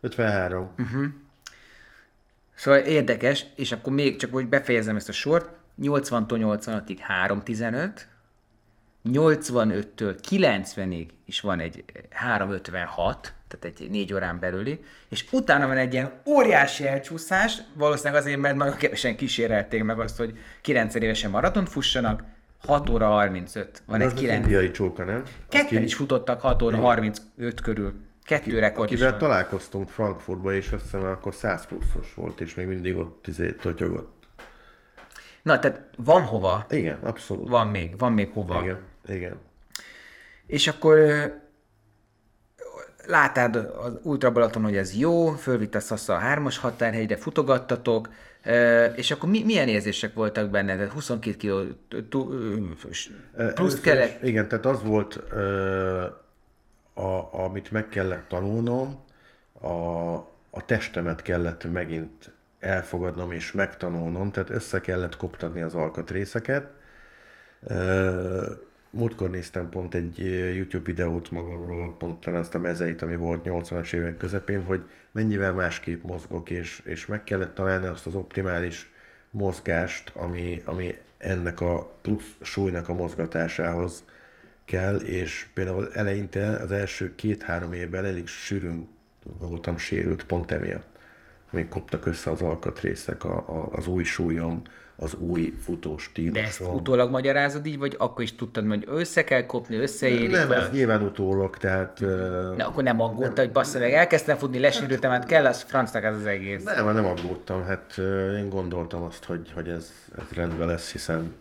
53. 0.00 0.70
Uh-huh. 0.78 1.04
Szóval 2.54 2.80
érdekes, 2.80 3.46
és 3.56 3.72
akkor 3.72 3.92
még 3.92 4.16
csak 4.16 4.32
hogy 4.32 4.48
befejezem 4.48 4.96
ezt 4.96 5.08
a 5.08 5.12
sort, 5.12 5.48
80-tól 5.82 6.58
85-ig 6.60 6.96
315, 7.00 8.08
85-től 9.08 10.18
90-ig 10.30 11.06
is 11.24 11.40
van 11.40 11.60
egy 11.60 11.84
356, 12.10 13.34
tehát 13.48 13.80
egy 13.80 13.90
négy 13.90 14.14
órán 14.14 14.38
belüli, 14.38 14.84
és 15.08 15.26
utána 15.32 15.66
van 15.66 15.76
egy 15.76 15.92
ilyen 15.92 16.12
óriási 16.26 16.86
elcsúszás, 16.86 17.58
valószínűleg 17.74 18.20
azért, 18.20 18.40
mert 18.40 18.56
nagyon 18.56 18.76
kevesen 18.76 19.16
kísérelték 19.16 19.82
meg 19.82 20.00
azt, 20.00 20.16
hogy 20.16 20.38
9 20.60 20.94
évesen 20.94 21.30
maratont 21.30 21.68
fussanak, 21.68 22.22
6 22.66 22.88
óra 22.88 23.06
35, 23.06 23.82
van 23.86 24.00
Ez 24.00 24.06
egy 24.06 24.12
az 24.12 24.20
9. 24.20 24.44
indiai 24.44 24.70
csóka, 24.70 25.04
nem? 25.04 25.22
Ketten 25.48 25.82
is 25.82 25.94
futottak 25.94 26.40
6 26.40 26.62
óra 26.62 26.76
35 26.76 27.60
körül. 27.60 27.94
Kettő 28.30 28.58
rekord 28.58 28.88
Akivel 28.92 29.16
találkoztunk 29.16 29.88
Frankfurtba, 29.88 30.54
és 30.54 30.72
azt 30.72 30.82
hiszem 30.82 31.04
akkor 31.04 31.34
100 31.34 31.66
pluszos 31.66 32.14
volt, 32.14 32.40
és 32.40 32.54
még 32.54 32.66
mindig 32.66 32.96
ott 32.96 33.26
izé, 33.26 33.52
totyogott. 33.52 34.26
Na, 35.42 35.58
tehát 35.58 35.80
van 35.96 36.22
hova, 36.22 36.66
Igen, 36.68 36.98
abszolút. 37.02 37.48
van 37.48 37.66
még, 37.66 37.98
van 37.98 38.12
még 38.12 38.30
hova. 38.32 38.62
Igen, 38.62 38.78
igen. 39.06 39.38
És 40.46 40.68
akkor 40.68 40.96
ö, 40.96 41.24
láttád 43.06 43.56
az 43.56 43.98
Ultra 44.02 44.32
Balaton, 44.32 44.62
hogy 44.62 44.76
ez 44.76 44.96
jó, 44.96 45.30
fölvitt 45.30 45.74
a 45.74 45.80
Szassa 45.80 46.14
a 46.14 46.18
hármas 46.18 46.58
határhegyre, 46.58 47.16
futogattatok, 47.16 48.08
és 48.94 49.10
akkor 49.10 49.28
mi, 49.28 49.42
milyen 49.44 49.68
érzések 49.68 50.14
voltak 50.14 50.50
benne? 50.50 50.76
Tehát 50.76 50.92
22 50.92 51.36
kiló 51.36 51.62
plusz 53.54 53.80
kellett, 53.80 54.22
Igen, 54.22 54.48
tehát 54.48 54.66
az 54.66 54.82
volt, 54.82 55.20
a, 57.00 57.28
amit 57.44 57.70
meg 57.70 57.88
kellett 57.88 58.28
tanulnom, 58.28 59.04
a, 59.60 60.14
a 60.50 60.64
testemet 60.66 61.22
kellett 61.22 61.72
megint 61.72 62.32
elfogadnom 62.58 63.32
és 63.32 63.52
megtanulnom, 63.52 64.30
tehát 64.30 64.50
össze 64.50 64.80
kellett 64.80 65.16
koptatni 65.16 65.60
az 65.60 65.74
alkatrészeket. 65.74 66.68
Múltkor 68.90 69.30
néztem 69.30 69.68
pont 69.68 69.94
egy 69.94 70.18
YouTube 70.54 70.84
videót 70.84 71.30
magamról, 71.30 71.96
pont 71.96 72.26
azt 72.26 72.54
a 72.54 72.58
mezeit, 72.58 73.02
ami 73.02 73.16
volt 73.16 73.42
80-as 73.44 73.92
évek 73.92 74.16
közepén, 74.16 74.64
hogy 74.64 74.82
mennyivel 75.12 75.52
másképp 75.52 76.02
mozgok, 76.02 76.50
és, 76.50 76.82
és 76.84 77.06
meg 77.06 77.24
kellett 77.24 77.54
találni 77.54 77.86
azt 77.86 78.06
az 78.06 78.14
optimális 78.14 78.92
mozgást, 79.30 80.12
ami, 80.14 80.62
ami 80.64 80.94
ennek 81.18 81.60
a 81.60 81.92
plusz 82.02 82.34
súlynak 82.40 82.88
a 82.88 82.94
mozgatásához 82.94 84.04
kell, 84.70 84.96
és 84.96 85.46
például 85.54 85.88
eleinte 85.92 86.48
az 86.48 86.72
első 86.72 87.14
két-három 87.14 87.72
évben 87.72 88.04
elég 88.04 88.26
sűrűn 88.26 88.88
voltam 89.38 89.78
sérült 89.78 90.24
pont 90.24 90.50
emiatt. 90.50 90.88
Még 91.50 91.68
koptak 91.68 92.06
össze 92.06 92.30
az 92.30 92.42
alkatrészek, 92.42 93.24
a, 93.24 93.36
a, 93.36 93.68
az 93.72 93.86
új 93.86 94.04
súlyom, 94.04 94.62
az 94.96 95.14
új 95.14 95.54
futó 95.64 95.98
de 96.32 96.42
ezt 96.42 96.60
utólag 96.60 97.10
magyarázod 97.10 97.66
így, 97.66 97.78
vagy 97.78 97.94
akkor 97.98 98.22
is 98.22 98.34
tudtad, 98.34 98.68
hogy 98.68 98.84
össze 98.86 99.24
kell 99.24 99.46
kopni, 99.46 99.76
összeérik? 99.76 100.30
Nem, 100.30 100.52
ez 100.52 100.70
nyilván 100.70 101.02
utólag, 101.02 101.56
tehát 101.56 102.00
Na, 102.56 102.66
akkor 102.66 102.82
nem 102.82 103.00
aggódta, 103.00 103.40
hogy 103.40 103.52
bassza 103.52 103.78
meg, 103.78 103.92
elkezdtem 103.92 104.36
futni, 104.36 104.58
lesérültem, 104.58 105.10
hát 105.10 105.26
kell 105.26 105.46
az 105.46 105.62
francnak 105.62 106.04
ez 106.04 106.16
az 106.16 106.26
egész. 106.26 106.64
nem, 106.64 106.92
nem 106.92 107.04
aggódtam, 107.04 107.64
hát 107.64 107.98
én 108.38 108.48
gondoltam 108.48 109.02
azt, 109.02 109.24
hogy, 109.24 109.52
hogy 109.54 109.68
ez, 109.68 109.92
ez 110.18 110.36
rendben 110.36 110.66
lesz, 110.66 110.92
hiszen 110.92 111.34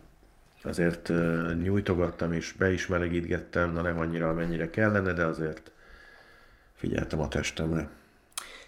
azért 0.64 1.12
nyújtogattam 1.62 2.34
és 2.34 2.52
be 2.52 2.72
is 2.72 2.88
melegítgettem, 2.88 3.74
na 3.74 3.82
nem 3.82 4.00
annyira, 4.00 4.30
amennyire 4.30 4.70
kellene, 4.70 5.14
de 5.14 5.26
azért 5.26 5.72
figyeltem 6.74 7.20
a 7.20 7.28
testemre. 7.28 7.90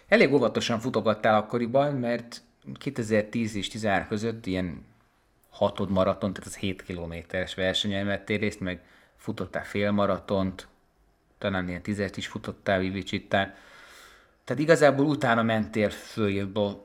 Elég 0.08 0.32
óvatosan 0.32 0.80
futogattál 0.80 1.34
akkoriban, 1.34 1.94
mert 1.94 2.42
2010 2.78 3.54
és 3.54 3.68
13 3.68 4.08
között 4.08 4.46
ilyen 4.46 4.84
hatod 5.50 5.90
maraton, 5.90 6.32
tehát 6.32 6.48
az 6.48 6.56
7 6.56 6.82
kilométeres 6.82 7.54
versenyen 7.54 8.06
vettél 8.06 8.38
részt, 8.38 8.60
meg 8.60 8.80
futottál 9.16 9.64
félmaratont, 9.64 10.66
talán 11.38 11.68
ilyen 11.68 11.82
tizet 11.82 12.16
is 12.16 12.26
futottál, 12.26 12.78
Vivicsittál. 12.78 13.54
Tehát 14.44 14.62
igazából 14.62 15.06
utána 15.06 15.42
mentél 15.42 15.90
följebb 15.90 16.56
a 16.56 16.84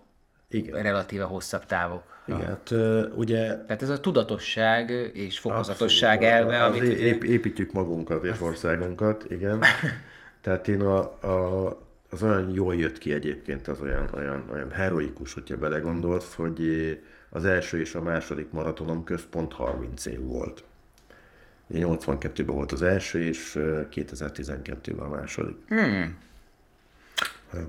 Igen. 0.49 0.81
relatíve 0.81 1.23
hosszabb 1.23 1.65
távok. 1.65 2.03
Igen, 2.27 2.45
hát 2.45 2.71
ugye 3.15 3.57
Tehát 3.57 3.81
ez 3.81 3.89
a 3.89 3.99
tudatosság 3.99 4.89
és 5.13 5.39
fokozatosság 5.39 6.23
elve, 6.23 6.63
az 6.63 6.69
amit 6.69 6.83
ép, 6.83 7.23
építjük 7.23 7.71
magunkat 7.71 8.23
és 8.23 8.41
országunkat, 8.41 9.25
igen. 9.29 9.63
Tehát 10.41 10.67
én 10.67 10.81
a, 10.81 10.97
a, 11.27 11.67
az 12.09 12.23
olyan 12.23 12.53
jól 12.53 12.75
jött 12.75 12.97
ki 12.97 13.13
egyébként, 13.13 13.67
az 13.67 13.81
olyan, 13.81 14.09
olyan, 14.13 14.49
olyan 14.51 14.71
heroikus, 14.71 15.33
hogyha 15.33 15.57
belegondolsz, 15.57 16.33
hogy 16.33 16.61
az 17.29 17.45
első 17.45 17.79
és 17.79 17.95
a 17.95 18.01
második 18.01 18.51
maratonom 18.51 19.03
központ 19.03 19.53
30 19.53 20.05
év 20.05 20.19
volt. 20.19 20.63
Ugye 21.67 21.85
82-ben 21.87 22.55
volt 22.55 22.71
az 22.71 22.81
első, 22.81 23.23
és 23.23 23.55
ö, 23.55 23.81
2012-ben 23.91 25.05
a 25.05 25.09
második. 25.09 25.55
Hmm. 25.67 26.17
Hát. 27.51 27.67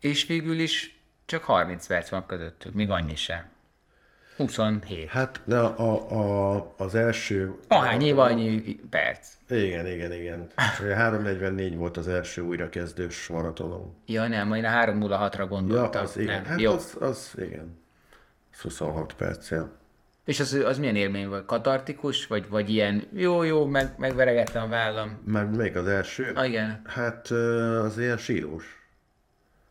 És 0.00 0.26
végül 0.26 0.58
is 0.58 0.99
csak 1.30 1.44
30 1.44 1.86
perc 1.86 2.08
van 2.08 2.26
közöttük, 2.26 2.74
még 2.74 2.90
annyi 2.90 3.14
sem. 3.14 3.44
27. 4.36 5.08
Hát 5.08 5.40
de 5.44 5.58
a, 5.58 6.10
a, 6.56 6.74
az 6.76 6.94
első... 6.94 7.54
Ahány 7.68 8.02
év, 8.02 8.18
annyi 8.18 8.80
perc. 8.90 9.28
Igen, 9.48 9.86
igen, 9.86 10.12
igen. 10.12 10.46
És 10.56 10.80
ugye 10.80 10.94
3.44 10.96 11.72
volt 11.76 11.96
az 11.96 12.08
első 12.08 12.42
újrakezdős 12.42 13.26
maratonom. 13.26 13.94
Ja 14.06 14.28
nem, 14.28 14.48
majd 14.48 14.64
a 14.64 14.68
306-ra 14.68 15.38
Ja, 15.38 15.46
gondoltam. 15.46 16.02
az 16.02 16.16
igen. 16.16 16.34
nem. 16.34 16.44
Hát 16.44 16.60
Jó. 16.60 16.72
az, 16.72 16.96
az, 17.00 17.32
igen. 17.36 17.78
Az 18.52 18.60
26 18.60 19.12
perc, 19.12 19.50
ja. 19.50 19.72
És 20.24 20.40
az, 20.40 20.52
az 20.52 20.78
milyen 20.78 20.96
élmény 20.96 21.28
volt? 21.28 21.46
Katartikus? 21.46 22.26
Vagy, 22.26 22.48
vagy 22.48 22.70
ilyen, 22.70 23.08
jó, 23.12 23.42
jó, 23.42 23.66
meg, 23.66 23.94
megveregettem 23.98 24.62
a 24.62 24.68
vállam. 24.68 25.20
Már 25.24 25.44
még 25.44 25.76
az 25.76 25.86
első? 25.86 26.32
Ah, 26.34 26.48
igen. 26.48 26.82
Hát 26.86 27.30
az 27.30 27.98
ilyen 27.98 28.16
sírós. 28.16 28.79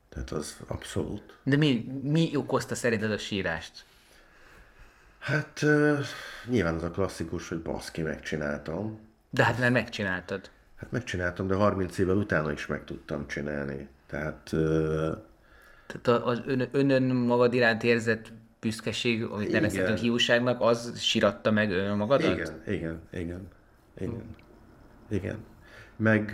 Tehát 0.10 0.32
az 0.32 0.57
abszolút. 0.68 1.38
De 1.43 1.57
mi, 1.57 1.91
mi 2.01 2.36
okozta 2.36 2.76
szerinted 2.76 3.12
a 3.12 3.18
sírást? 3.18 3.86
Hát 5.20 5.62
ö, 5.62 5.99
nyilván 6.45 6.76
az 6.76 6.84
a 6.84 6.91
klasszikus, 6.91 7.49
hogy 7.49 7.62
baszki, 7.62 8.01
megcsináltam. 8.01 8.99
De 9.30 9.43
hát 9.43 9.60
már 9.60 9.72
megcsináltad. 9.72 10.49
Hát 10.76 10.91
megcsináltam, 10.91 11.47
de 11.47 11.55
30 11.55 11.97
évvel 11.97 12.16
utána 12.16 12.51
is 12.51 12.66
meg 12.68 12.84
tudtam 12.84 13.28
csinálni. 13.28 13.88
Tehát 14.07 14.49
ö, 14.51 15.12
Tehát 15.88 16.24
az 16.24 16.41
ön, 16.45 16.68
önön 16.72 17.03
magad 17.03 17.53
iránt 17.53 17.84
érzett 17.84 18.32
büszkeség, 18.60 19.24
amit 19.24 19.51
nevezhetünk 19.51 19.97
hiúságnak, 19.97 20.62
az 20.62 20.99
síratta 20.99 21.51
meg 21.51 21.72
önmagadat? 21.72 22.32
igen, 22.32 22.62
igen, 22.68 23.01
igen, 23.12 23.47
igen, 23.97 24.36
igen. 25.10 25.38
Meg 26.02 26.34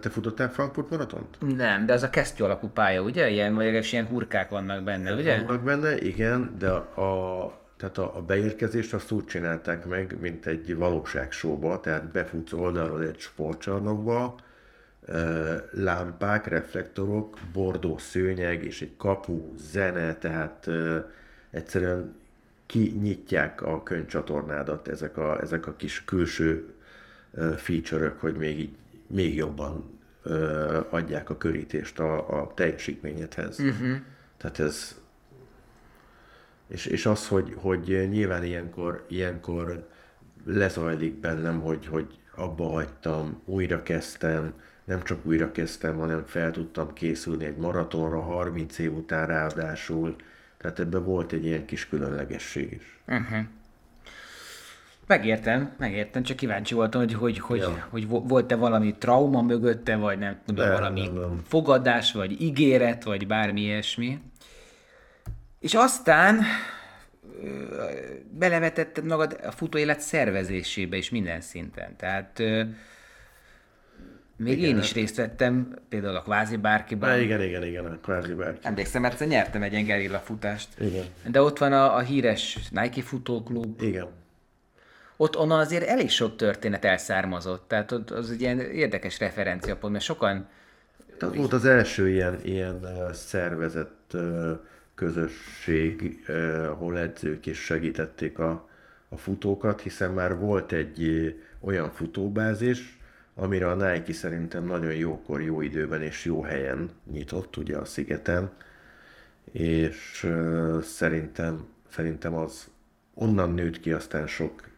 te 0.00 0.10
futottál 0.10 0.50
Frankfurt 0.50 0.90
maratont? 0.90 1.56
Nem, 1.56 1.86
de 1.86 1.92
az 1.92 2.02
a 2.02 2.10
kesztyű 2.10 2.44
alapú 2.44 2.68
pálya, 2.68 3.02
ugye? 3.02 3.28
Ilyen, 3.28 3.54
vagy 3.54 3.92
ilyen 3.92 4.06
hurkák 4.06 4.50
vannak 4.50 4.82
benne, 4.82 5.14
ugye? 5.14 5.42
Vannak 5.42 5.62
benne, 5.62 5.98
igen, 5.98 6.54
de 6.58 6.70
a, 6.70 7.52
tehát 7.76 7.98
a, 7.98 8.16
a 8.16 8.22
beérkezést 8.22 8.94
azt 8.94 9.10
úgy 9.10 9.24
csinálták 9.24 9.86
meg, 9.86 10.16
mint 10.20 10.46
egy 10.46 10.76
valóságsóba, 10.76 11.80
tehát 11.80 12.10
befutsz 12.10 12.52
oldalról 12.52 13.02
egy 13.02 13.18
sportcsarnokba, 13.18 14.34
lámpák, 15.70 16.46
reflektorok, 16.46 17.38
bordó 17.52 17.98
szőnyeg 17.98 18.64
és 18.64 18.82
egy 18.82 18.96
kapu, 18.96 19.54
zene, 19.56 20.14
tehát 20.14 20.68
egyszerűen 21.50 22.14
kinyitják 22.66 23.62
a 23.62 23.82
könyvcsatornádat 23.82 24.88
ezek 24.88 25.16
a, 25.16 25.40
ezek 25.40 25.66
a 25.66 25.76
kis 25.76 26.04
külső 26.04 26.74
ö, 27.32 27.52
feature-ök, 27.56 28.20
hogy 28.20 28.34
még, 28.34 28.58
így, 28.58 28.76
még 29.10 29.34
jobban 29.34 29.98
ö, 30.22 30.80
adják 30.90 31.30
a 31.30 31.36
körítést 31.36 31.98
a, 31.98 32.40
a 32.40 32.54
teljesítményedhez. 32.54 33.58
Uh-huh. 33.58 33.96
Tehát 34.36 34.58
ez, 34.58 35.00
és, 36.66 36.86
és 36.86 37.06
az, 37.06 37.28
hogy, 37.28 37.54
hogy 37.56 38.08
nyilván 38.10 38.44
ilyenkor, 38.44 39.04
ilyenkor 39.08 39.88
lezajlik 40.44 41.14
bennem, 41.14 41.60
hogy, 41.60 41.86
hogy 41.86 42.18
abba 42.34 42.68
hagytam, 42.68 43.42
újra 43.44 43.82
kezdtem, 43.82 44.52
nem 44.84 45.02
csak 45.02 45.26
újra 45.26 45.52
kezdtem, 45.52 45.96
hanem 45.96 46.24
fel 46.26 46.50
tudtam 46.50 46.92
készülni 46.92 47.44
egy 47.44 47.56
maratonra 47.56 48.20
30 48.20 48.78
év 48.78 48.94
után 48.94 49.26
ráadásul. 49.26 50.16
Tehát 50.56 50.78
ebben 50.78 51.04
volt 51.04 51.32
egy 51.32 51.44
ilyen 51.44 51.64
kis 51.64 51.88
különlegesség 51.88 52.72
is. 52.72 53.00
Megértem, 55.10 55.72
megértem, 55.78 56.22
csak 56.22 56.36
kíváncsi 56.36 56.74
voltam, 56.74 57.00
hogy, 57.00 57.14
hogy, 57.14 57.38
hogy, 57.38 57.58
Ja. 57.58 57.86
hogy 57.90 58.08
vo- 58.08 58.28
volt-e 58.28 58.54
valami 58.56 58.94
trauma 58.98 59.42
mögötte, 59.42 59.96
vagy 59.96 60.18
nem 60.18 60.40
tudom, 60.46 60.66
Nem, 60.66 60.74
valami 60.74 61.00
nem, 61.00 61.14
nem. 61.14 61.40
fogadás, 61.48 62.12
vagy 62.12 62.40
ígéret, 62.42 63.04
vagy 63.04 63.26
bármi 63.26 63.60
ilyesmi. 63.60 64.18
És 65.60 65.74
aztán 65.74 66.40
belevetetted 68.30 69.04
magad 69.04 69.40
a 69.46 69.50
futóélet 69.50 70.00
szervezésébe 70.00 70.96
is 70.96 71.10
minden 71.10 71.40
szinten. 71.40 71.96
Tehát 71.96 72.38
még 74.36 74.58
Igen, 74.58 74.70
én 74.70 74.78
is 74.78 74.92
részt 74.92 75.16
vettem, 75.16 75.74
például 75.88 76.16
a 76.16 76.22
kvázi 76.22 76.56
bárkiban. 76.56 77.08
Na, 77.08 77.16
igen, 77.16 77.42
igen, 77.42 77.64
igen, 77.64 77.84
a 77.84 77.98
kvázi 78.02 78.32
bárki. 78.34 78.58
Emlékszem, 78.66 79.02
mert 79.02 79.26
nyertem 79.26 79.62
egy 79.62 79.72
ilyen 79.72 79.84
gerilla 79.84 80.18
futást. 80.18 80.68
Igen, 80.80 81.04
De 81.30 81.42
ott 81.42 81.58
van 81.58 81.72
a, 81.72 81.96
a 81.96 81.98
híres 82.00 82.58
Nike 82.70 83.02
futóklub, 83.02 83.82
igen. 83.82 84.18
Ott 85.20 85.36
onnan 85.38 85.58
azért 85.58 85.86
elég 85.86 86.10
sok 86.10 86.36
történet 86.36 86.84
elszármazott, 86.84 87.68
tehát 87.68 87.92
ott 87.92 88.10
az 88.10 88.30
egy 88.30 88.40
ilyen 88.40 88.60
érdekes 88.60 89.18
referenciapont, 89.18 89.92
mert 89.92 90.04
sokan, 90.04 90.48
Tehát 91.18 91.34
volt 91.34 91.52
az 91.52 91.64
első 91.64 92.08
ilyen, 92.08 92.40
ilyen 92.44 92.86
szervezett 93.12 94.16
közösség, 94.94 96.24
ahol 96.68 96.98
edzők 96.98 97.46
is 97.46 97.58
segítették 97.58 98.38
a, 98.38 98.68
a 99.08 99.16
futókat, 99.16 99.80
hiszen 99.80 100.10
már 100.10 100.38
volt 100.38 100.72
egy 100.72 101.34
olyan 101.60 101.90
futóbázis, 101.90 102.98
amire 103.34 103.70
a 103.70 103.74
Nike 103.74 104.12
szerintem 104.12 104.64
nagyon 104.64 104.94
jókor, 104.94 105.42
jó 105.42 105.60
időben 105.60 106.02
és 106.02 106.24
jó 106.24 106.42
helyen 106.42 106.90
nyitott, 107.12 107.56
ugye 107.56 107.76
a 107.76 107.84
szigeten, 107.84 108.50
és 109.52 110.28
szerintem, 110.82 111.66
szerintem 111.88 112.34
az 112.34 112.68
onnan 113.14 113.54
nőtt 113.54 113.80
ki 113.80 113.92
aztán 113.92 114.26
sok 114.26 114.69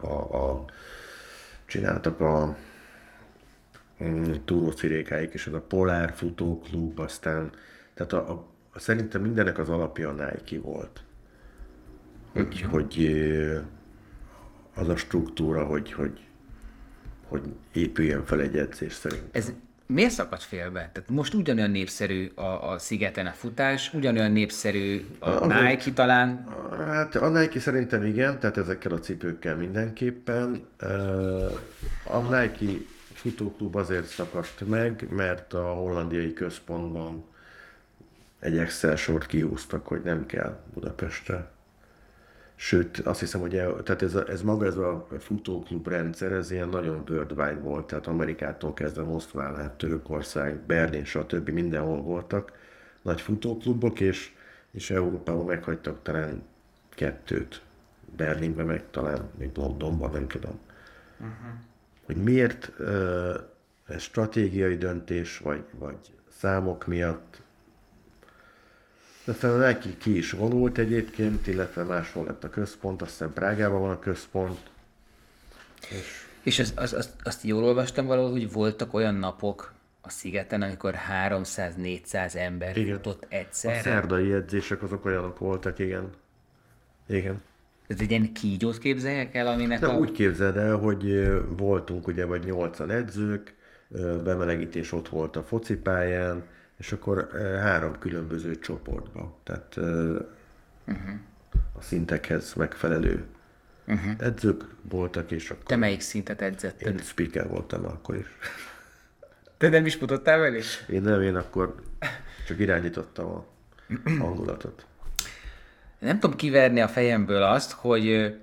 a, 0.00 0.36
a, 0.36 0.64
csináltak 1.64 2.20
a 2.20 2.56
mm, 4.04 4.32
túrócirékáik, 4.44 5.34
és 5.34 5.46
ez 5.46 5.52
a 5.52 5.60
Polár 5.60 6.12
Futóklub, 6.14 6.98
aztán, 6.98 7.50
tehát 7.94 8.12
a, 8.12 8.30
a, 8.30 8.46
a, 8.72 8.78
szerintem 8.78 9.22
mindenek 9.22 9.58
az 9.58 9.68
alapja 9.68 10.08
a 10.08 10.12
Nike 10.12 10.60
volt. 10.60 11.02
Hogy, 12.32 12.60
hogy 12.60 13.04
ö, 13.04 13.58
az 14.74 14.88
a 14.88 14.96
struktúra, 14.96 15.64
hogy, 15.64 15.92
hogy, 15.92 16.20
hogy 17.28 17.42
épüljön 17.72 18.24
fel 18.24 18.40
egy 18.40 18.56
edzés 18.56 18.92
szerint. 18.92 19.22
ez 19.30 19.52
miért 19.88 20.10
szakadt 20.10 20.42
félbe? 20.42 20.90
Tehát 20.92 21.08
most 21.10 21.34
ugyanolyan 21.34 21.70
népszerű 21.70 22.30
a, 22.34 22.70
a 22.70 22.78
szigeten 22.78 23.26
a 23.26 23.30
futás, 23.32 23.94
ugyanolyan 23.94 24.32
népszerű 24.32 25.06
a 25.18 25.28
Azért- 25.30 25.62
Nike 25.62 25.92
talán, 25.92 26.46
Hát 26.86 27.14
a 27.14 27.28
Nike 27.28 27.60
szerintem 27.60 28.04
igen, 28.04 28.38
tehát 28.38 28.56
ezekkel 28.56 28.92
a 28.92 28.98
cipőkkel 28.98 29.56
mindenképpen. 29.56 30.66
A 32.04 32.18
Nike 32.18 32.72
futóklub 33.14 33.76
azért 33.76 34.06
szakadt 34.06 34.68
meg, 34.68 35.06
mert 35.10 35.52
a 35.54 35.62
hollandiai 35.72 36.32
központban 36.32 37.24
egy 38.40 38.58
Excel 38.58 38.96
sort 38.96 39.26
kihúztak, 39.26 39.86
hogy 39.86 40.00
nem 40.04 40.26
kell 40.26 40.60
Budapestre. 40.74 41.50
Sőt, 42.60 42.98
azt 42.98 43.20
hiszem, 43.20 43.40
hogy 43.40 43.56
el, 43.56 43.82
tehát 43.82 44.02
ez, 44.02 44.14
a, 44.14 44.28
ez 44.28 44.42
maga 44.42 44.66
ez 44.66 44.76
a 44.76 45.06
futóklub 45.18 45.88
rendszer, 45.88 46.32
ez 46.32 46.50
ilyen 46.50 46.68
nagyon 46.68 47.04
worldwide 47.08 47.60
volt, 47.60 47.86
tehát 47.86 48.06
Amerikától 48.06 48.74
kezdve 48.74 49.02
Moszkván, 49.02 49.56
hát 49.56 49.72
Törökország, 49.72 50.60
Berlin, 50.60 51.04
stb. 51.04 51.48
mindenhol 51.48 52.02
voltak 52.02 52.52
nagy 53.02 53.20
futóklubok, 53.20 54.00
és, 54.00 54.32
és 54.70 54.90
Európában 54.90 55.44
meghagytak 55.44 56.02
talán 56.02 56.42
kettőt. 56.88 57.62
Berlinben 58.16 58.66
meg 58.66 58.90
talán 58.90 59.30
még 59.38 59.50
Londonban, 59.54 60.10
nem 60.10 60.28
tudom. 60.28 60.58
Uh-huh. 61.16 61.34
Hogy 62.04 62.16
miért 62.16 62.72
uh, 62.78 63.98
stratégiai 63.98 64.76
döntés, 64.76 65.38
vagy, 65.38 65.64
vagy 65.78 65.98
számok 66.28 66.86
miatt, 66.86 67.42
aztán 69.28 69.58
neki 69.58 69.96
ki 69.96 70.16
is 70.16 70.30
vonult 70.30 70.78
egyébként, 70.78 71.46
illetve 71.46 71.82
máshol 71.82 72.24
lett 72.24 72.44
a 72.44 72.50
központ, 72.50 73.02
azt 73.02 73.10
hiszem 73.10 73.32
Prágában 73.32 73.80
van 73.80 73.90
a 73.90 73.98
központ. 73.98 74.58
És 75.88 76.28
és 76.48 76.58
az, 76.58 76.72
az, 76.76 76.92
az, 76.92 77.10
azt 77.22 77.42
jól 77.42 77.64
olvastam 77.64 78.06
valahol, 78.06 78.30
hogy 78.30 78.52
voltak 78.52 78.94
olyan 78.94 79.14
napok 79.14 79.72
a 80.00 80.10
szigeten, 80.10 80.62
amikor 80.62 80.94
300-400 81.28 82.34
ember 82.34 82.76
Igen. 82.76 82.96
futott 82.96 83.22
a 83.22 83.26
egyszerre. 83.28 83.80
szerdai 83.80 84.32
edzések 84.32 84.82
azok 84.82 85.04
olyanok 85.04 85.38
voltak, 85.38 85.78
igen. 85.78 86.10
Igen. 87.06 87.42
Ez 87.86 87.96
egy 88.00 88.10
ilyen 88.10 88.32
kígyót 88.32 88.78
képzeljek 88.78 89.34
el, 89.34 89.46
aminek 89.46 89.80
De 89.80 89.86
a... 89.86 89.96
úgy 89.96 90.12
képzeld 90.12 90.56
el, 90.56 90.76
hogy 90.76 91.30
voltunk 91.56 92.06
ugye 92.06 92.24
vagy 92.24 92.44
nyolcan 92.44 92.90
edzők, 92.90 93.54
bemelegítés 94.24 94.92
ott 94.92 95.08
volt 95.08 95.36
a 95.36 95.42
focipályán, 95.42 96.44
és 96.78 96.92
akkor 96.92 97.30
eh, 97.34 97.60
három 97.60 97.98
különböző 97.98 98.58
csoportba, 98.58 99.38
tehát 99.42 99.76
uh-huh. 99.76 101.10
a 101.78 101.80
szintekhez 101.80 102.54
megfelelő 102.54 103.24
uh-huh. 103.86 104.12
edzők 104.18 104.64
voltak, 104.82 105.30
és 105.30 105.50
akkor 105.50 105.64
Te 105.64 105.76
melyik 105.76 106.00
szintet 106.00 106.42
edzetted? 106.42 106.88
én 106.88 106.98
speaker 106.98 107.48
voltam 107.48 107.84
akkor 107.84 108.16
is. 108.16 108.26
Te 109.56 109.68
nem 109.68 109.86
is 109.86 109.94
futottál 109.94 110.38
velé? 110.38 110.60
Én 110.90 111.02
nem, 111.02 111.22
én 111.22 111.36
akkor 111.36 111.74
csak 112.46 112.58
irányítottam 112.58 113.26
a 113.26 113.44
hangulatot. 114.18 114.86
Nem 115.98 116.18
tudom 116.18 116.36
kiverni 116.36 116.80
a 116.80 116.88
fejemből 116.88 117.42
azt, 117.42 117.72
hogy 117.72 118.36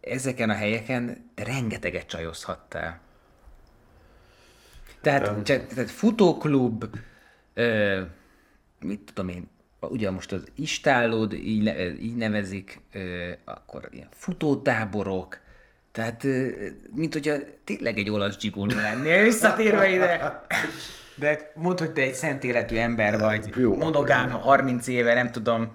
ezeken 0.00 0.50
a 0.50 0.54
helyeken 0.54 1.30
te 1.34 1.44
rengeteget 1.44 2.06
csajozhattál. 2.06 3.00
Tehát, 5.06 5.28
um. 5.28 5.42
tehát 5.44 5.90
futóklub, 5.90 6.84
ö, 7.54 8.00
mit 8.80 9.00
tudom 9.14 9.28
én, 9.28 9.48
ugye 9.80 10.10
most 10.10 10.32
az 10.32 10.44
istállód, 10.54 11.32
így, 11.32 11.62
ne- 11.62 11.92
így 11.92 12.16
nevezik, 12.16 12.80
ö, 12.92 13.30
akkor 13.44 13.88
ilyen 13.90 14.08
futótáborok, 14.10 15.38
tehát, 15.92 16.24
ö, 16.24 16.48
mint 16.94 17.12
hogyha 17.12 17.34
tényleg 17.64 17.98
egy 17.98 18.10
olasz 18.10 18.36
dzsigoló 18.36 18.74
lennél, 18.74 19.22
visszatérve 19.30 19.88
ide. 19.88 20.42
De 21.14 21.52
mondd, 21.54 21.78
hogy 21.78 21.92
te 21.92 22.02
egy 22.02 22.14
szent 22.14 22.44
életű 22.44 22.76
ember 22.76 23.18
vagy, 23.18 23.52
Jó. 23.56 23.76
monogám, 23.76 24.30
30 24.30 24.86
éve, 24.86 25.14
nem 25.14 25.30
tudom. 25.30 25.72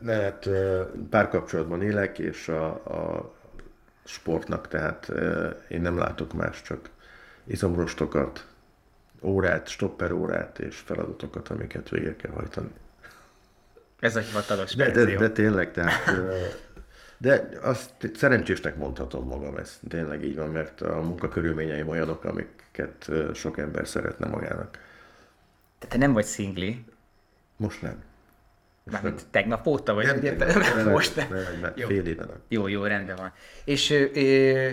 Lehet 0.00 0.46
uh, 0.46 0.80
párkapcsolatban 1.10 1.82
élek, 1.82 2.18
és 2.18 2.48
a, 2.48 2.66
a 2.68 3.34
sportnak, 4.04 4.68
tehát 4.68 5.12
én 5.68 5.80
nem 5.80 5.98
látok 5.98 6.32
más, 6.32 6.62
csak 6.62 6.90
izomrostokat, 7.44 8.46
órát, 9.22 9.68
stopper 9.68 10.12
órát 10.12 10.58
és 10.58 10.76
feladatokat, 10.76 11.48
amiket 11.48 11.88
végre 11.88 12.16
kell 12.16 12.32
hajtani. 12.32 12.70
Ez 14.00 14.16
a 14.16 14.20
hivatalos 14.20 14.74
De, 14.74 14.90
de, 14.90 15.04
de 15.04 15.30
tényleg, 15.30 15.72
tehát, 15.72 16.10
de 17.18 17.48
azt 17.62 17.90
szerencsésnek 18.14 18.76
mondhatom 18.76 19.26
magam, 19.26 19.56
ez 19.56 19.78
tényleg 19.88 20.24
így 20.24 20.36
van, 20.36 20.50
mert 20.50 20.80
a 20.80 21.00
munkakörülményeim 21.00 21.88
olyanok, 21.88 22.24
amiket 22.24 23.10
sok 23.34 23.58
ember 23.58 23.88
szeretne 23.88 24.26
magának. 24.26 24.78
Te, 25.78 25.86
te 25.86 25.98
nem 25.98 26.12
vagy 26.12 26.24
szingli, 26.24 26.84
Most 27.56 27.82
nem. 27.82 28.02
mármint 28.84 29.26
tegnap 29.30 29.66
óta 29.66 29.94
vagy? 29.94 30.06
Nem, 30.06 30.16
ugye? 30.16 30.36
nem, 30.36 30.60
nem, 30.76 30.88
Most 30.96 31.16
nem, 31.16 31.28
nem. 31.28 31.60
nem, 31.60 31.72
fél 31.86 32.06
éve 32.06 32.24
nem. 32.24 32.40
Jó, 32.48 32.66
jó, 32.66 32.84
rendben 32.84 33.16
van. 33.16 33.32
És 33.64 33.90
ö, 33.90 34.04
ö, 34.14 34.70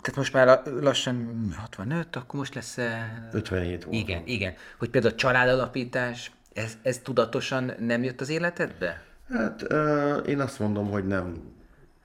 tehát 0.00 0.16
most 0.16 0.32
már 0.32 0.46
la- 0.46 0.62
lassan 0.80 1.48
65, 1.56 2.16
akkor 2.16 2.38
most 2.38 2.54
lesz... 2.54 2.78
ö, 2.78 2.82
57 3.32 3.84
volt. 3.84 3.96
Igen, 3.96 4.22
igen. 4.24 4.54
Hogy 4.78 4.90
például 4.90 5.12
a 5.12 5.16
családalapítás, 5.16 6.30
ez, 6.52 6.72
ez 6.82 6.98
tudatosan 6.98 7.72
nem 7.78 8.02
jött 8.02 8.20
az 8.20 8.28
életedbe? 8.28 9.02
Hát 9.32 9.62
ö, 9.68 10.16
én 10.16 10.40
azt 10.40 10.58
mondom, 10.58 10.90
hogy 10.90 11.06
nem, 11.06 11.34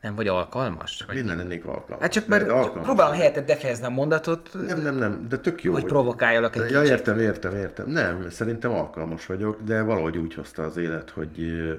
Nem 0.01 0.15
vagy 0.15 0.27
alkalmas? 0.27 1.03
Vagy... 1.07 1.15
minden 1.15 1.37
lennék 1.37 1.65
alkalmas. 1.65 2.01
Hát 2.01 2.11
csak 2.11 2.27
mert 2.27 2.49
alkalmas. 2.49 2.83
próbálom 2.85 3.15
helyetted 3.15 3.45
befejezni 3.45 3.85
a 3.85 3.89
mondatot, 3.89 4.49
Nem, 4.67 4.81
nem, 4.81 4.95
nem, 4.95 5.27
de 5.29 5.37
tök 5.37 5.63
jó. 5.63 5.73
hogy 5.73 5.83
provokáljalak 5.85 6.55
egy 6.55 6.71
Ja, 6.71 6.79
kicsit. 6.81 6.93
értem, 6.93 7.19
értem, 7.19 7.55
értem. 7.55 7.89
Nem, 7.89 8.29
szerintem 8.29 8.71
alkalmas 8.71 9.25
vagyok, 9.25 9.61
de 9.61 9.81
valahogy 9.81 10.17
úgy 10.17 10.33
hozta 10.33 10.63
az 10.63 10.77
élet, 10.77 11.09
hogy 11.09 11.39
ö, 11.39 11.73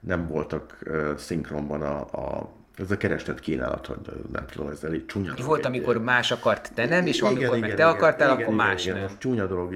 nem 0.00 0.26
voltak 0.26 0.78
szinkronban 1.16 1.82
a, 1.82 2.00
a 2.00 2.56
ez 2.78 2.90
a 2.90 2.96
kereslet 2.96 3.40
kínálat, 3.40 3.86
hogy 3.86 3.96
nem 4.32 4.46
tudom, 4.46 4.68
ezzel 4.70 4.94
így 4.94 5.06
csúnya. 5.06 5.30
dolog 5.32 5.46
Volt, 5.46 5.64
amikor 5.64 6.02
más 6.02 6.30
akart, 6.30 6.70
te 6.74 6.86
nem, 6.86 7.06
és 7.06 7.16
Igen, 7.16 7.28
amikor 7.28 7.46
igen, 7.46 7.58
meg 7.60 7.68
te 7.68 7.74
igen, 7.74 7.88
akartál, 7.88 8.28
igen, 8.32 8.42
akkor 8.42 8.54
igen, 8.54 8.66
más 8.66 8.82
igen. 8.84 8.94
nem. 8.96 9.04
Most 9.04 9.18
csúnya 9.18 9.46
dolog 9.46 9.74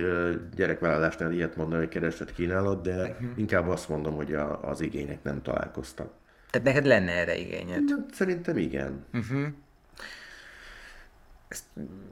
gyerekvállalásnál 0.57 1.33
ilyet 1.33 1.57
mondani, 1.57 1.81
hogy 1.81 1.89
kereslet 1.93 2.33
kínálat, 2.33 2.83
de 2.83 3.17
Mhm. 3.21 3.31
inkább 3.37 3.69
azt 3.69 3.89
mondom, 3.89 4.15
hogy 4.15 4.35
a, 4.35 4.61
az 4.69 4.81
igények 4.81 5.23
nem 5.23 5.43
találkoztak. 5.43 6.11
Tehát 6.51 6.67
neked 6.67 6.87
lenne 6.87 7.13
erre 7.13 7.37
igényed. 7.37 7.83
Szerintem 8.13 8.57
igen. 8.57 9.05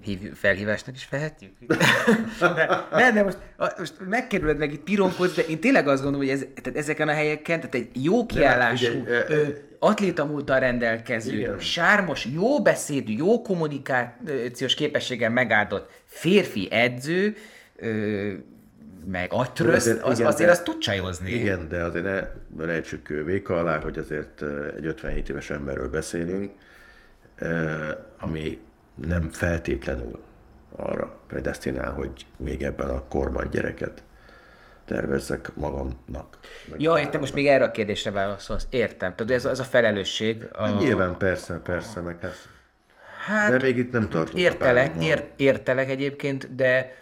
Hív, 0.02 0.34
felhívásnak 0.34 0.94
is 0.94 1.08
vehetjük? 1.10 1.52
nem, 2.92 3.14
de 3.14 3.22
most, 3.22 3.38
most 3.78 3.94
megkerüled 4.08 4.58
meg 4.58 4.72
itt 4.72 4.82
pironkodsz, 4.82 5.34
de 5.34 5.42
én 5.42 5.60
tényleg 5.60 5.88
azt 5.88 6.02
gondolom, 6.02 6.26
hogy 6.26 6.36
ez, 6.36 6.46
tehát 6.62 6.78
ezeken 6.78 7.08
a 7.08 7.12
helyeken, 7.12 7.60
tehát 7.60 7.74
egy 7.74 8.04
jó 8.04 8.26
kiállású, 8.26 8.86
figyelj, 8.86 9.24
ö, 9.28 9.34
ö, 9.34 9.48
atlétamúltal 9.78 10.60
rendelkező, 10.60 11.38
Igen. 11.38 11.58
sármos, 11.58 12.24
jó 12.34 12.62
beszédű, 12.62 13.12
jó 13.16 13.42
kommunikációs 13.42 14.74
képességgel 14.74 15.30
megáldott 15.30 15.90
férfi 16.04 16.68
edző, 16.70 17.36
ö, 17.76 18.32
meg 19.10 19.32
agytröszt, 19.32 19.86
Azért- 19.86 20.02
az, 20.02 20.18
igen, 20.18 20.30
azért 20.30 20.46
de- 20.46 20.52
azt 20.52 20.64
tud 20.64 20.78
csajozni. 20.78 21.30
Igen, 21.32 21.68
de 21.68 21.82
azért 21.84 22.04
ne 22.04 22.64
rejtsük 22.64 23.08
véka 23.08 23.58
alá, 23.58 23.78
hogy 23.80 23.98
azért 23.98 24.42
egy 24.76 24.86
57 24.86 25.28
éves 25.28 25.50
emberről 25.50 25.88
beszélünk, 25.90 26.50
ami 28.18 28.58
nem 29.06 29.30
feltétlenül 29.30 30.22
arra 30.76 31.18
predestinál, 31.26 31.92
hogy 31.92 32.26
még 32.36 32.62
ebben 32.62 32.88
a 32.88 33.02
korban 33.08 33.50
gyereket 33.50 34.02
tervezzek 34.84 35.54
magamnak. 35.54 36.38
Ja, 36.76 36.98
értem, 36.98 37.20
most 37.20 37.34
még 37.34 37.46
erre 37.46 37.64
a 37.64 37.70
kérdésre 37.70 38.10
válaszolsz. 38.10 38.66
Értem. 38.70 39.14
Tehát 39.14 39.32
ez, 39.32 39.44
ez 39.44 39.58
a 39.58 39.64
felelősség. 39.64 40.48
A... 40.52 40.68
Nyilván 40.68 41.16
persze, 41.16 41.54
persze, 41.58 42.00
meg 42.00 42.20
hát, 42.20 42.48
Hát, 43.26 43.50
de 43.50 43.66
még 43.66 43.76
itt 43.76 43.92
nem 43.92 44.08
tartunk. 44.08 44.36
a 44.36 44.38
értelek, 44.38 45.02
ér, 45.02 45.24
értelek 45.36 45.90
egyébként, 45.90 46.54
de 46.54 46.94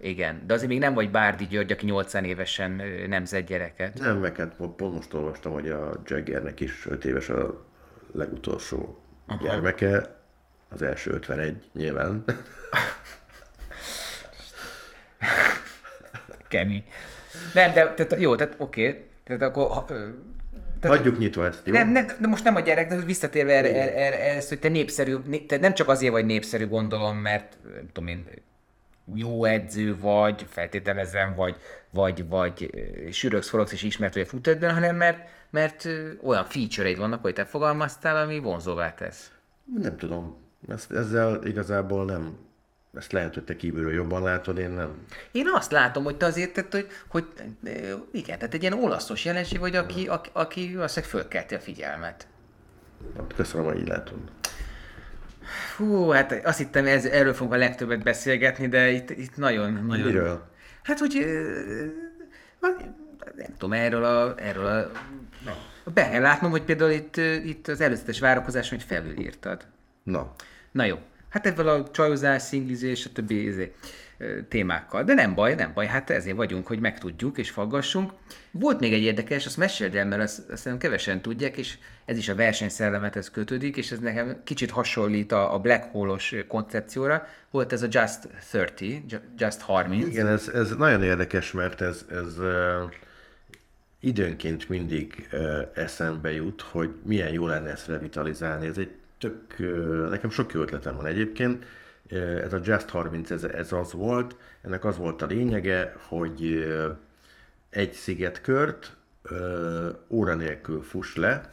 igen, 0.00 0.42
de 0.46 0.54
azért 0.54 0.68
még 0.68 0.78
nem 0.78 0.94
vagy 0.94 1.10
Bárdi 1.10 1.46
György, 1.46 1.72
aki 1.72 1.86
80 1.86 2.24
évesen 2.24 2.82
nemzett 3.08 3.46
gyereket. 3.46 3.98
Nem, 3.98 4.18
meg 4.18 4.36
hát 4.36 4.54
pont 4.76 4.94
most 4.94 5.14
olvastam, 5.14 5.52
hogy 5.52 5.68
a 5.68 6.00
Jaggernek 6.04 6.60
is 6.60 6.86
5 6.86 7.04
éves 7.04 7.28
a 7.28 7.64
legutolsó 8.12 8.98
Aha. 9.26 9.44
gyermeke, 9.44 10.16
az 10.74 10.82
első 10.82 11.10
51 11.10 11.56
nyilván. 11.72 12.24
Kemény. 16.48 16.84
Nem, 17.54 17.72
de 17.72 17.94
tehát, 17.94 18.20
jó, 18.20 18.34
tehát 18.34 18.54
oké. 18.58 18.88
Okay. 18.88 19.04
Tehát 19.24 19.42
akkor... 19.42 19.66
ha- 19.70 19.84
Tehát, 20.80 20.96
Hagyjuk 20.96 21.18
nyitva 21.18 21.46
ezt, 21.46 21.66
jó? 21.66 21.72
nem, 21.72 21.88
nem, 21.88 22.06
de 22.20 22.26
most 22.26 22.44
nem 22.44 22.54
a 22.56 22.60
gyerek, 22.60 22.88
de 22.88 22.96
visszatérve 22.96 23.52
erre, 23.52 23.68
erre, 23.68 23.96
erre, 23.96 24.20
erre 24.20 24.42
hogy 24.48 24.58
te 24.58 24.68
népszerű, 24.68 25.16
né- 25.26 25.46
te 25.46 25.56
nem 25.56 25.74
csak 25.74 25.88
azért 25.88 26.12
vagy 26.12 26.24
népszerű, 26.26 26.66
gondolom, 26.68 27.16
mert 27.16 27.56
nem 27.74 27.86
tudom 27.92 28.08
én, 28.08 28.24
jó 29.14 29.44
edző 29.44 29.98
vagy, 29.98 30.46
feltételezem, 30.48 31.34
vagy, 31.34 31.56
vagy, 31.90 32.28
vagy 32.28 32.70
ö, 32.72 33.10
sürögsz, 33.10 33.48
forogsz 33.48 33.72
és 33.72 33.82
ismert 33.82 34.14
vagy 34.14 34.22
a 34.22 34.26
futóedben, 34.26 34.74
hanem 34.74 34.96
mert, 34.96 35.28
mert 35.50 35.88
olyan 36.22 36.44
feature 36.44 36.96
vannak, 36.96 37.22
hogy 37.22 37.34
te 37.34 37.44
fogalmaztál, 37.44 38.16
ami 38.16 38.38
vonzóvá 38.38 38.94
tesz. 38.94 39.30
Nem 39.80 39.96
tudom. 39.96 40.43
Ezt, 40.68 40.92
ezzel 40.92 41.44
igazából 41.44 42.04
nem. 42.04 42.36
Ezt 42.94 43.12
lehet, 43.12 43.34
hogy 43.34 43.44
te 43.44 43.56
kívülről 43.56 43.92
jobban 43.92 44.22
látod, 44.22 44.58
én 44.58 44.70
nem. 44.70 45.06
Én 45.32 45.46
azt 45.54 45.70
látom, 45.70 46.04
hogy 46.04 46.16
te 46.16 46.26
azért, 46.26 46.52
tehát, 46.52 46.72
hogy, 46.72 46.86
hogy 47.08 47.26
igen, 48.12 48.38
tehát 48.38 48.54
egy 48.54 48.62
ilyen 48.62 48.82
olaszos 48.82 49.24
jelenség 49.24 49.58
vagy, 49.58 49.76
aki, 49.76 50.06
aki, 50.06 50.30
aki 50.32 50.74
valószínűleg 50.74 51.10
fölkelti 51.10 51.54
a 51.54 51.60
figyelmet. 51.60 52.26
Hát 53.16 53.34
Köszönöm, 53.34 53.66
hogy 53.66 53.78
így 53.78 53.88
látod. 53.88 54.18
Hú, 55.76 56.08
hát 56.08 56.46
azt 56.46 56.58
hittem, 56.58 56.86
ez, 56.86 57.04
erről 57.04 57.34
fogunk 57.34 57.54
a 57.54 57.56
legtöbbet 57.58 58.02
beszélgetni, 58.02 58.68
de 58.68 58.90
itt, 58.90 59.10
itt 59.10 59.36
nagyon, 59.36 59.72
nagyon... 59.72 60.06
Miről? 60.06 60.48
Hát, 60.82 60.98
hogy 60.98 61.26
nem 63.36 63.56
tudom, 63.58 63.72
erről 63.72 64.04
a... 64.04 64.34
Erről 64.36 64.66
a 64.66 64.90
be 65.90 66.10
kell 66.10 66.20
látnom, 66.20 66.50
hogy 66.50 66.62
például 66.62 66.90
itt, 66.90 67.16
itt 67.44 67.68
az 67.68 67.80
előzetes 67.80 68.20
várakozáson, 68.20 68.78
hogy 68.78 68.86
felülírtad. 68.86 69.66
Na, 70.02 70.34
Na 70.74 70.84
jó, 70.84 70.98
hát 71.28 71.46
ebből 71.46 71.68
a 71.68 71.90
csajozás, 71.90 72.42
szinglizés, 72.42 73.06
a 73.06 73.10
többi 73.12 73.46
izé, 73.46 73.72
témákkal. 74.48 75.04
De 75.04 75.14
nem 75.14 75.34
baj, 75.34 75.54
nem 75.54 75.72
baj, 75.74 75.86
hát 75.86 76.10
ezért 76.10 76.36
vagyunk, 76.36 76.66
hogy 76.66 76.80
megtudjuk 76.80 77.38
és 77.38 77.50
faggassunk. 77.50 78.12
Volt 78.50 78.80
még 78.80 78.92
egy 78.92 79.02
érdekes, 79.02 79.46
azt 79.46 79.56
meséld 79.56 79.94
el, 79.94 80.06
mert 80.06 80.22
azt, 80.22 80.38
azt 80.50 80.62
szerintem 80.62 80.88
kevesen 80.88 81.22
tudják, 81.22 81.56
és 81.56 81.78
ez 82.04 82.16
is 82.16 82.28
a 82.28 82.34
versenyszellemethez 82.34 83.30
kötődik, 83.30 83.76
és 83.76 83.90
ez 83.90 83.98
nekem 83.98 84.40
kicsit 84.44 84.70
hasonlít 84.70 85.32
a, 85.32 85.54
a 85.54 85.58
Black 85.58 85.90
Hole-os 85.90 86.34
koncepcióra. 86.48 87.26
Volt 87.50 87.72
ez 87.72 87.82
a 87.82 87.88
Just 87.90 88.28
30, 88.50 89.12
Ju- 89.12 89.22
Just 89.36 89.60
30. 89.60 90.06
igen, 90.06 90.26
ez, 90.26 90.48
ez 90.48 90.70
nagyon 90.76 91.02
érdekes, 91.02 91.52
mert 91.52 91.80
ez, 91.80 92.04
ez 92.10 92.38
uh, 92.38 92.92
időnként 94.00 94.68
mindig 94.68 95.28
uh, 95.32 95.68
eszembe 95.74 96.32
jut, 96.32 96.60
hogy 96.60 96.90
milyen 97.02 97.32
jó 97.32 97.46
lenne 97.46 97.70
ezt 97.70 97.86
revitalizálni. 97.86 98.66
Ez 98.66 98.78
egy 98.78 98.90
tök, 99.18 99.58
nekem 100.10 100.30
sok 100.30 100.52
jó 100.52 100.60
ötletem 100.60 100.96
van 100.96 101.06
egyébként. 101.06 101.64
Ez 102.44 102.52
a 102.52 102.60
Just 102.62 102.90
30, 102.90 103.30
ez, 103.30 103.44
ez 103.44 103.72
az 103.72 103.92
volt, 103.92 104.36
ennek 104.62 104.84
az 104.84 104.96
volt 104.96 105.22
a 105.22 105.26
lényege, 105.26 105.94
hogy 106.08 106.64
egy 107.70 107.92
szigetkört 107.92 108.96
óra 110.08 110.34
nélkül 110.34 110.82
fuss 110.82 111.14
le, 111.14 111.50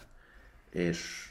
és 0.69 1.25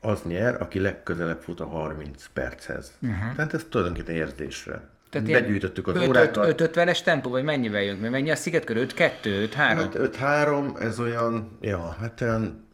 az 0.00 0.22
nyer, 0.22 0.60
aki 0.60 0.80
legközelebb 0.80 1.40
fut 1.40 1.60
a 1.60 1.66
30 1.66 2.26
perchez. 2.32 2.92
Uh-huh. 3.02 3.34
Tehát 3.34 3.54
ez 3.54 3.66
tulajdonképpen 3.68 4.14
érzésre 4.14 4.88
Tehát 5.10 5.30
Begyűjtöttük 5.30 5.88
az 5.88 6.08
órákat. 6.08 6.62
5-50-es 6.62 7.02
tempó, 7.02 7.30
vagy 7.30 7.44
mennyivel 7.44 7.82
jönk? 7.82 8.10
Mennyi 8.10 8.30
a 8.30 8.36
szigetkör? 8.36 8.86
5-2, 8.96 9.12
5-3? 9.22 9.54
Hát 9.54 9.94
5-3, 9.94 10.80
ez 10.80 11.00
olyan, 11.00 11.58
ja, 11.60 11.96
hát 12.00 12.20
olyan 12.20 12.66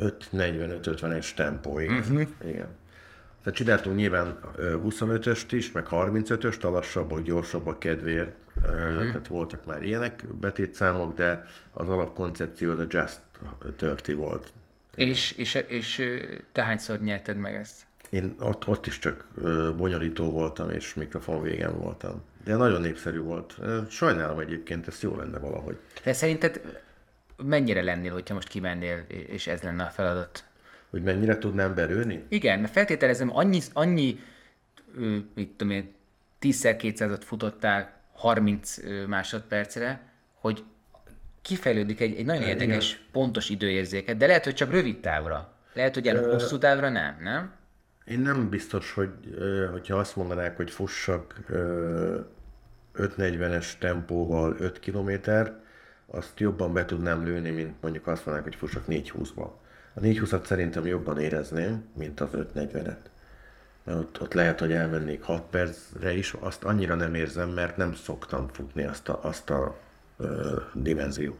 5-45-50-es 0.00 1.34
tempó, 1.34 1.78
igen. 1.78 1.98
Uh-huh. 1.98 2.26
igen. 2.44 2.68
Tehát 3.42 3.58
csináltunk 3.58 3.96
nyilván 3.96 4.38
25-öst 4.58 5.46
is, 5.50 5.72
meg 5.72 5.86
35-öst, 5.90 6.64
a 6.64 6.70
lassabbak, 6.70 7.22
gyorsabbak 7.22 7.78
kedvéért. 7.78 8.32
Uh-huh. 8.62 9.06
Tehát 9.06 9.26
voltak 9.26 9.66
már 9.66 9.82
ilyenek 9.82 10.24
betétszámok, 10.40 11.14
de 11.14 11.46
az 11.72 11.88
alapkoncepció 11.88 12.70
a 12.70 12.84
Just 12.88 13.20
30 13.78 14.14
volt. 14.14 14.52
És, 14.94 15.32
és, 15.32 15.54
és 15.54 16.02
te 16.52 16.62
hányszor 16.62 17.00
nyerted 17.00 17.36
meg 17.36 17.54
ezt? 17.54 17.86
Én 18.10 18.34
ott, 18.38 18.66
ott 18.66 18.86
is 18.86 18.98
csak 18.98 19.26
bonyolító 19.76 20.30
voltam, 20.30 20.70
és 20.70 20.94
mikrofon 20.94 21.42
végen 21.42 21.78
voltam. 21.78 22.22
De 22.44 22.56
nagyon 22.56 22.80
népszerű 22.80 23.18
volt. 23.18 23.56
Sajnálom 23.88 24.38
egyébként, 24.38 24.86
ez 24.86 25.00
jó 25.00 25.16
lenne 25.16 25.38
valahogy. 25.38 25.76
De 26.04 26.12
szerinted 26.12 26.60
mennyire 27.42 27.82
lennél, 27.82 28.12
hogyha 28.12 28.34
most 28.34 28.48
kimennél, 28.48 29.04
és 29.08 29.46
ez 29.46 29.60
lenne 29.60 29.84
a 29.84 29.88
feladat? 29.88 30.44
Hogy 30.90 31.02
mennyire 31.02 31.38
tudnám 31.38 31.74
belőni? 31.74 32.24
Igen, 32.28 32.60
mert 32.60 32.72
feltételezem, 32.72 33.36
annyi, 33.36 33.60
annyi 33.72 34.18
mit 35.34 35.48
tudom 35.56 35.74
én, 35.74 35.94
10x200-at 36.40 37.20
futottál 37.24 38.00
30 38.12 38.76
másodpercre, 39.06 40.00
hogy 40.34 40.64
kifejlődik 41.42 42.00
egy, 42.00 42.14
egy 42.14 42.24
nagyon 42.24 42.42
érdekes, 42.42 42.92
Igen. 42.92 43.04
pontos 43.12 43.48
időérzéket, 43.48 44.16
de 44.16 44.26
lehet, 44.26 44.44
hogy 44.44 44.54
csak 44.54 44.70
rövid 44.70 45.00
távra. 45.00 45.54
Lehet, 45.72 45.94
hogy 45.94 46.08
el 46.08 46.30
hosszú 46.30 46.58
távra 46.58 46.88
nem, 46.88 47.16
nem? 47.20 47.52
Én 48.04 48.20
nem 48.20 48.48
biztos, 48.48 48.92
hogy 48.92 49.10
hogyha 49.70 49.96
azt 49.96 50.16
mondanák, 50.16 50.56
hogy 50.56 50.70
fussak 50.70 51.40
540-es 52.94 53.78
tempóval 53.78 54.56
5 54.58 54.80
km, 54.80 55.10
azt 56.10 56.40
jobban 56.40 56.72
be 56.72 56.84
tudnám 56.84 57.24
lőni, 57.24 57.50
mint 57.50 57.74
mondjuk 57.80 58.06
azt 58.06 58.26
mondanák, 58.26 58.48
hogy 58.50 58.58
fussak 58.58 58.84
420-ba. 58.88 59.50
A 59.94 60.00
420-at 60.00 60.44
szerintem 60.44 60.86
jobban 60.86 61.18
érezném, 61.18 61.84
mint 61.94 62.20
az 62.20 62.30
540-et. 62.32 62.96
Mert 63.84 63.98
ott, 63.98 64.20
ott 64.20 64.32
lehet, 64.32 64.60
hogy 64.60 64.72
elmennék 64.72 65.22
6 65.22 65.42
percre 65.50 66.12
is, 66.12 66.32
azt 66.32 66.64
annyira 66.64 66.94
nem 66.94 67.14
érzem, 67.14 67.48
mert 67.48 67.76
nem 67.76 67.94
szoktam 67.94 68.48
futni 68.48 68.84
azt 68.84 69.08
a, 69.08 69.18
azt 69.22 69.50
a 69.50 69.78
ö, 70.16 70.60
dimenziót. 70.74 71.38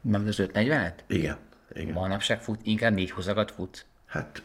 Nem 0.00 0.26
az 0.26 0.36
540-et? 0.38 0.92
Igen. 1.06 1.36
igen. 1.72 1.92
Manapság 1.92 2.42
fut, 2.42 2.60
inkább 2.62 2.94
4 2.94 3.10
20 3.10 3.26
fut? 3.54 3.86
Hát 4.06 4.42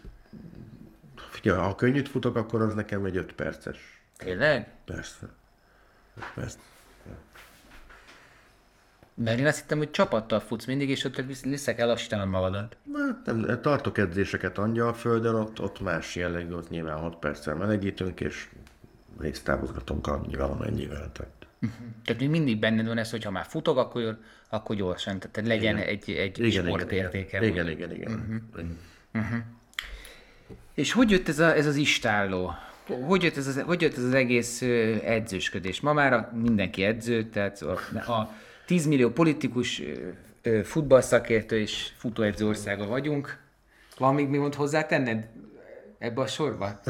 Figyelj, 1.29 1.59
ha 1.59 1.75
könnyűt 1.75 2.09
futok, 2.09 2.35
akkor 2.35 2.61
az 2.61 2.73
nekem 2.73 3.05
egy 3.05 3.17
5 3.17 3.33
perces. 3.33 4.01
Tényleg? 4.17 4.67
Persze. 4.85 5.27
Persze. 6.35 6.57
Mert 9.23 9.39
én 9.39 9.45
azt 9.45 9.59
hittem, 9.59 9.77
hogy 9.77 9.91
csapattal 9.91 10.39
futsz 10.39 10.65
mindig, 10.65 10.89
és 10.89 11.03
ott 11.03 11.23
vissza 11.43 11.75
kell 11.75 11.87
lassítanod 11.87 12.27
magadat. 12.27 12.77
Na, 12.83 13.33
nem, 13.33 13.61
tartok 13.61 13.97
edzéseket 13.97 14.57
Angyalföldön, 14.57 15.35
ott, 15.35 15.61
ott 15.61 15.79
más 15.79 16.15
jellegű, 16.15 16.53
ott 16.53 16.69
nyilván 16.69 16.97
6 16.97 17.15
perccel 17.15 17.55
melegítünk, 17.55 18.19
és 18.19 18.47
résztávozgatunk 19.19 20.07
annyival, 20.07 20.51
amennyivel. 20.51 21.11
Tehát. 21.11 21.31
Uh-huh. 21.61 21.87
Tehát 22.05 22.21
még 22.21 22.29
mindig 22.29 22.59
benned 22.59 22.87
van 22.87 22.97
ez, 22.97 23.11
hogy 23.11 23.23
ha 23.23 23.31
már 23.31 23.45
futog, 23.45 23.77
akkor, 23.77 24.17
akkor 24.49 24.75
gyorsan, 24.75 25.19
tehát 25.19 25.47
legyen 25.47 25.77
igen. 25.77 25.87
egy, 25.87 26.09
egy 26.11 26.39
igen, 26.39 26.65
sportértéke. 26.65 27.45
Igen, 27.45 27.67
igen, 27.67 27.69
igen. 27.69 27.91
igen. 27.91 28.11
Uh-huh. 28.11 28.35
igen. 28.53 28.77
Uh-huh. 29.13 29.39
És 30.73 30.91
hogy 30.91 31.09
jött 31.09 31.27
ez, 31.27 31.39
a, 31.39 31.55
ez 31.55 31.65
az 31.65 31.75
istálló? 31.75 32.53
Hogy 33.07 33.23
jött 33.23 33.37
ez, 33.37 33.47
az, 33.47 33.61
hogy 33.61 33.81
jött 33.81 33.97
ez 33.97 34.03
az 34.03 34.13
egész 34.13 34.61
edzősködés? 35.03 35.81
Ma 35.81 35.93
már 35.93 36.31
mindenki 36.33 36.83
edző, 36.83 37.23
tehát 37.23 37.61
a, 37.61 37.71
a 38.11 38.33
10 38.69 38.85
millió 38.85 39.09
politikus, 39.09 39.81
futballszakértő 40.63 41.59
és 41.59 41.91
futóedző 41.97 42.47
országa 42.47 42.87
vagyunk. 42.87 43.37
Van 43.97 44.13
még 44.13 44.27
mi 44.27 44.37
mond 44.37 44.55
hozzá 44.55 44.85
tenned 44.85 45.27
ebbe 45.97 46.21
a 46.21 46.27
sorba? 46.27 46.81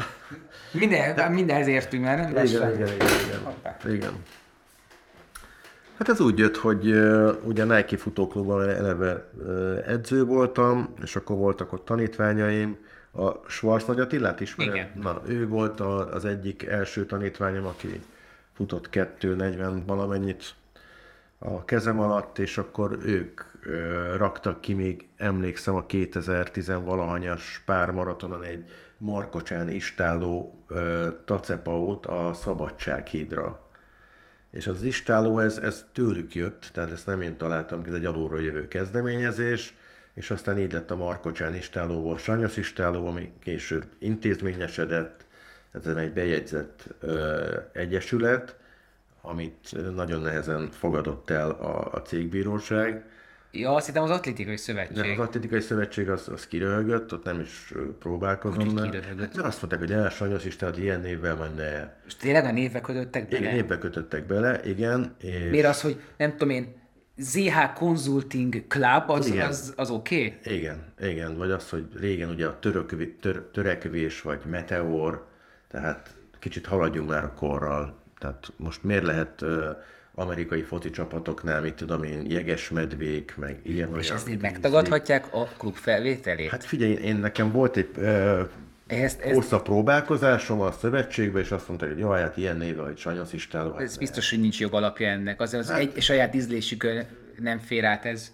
Minden, 0.72 1.32
mindenhez 1.32 1.66
értünk 1.66 2.04
már, 2.04 2.18
nem? 2.18 2.30
Igen, 2.30 2.74
igen, 2.74 2.74
igen, 2.74 2.88
igen. 2.94 3.94
igen. 3.94 4.12
Hát 5.98 6.08
ez 6.08 6.20
úgy 6.20 6.38
jött, 6.38 6.56
hogy 6.56 6.90
uh, 6.90 7.36
ugye 7.44 7.64
Nike 7.64 7.96
futóklubban 7.96 8.68
eleve 8.68 9.30
uh, 9.36 9.84
edző 9.86 10.24
voltam, 10.24 10.94
és 11.02 11.16
akkor 11.16 11.36
voltak 11.36 11.72
ott 11.72 11.84
tanítványaim, 11.84 12.76
a 13.12 13.30
Schwarz 13.48 13.84
Nagy 13.84 14.00
Attilát 14.00 14.40
ismered? 14.40 14.74
Igen. 14.74 14.90
Na, 15.02 15.22
ő 15.26 15.48
volt 15.48 15.80
a, 15.80 16.14
az 16.14 16.24
egyik 16.24 16.62
első 16.62 17.06
tanítványom, 17.06 17.66
aki 17.66 18.00
futott 18.52 18.88
2.40 18.92 19.80
valamennyit 19.86 20.54
a 21.42 21.64
kezem 21.64 22.00
alatt, 22.00 22.38
és 22.38 22.58
akkor 22.58 22.98
ők 23.04 23.40
raktak 24.16 24.60
ki 24.60 24.74
még, 24.74 25.08
emlékszem, 25.16 25.74
a 25.74 25.86
2010-valahanyas 25.86 27.42
pármaratonon 27.64 28.42
egy 28.42 28.64
Markocsán 28.98 29.68
istálló 29.68 30.64
ö, 30.68 31.08
tacepaót 31.24 32.06
a 32.06 32.32
Szabadsághídra. 32.34 33.68
És 34.50 34.66
az 34.66 34.82
istáló, 34.82 35.38
ez, 35.38 35.58
ez 35.58 35.86
tőlük 35.92 36.34
jött, 36.34 36.70
tehát 36.72 36.90
ezt 36.90 37.06
nem 37.06 37.20
én 37.20 37.36
találtam, 37.36 37.82
ez 37.86 37.94
egy 37.94 38.04
alulról 38.04 38.42
jövő 38.42 38.68
kezdeményezés, 38.68 39.74
és 40.14 40.30
aztán 40.30 40.58
így 40.58 40.72
lett 40.72 40.90
a 40.90 40.96
Markocsán 40.96 41.54
istálóból 41.54 42.18
Sanyos 42.18 42.56
istáló, 42.56 43.06
ami 43.06 43.32
később 43.42 43.84
intézményesedett, 43.98 45.24
ez 45.72 45.86
egy 45.86 46.12
bejegyzett 46.12 46.94
ö, 47.00 47.56
egyesület, 47.72 48.59
amit 49.20 49.94
nagyon 49.94 50.20
nehezen 50.20 50.68
fogadott 50.70 51.30
el 51.30 51.50
a, 51.50 51.92
a 51.92 52.02
cégbíróság. 52.02 53.04
Ja, 53.52 53.74
azt 53.74 53.86
hittem 53.86 54.02
az 54.02 54.10
atlétikai 54.10 54.56
szövetség. 54.56 54.96
De 54.96 55.12
az 55.12 55.18
atlétikai 55.18 55.60
szövetség 55.60 56.10
az, 56.10 56.28
az 56.28 56.46
kiröhögött, 56.46 57.12
ott 57.12 57.24
nem 57.24 57.40
is 57.40 57.72
próbálkozom. 57.98 58.68
Hogy 58.68 58.90
kiröhögött? 58.90 59.34
Mert 59.34 59.46
azt 59.46 59.62
mondták, 59.62 59.80
hogy 59.80 59.92
el, 59.92 60.10
Sanyos 60.10 60.44
István, 60.44 60.78
ilyen 60.78 61.00
névvel 61.00 61.36
menne 61.36 61.62
el. 61.62 61.96
És 62.06 62.16
tényleg 62.16 62.44
a 62.44 62.52
névbe 62.52 62.80
kötöttek 62.80 63.28
bele? 63.28 63.40
Igen, 63.40 63.54
névbe 63.54 63.78
kötöttek 63.78 64.26
bele, 64.26 64.60
igen. 64.64 65.14
És... 65.20 65.50
Miért 65.50 65.66
az, 65.66 65.80
hogy 65.80 66.00
nem 66.16 66.30
tudom 66.30 66.50
én, 66.50 66.78
ZH 67.16 67.72
Consulting 67.74 68.66
Club, 68.68 69.10
az, 69.10 69.26
igen. 69.26 69.48
az, 69.48 69.72
az 69.76 69.90
oké? 69.90 70.36
Okay? 70.40 70.56
Igen, 70.56 70.92
igen, 71.00 71.36
vagy 71.36 71.50
az, 71.50 71.70
hogy 71.70 71.86
régen 71.96 72.28
ugye 72.28 72.46
a 72.46 72.58
törökvé, 72.58 73.06
tör, 73.06 73.48
törekvés, 73.52 74.22
vagy 74.22 74.40
meteor, 74.50 75.26
tehát 75.68 76.14
kicsit 76.38 76.66
haladjunk 76.66 77.08
már 77.08 77.24
a 77.24 77.34
korral. 77.34 77.99
Tehát 78.20 78.52
most 78.56 78.82
miért 78.82 79.04
lehet 79.04 79.44
amerikai 80.14 80.62
foci 80.62 80.90
csapatoknál, 80.90 81.60
mit 81.60 81.74
tudom 81.74 82.02
én, 82.02 82.30
jeges 82.30 82.68
medvék, 82.68 83.34
meg 83.36 83.60
ilyen 83.62 83.96
És 83.98 84.10
ezt 84.10 84.40
megtagadhatják 84.40 85.34
a 85.34 85.44
klub 85.58 85.74
felvételét? 85.74 86.50
Hát 86.50 86.64
figyelj, 86.64 86.92
én 86.92 87.16
nekem 87.16 87.52
volt 87.52 87.76
egy 87.76 87.90
uh, 87.96 88.48
ezt, 88.86 89.20
ezt... 89.20 89.34
hosszabb 89.34 89.62
próbálkozásom 89.62 90.60
a 90.60 90.72
szövetségbe, 90.72 91.40
és 91.40 91.50
azt 91.50 91.68
mondta, 91.68 91.86
hogy 91.86 91.98
jó, 91.98 92.10
hát 92.10 92.36
ilyen 92.36 92.56
néve, 92.56 92.82
hogy 92.82 92.98
Sanyasz 92.98 93.32
Istáló. 93.32 93.78
Ez 93.78 93.96
biztos, 93.96 94.30
hogy 94.30 94.40
nincs 94.40 94.60
jogalapja 94.60 95.08
ennek. 95.08 95.40
Az, 95.40 95.54
az 95.54 95.70
hát... 95.70 95.78
egy 95.78 96.02
saját 96.02 96.34
ízlésükön 96.34 97.06
nem 97.38 97.58
fér 97.58 97.84
át 97.84 98.04
ez. 98.04 98.32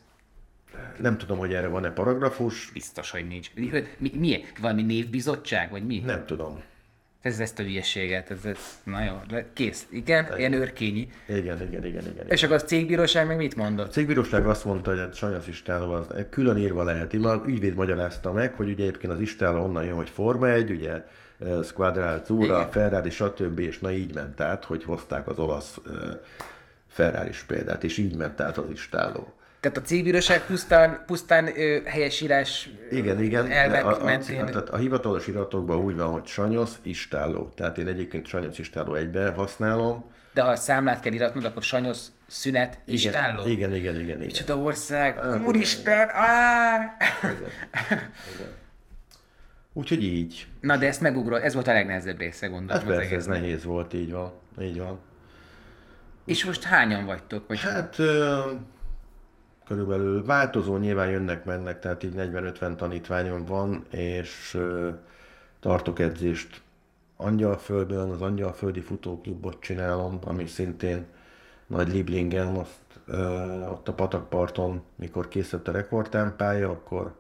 Nem 1.01 1.19
tudom, 1.19 1.39
hogy 1.39 1.55
erre 1.55 1.67
van-e 1.67 1.91
paragrafus. 1.91 2.71
Biztos, 2.73 3.11
hogy 3.11 3.29
nincs. 3.29 3.51
Mi, 3.55 3.71
mi, 3.99 4.13
mi? 4.19 4.45
Valami 4.61 4.83
névbizottság, 4.83 5.71
vagy 5.71 5.87
mi? 5.87 5.99
Nem 5.99 6.27
tudom. 6.27 6.63
Ez 7.27 7.41
ezt 7.41 7.59
a 7.59 7.63
hülyeséget, 7.63 8.31
ez, 8.31 8.45
ez 8.45 8.59
na 8.85 9.05
jó, 9.05 9.39
kész. 9.53 9.87
Igen, 9.91 10.25
igen. 10.25 10.39
ilyen 10.39 10.53
őrkényi. 10.53 11.09
Igen, 11.29 11.39
igen, 11.41 11.67
igen, 11.67 11.85
igen, 11.85 12.05
igen. 12.13 12.27
És 12.29 12.43
akkor 12.43 12.57
a 12.57 12.61
cégbíróság 12.61 13.27
meg 13.27 13.37
mit 13.37 13.57
mondott? 13.57 13.87
A 13.87 13.91
cégbíróság 13.91 14.47
azt 14.47 14.65
mondta, 14.65 14.91
hogy 14.91 14.99
a 14.99 15.13
Sanyasz 15.13 15.47
Istáló 15.47 15.93
az 15.93 16.07
külön 16.31 16.57
írva 16.57 16.85
lehet. 16.85 17.13
Már 17.13 17.41
ügyvéd 17.47 17.75
magyarázta 17.75 18.33
meg, 18.33 18.55
hogy 18.55 18.69
ugye 18.69 18.83
egyébként 18.83 19.13
az 19.13 19.21
Istáló 19.21 19.63
onnan 19.63 19.85
jön, 19.85 19.95
hogy 19.95 20.11
Forma 20.11 20.49
1, 20.49 20.71
ugye 20.71 21.05
Squadral 21.65 22.23
Zura, 22.27 22.69
Ferrari, 22.71 23.11
stb. 23.11 23.59
és 23.59 23.79
na 23.79 23.93
így 23.93 24.15
ment 24.15 24.41
át, 24.41 24.65
hogy 24.65 24.85
hozták 24.85 25.29
az 25.29 25.39
olasz 25.39 25.79
ferrari 26.89 27.31
példát, 27.47 27.85
és 27.85 27.99
így 27.99 28.17
ment 28.17 28.41
át 28.41 28.59
az 28.59 28.71
Istáló. 28.73 29.33
Tehát 29.69 29.81
a 29.83 29.89
cégbíróság 29.89 30.47
pusztán, 30.47 31.03
pusztán 31.07 31.59
ö, 31.59 31.79
helyesírás 31.85 32.71
igen, 32.91 33.23
igen. 33.23 33.51
elvek 33.51 33.85
a, 33.85 34.01
a, 34.01 34.05
mentén... 34.05 34.45
A, 34.45 34.59
a, 34.59 34.65
a 34.71 34.77
hivatalos 34.77 35.27
iratokban 35.27 35.77
úgy 35.77 35.97
van, 35.97 36.09
hogy 36.09 36.27
Sanyosz 36.27 36.79
Istálló. 36.83 37.53
Tehát 37.57 37.79
én 37.79 37.87
egyébként 37.87 38.27
Sanyosz 38.27 38.59
Istálló 38.59 38.95
egybe 38.95 39.31
használom. 39.31 40.05
De 40.35 40.43
ha 40.43 40.49
a 40.49 40.57
számlát 40.57 41.01
kell 41.01 41.13
iratnod, 41.13 41.45
akkor 41.45 41.63
Sanyosz 41.63 42.13
szünet 42.27 42.79
Istálló? 42.85 43.47
Igen, 43.47 43.75
igen, 43.75 43.95
igen. 43.95 44.01
igen. 44.01 44.19
Micsoda 44.19 44.57
ország! 44.57 45.19
Ah, 45.19 45.47
Úristen! 45.47 46.09
Igen, 47.23 47.37
igen. 48.35 48.53
Úgyhogy 49.73 50.05
így. 50.05 50.47
Na 50.61 50.77
de 50.77 50.87
ezt 50.87 51.01
megugrott, 51.01 51.43
ez 51.43 51.55
volt 51.55 51.67
a 51.67 51.73
legnehezebb 51.73 52.19
része, 52.19 52.47
gondolom. 52.47 52.83
Hát 52.83 52.97
persze, 52.97 53.15
ez 53.15 53.27
nehéz 53.27 53.65
volt, 53.65 53.95
így 53.95 54.13
van. 54.13 54.33
Így 54.61 54.79
van. 54.79 54.99
És 56.25 56.45
most 56.45 56.63
hányan 56.63 57.05
vagytok? 57.05 57.49
Vagy 57.49 57.61
hát 57.61 57.97
körülbelül 59.67 60.25
változó, 60.25 60.77
nyilván 60.77 61.11
jönnek-mennek, 61.11 61.81
tehát 61.81 62.03
így 62.03 62.15
40-50 62.17 62.75
tanítványom 62.75 63.45
van, 63.45 63.85
és 63.91 64.59
tartok 65.61 65.99
edzést 65.99 66.61
Angyalföldön, 67.17 68.11
az 68.11 68.23
Angyalföldi 68.23 68.81
Futóklubot 68.81 69.61
csinálom, 69.61 70.19
ami 70.25 70.47
szintén 70.47 71.07
nagy 71.67 71.89
Liblingen, 71.93 72.55
azt, 72.55 72.81
ö, 73.07 73.23
ott 73.69 73.89
a 73.89 73.93
patakparton, 73.93 74.83
mikor 74.97 75.29
készült 75.29 75.69
a 75.69 75.73
rekordtámpája, 75.73 76.71
akkor 76.71 77.15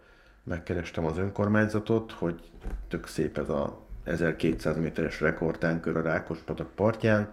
megkerestem 0.44 1.06
az 1.06 1.18
önkormányzatot, 1.18 2.12
hogy 2.12 2.40
tök 2.88 3.06
szép 3.06 3.38
ez 3.38 3.48
a 3.48 3.80
1200 4.04 4.76
méteres 4.76 5.20
rekordtánkör 5.20 5.96
a 5.96 6.02
Rákospatak 6.02 6.70
partján, 6.74 7.32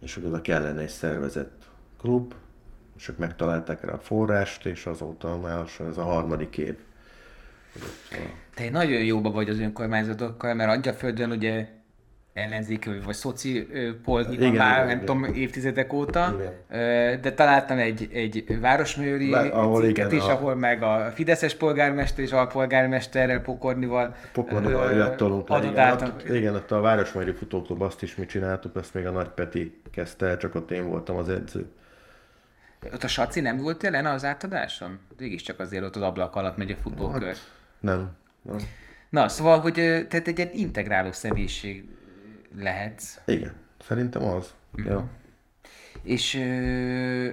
és 0.00 0.14
hogy 0.14 0.24
oda 0.24 0.40
kellene 0.40 0.80
egy 0.80 0.88
szervezett 0.88 1.64
klub, 1.98 2.34
és 2.96 3.08
ők 3.08 3.18
megtalálták 3.18 3.84
rá 3.84 3.92
a 3.92 3.98
forrást, 3.98 4.66
és 4.66 4.86
azóta 4.86 5.38
már 5.38 5.64
ez 5.88 5.96
a 5.96 6.02
harmadik 6.02 6.58
év. 6.58 6.74
Te 8.54 8.70
nagyon 8.70 9.04
jóba 9.04 9.30
vagy 9.30 9.48
az 9.48 9.58
önkormányzatokkal, 9.58 10.54
mert 10.54 10.70
Angyaföldön 10.70 11.30
ugye 11.30 11.68
ellenzéki 12.36 12.90
vagy 13.04 13.14
szoci 13.14 13.68
polgi 14.04 14.36
van 14.36 14.52
már, 14.52 14.74
igen, 14.74 14.86
nem 14.86 14.86
igen. 14.86 14.98
tudom, 14.98 15.24
évtizedek 15.24 15.92
óta, 15.92 16.36
igen. 16.38 17.20
de 17.20 17.32
találtam 17.32 17.78
egy, 17.78 18.08
egy 18.12 18.60
városmőri 18.60 19.30
Bár, 19.30 19.50
ahol 19.52 19.82
cikket 19.82 20.12
igen, 20.12 20.24
is, 20.24 20.28
a... 20.28 20.32
ahol 20.32 20.54
meg 20.54 20.82
a 20.82 21.10
Fideszes 21.14 21.54
polgármester 21.54 22.24
és 22.24 22.32
alpolgármesterrel 22.32 23.40
Pokornival 23.40 24.14
Pokornival 24.32 24.92
jött 24.92 25.16
tolunk 25.16 25.48
le, 25.48 25.96
igen, 26.30 26.54
ott, 26.54 26.70
a 26.70 26.80
Városmőri 26.80 27.32
Futóklub 27.32 27.82
azt 27.82 28.02
is 28.02 28.16
mi 28.16 28.26
csináltuk, 28.26 28.76
ezt 28.76 28.94
még 28.94 29.06
a 29.06 29.10
Nagy 29.10 29.28
Peti 29.28 29.80
kezdte 29.92 30.36
csak 30.36 30.54
ott 30.54 30.70
én 30.70 30.88
voltam 30.88 31.16
az 31.16 31.28
edző. 31.28 31.66
Ott 32.92 33.04
a 33.04 33.08
Saci 33.08 33.40
nem 33.40 33.56
volt 33.56 33.82
jelen 33.82 34.06
az 34.06 34.24
átadáson? 34.24 34.98
Végig 35.16 35.40
csak 35.40 35.58
azért 35.58 35.84
ott 35.84 35.96
az 35.96 36.02
ablak 36.02 36.34
alatt 36.34 36.56
megy 36.56 36.70
a 36.70 36.76
futballkör. 36.76 37.28
Hát, 37.28 37.52
nem. 37.80 38.16
nem. 38.42 38.56
Na, 39.10 39.28
szóval, 39.28 39.60
hogy 39.60 39.74
tehát 40.08 40.28
egy 40.28 40.38
ilyen 40.38 40.50
integráló 40.52 41.12
személyiség 41.12 41.88
lehetsz. 42.56 43.20
Igen, 43.26 43.54
szerintem 43.86 44.22
az. 44.22 44.54
Mm-hmm. 44.80 44.90
Ja. 44.90 45.08
És 46.02 46.34
ö, 46.34 47.28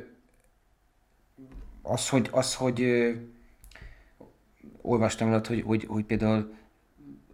az, 1.82 2.10
hogy, 2.10 2.30
az, 2.32 2.56
hogy 2.56 2.82
ö, 2.82 3.12
olvastam 4.82 5.28
alatt, 5.28 5.48
hogy, 5.48 5.62
hogy, 5.62 5.86
hogy 5.86 6.04
például 6.04 6.56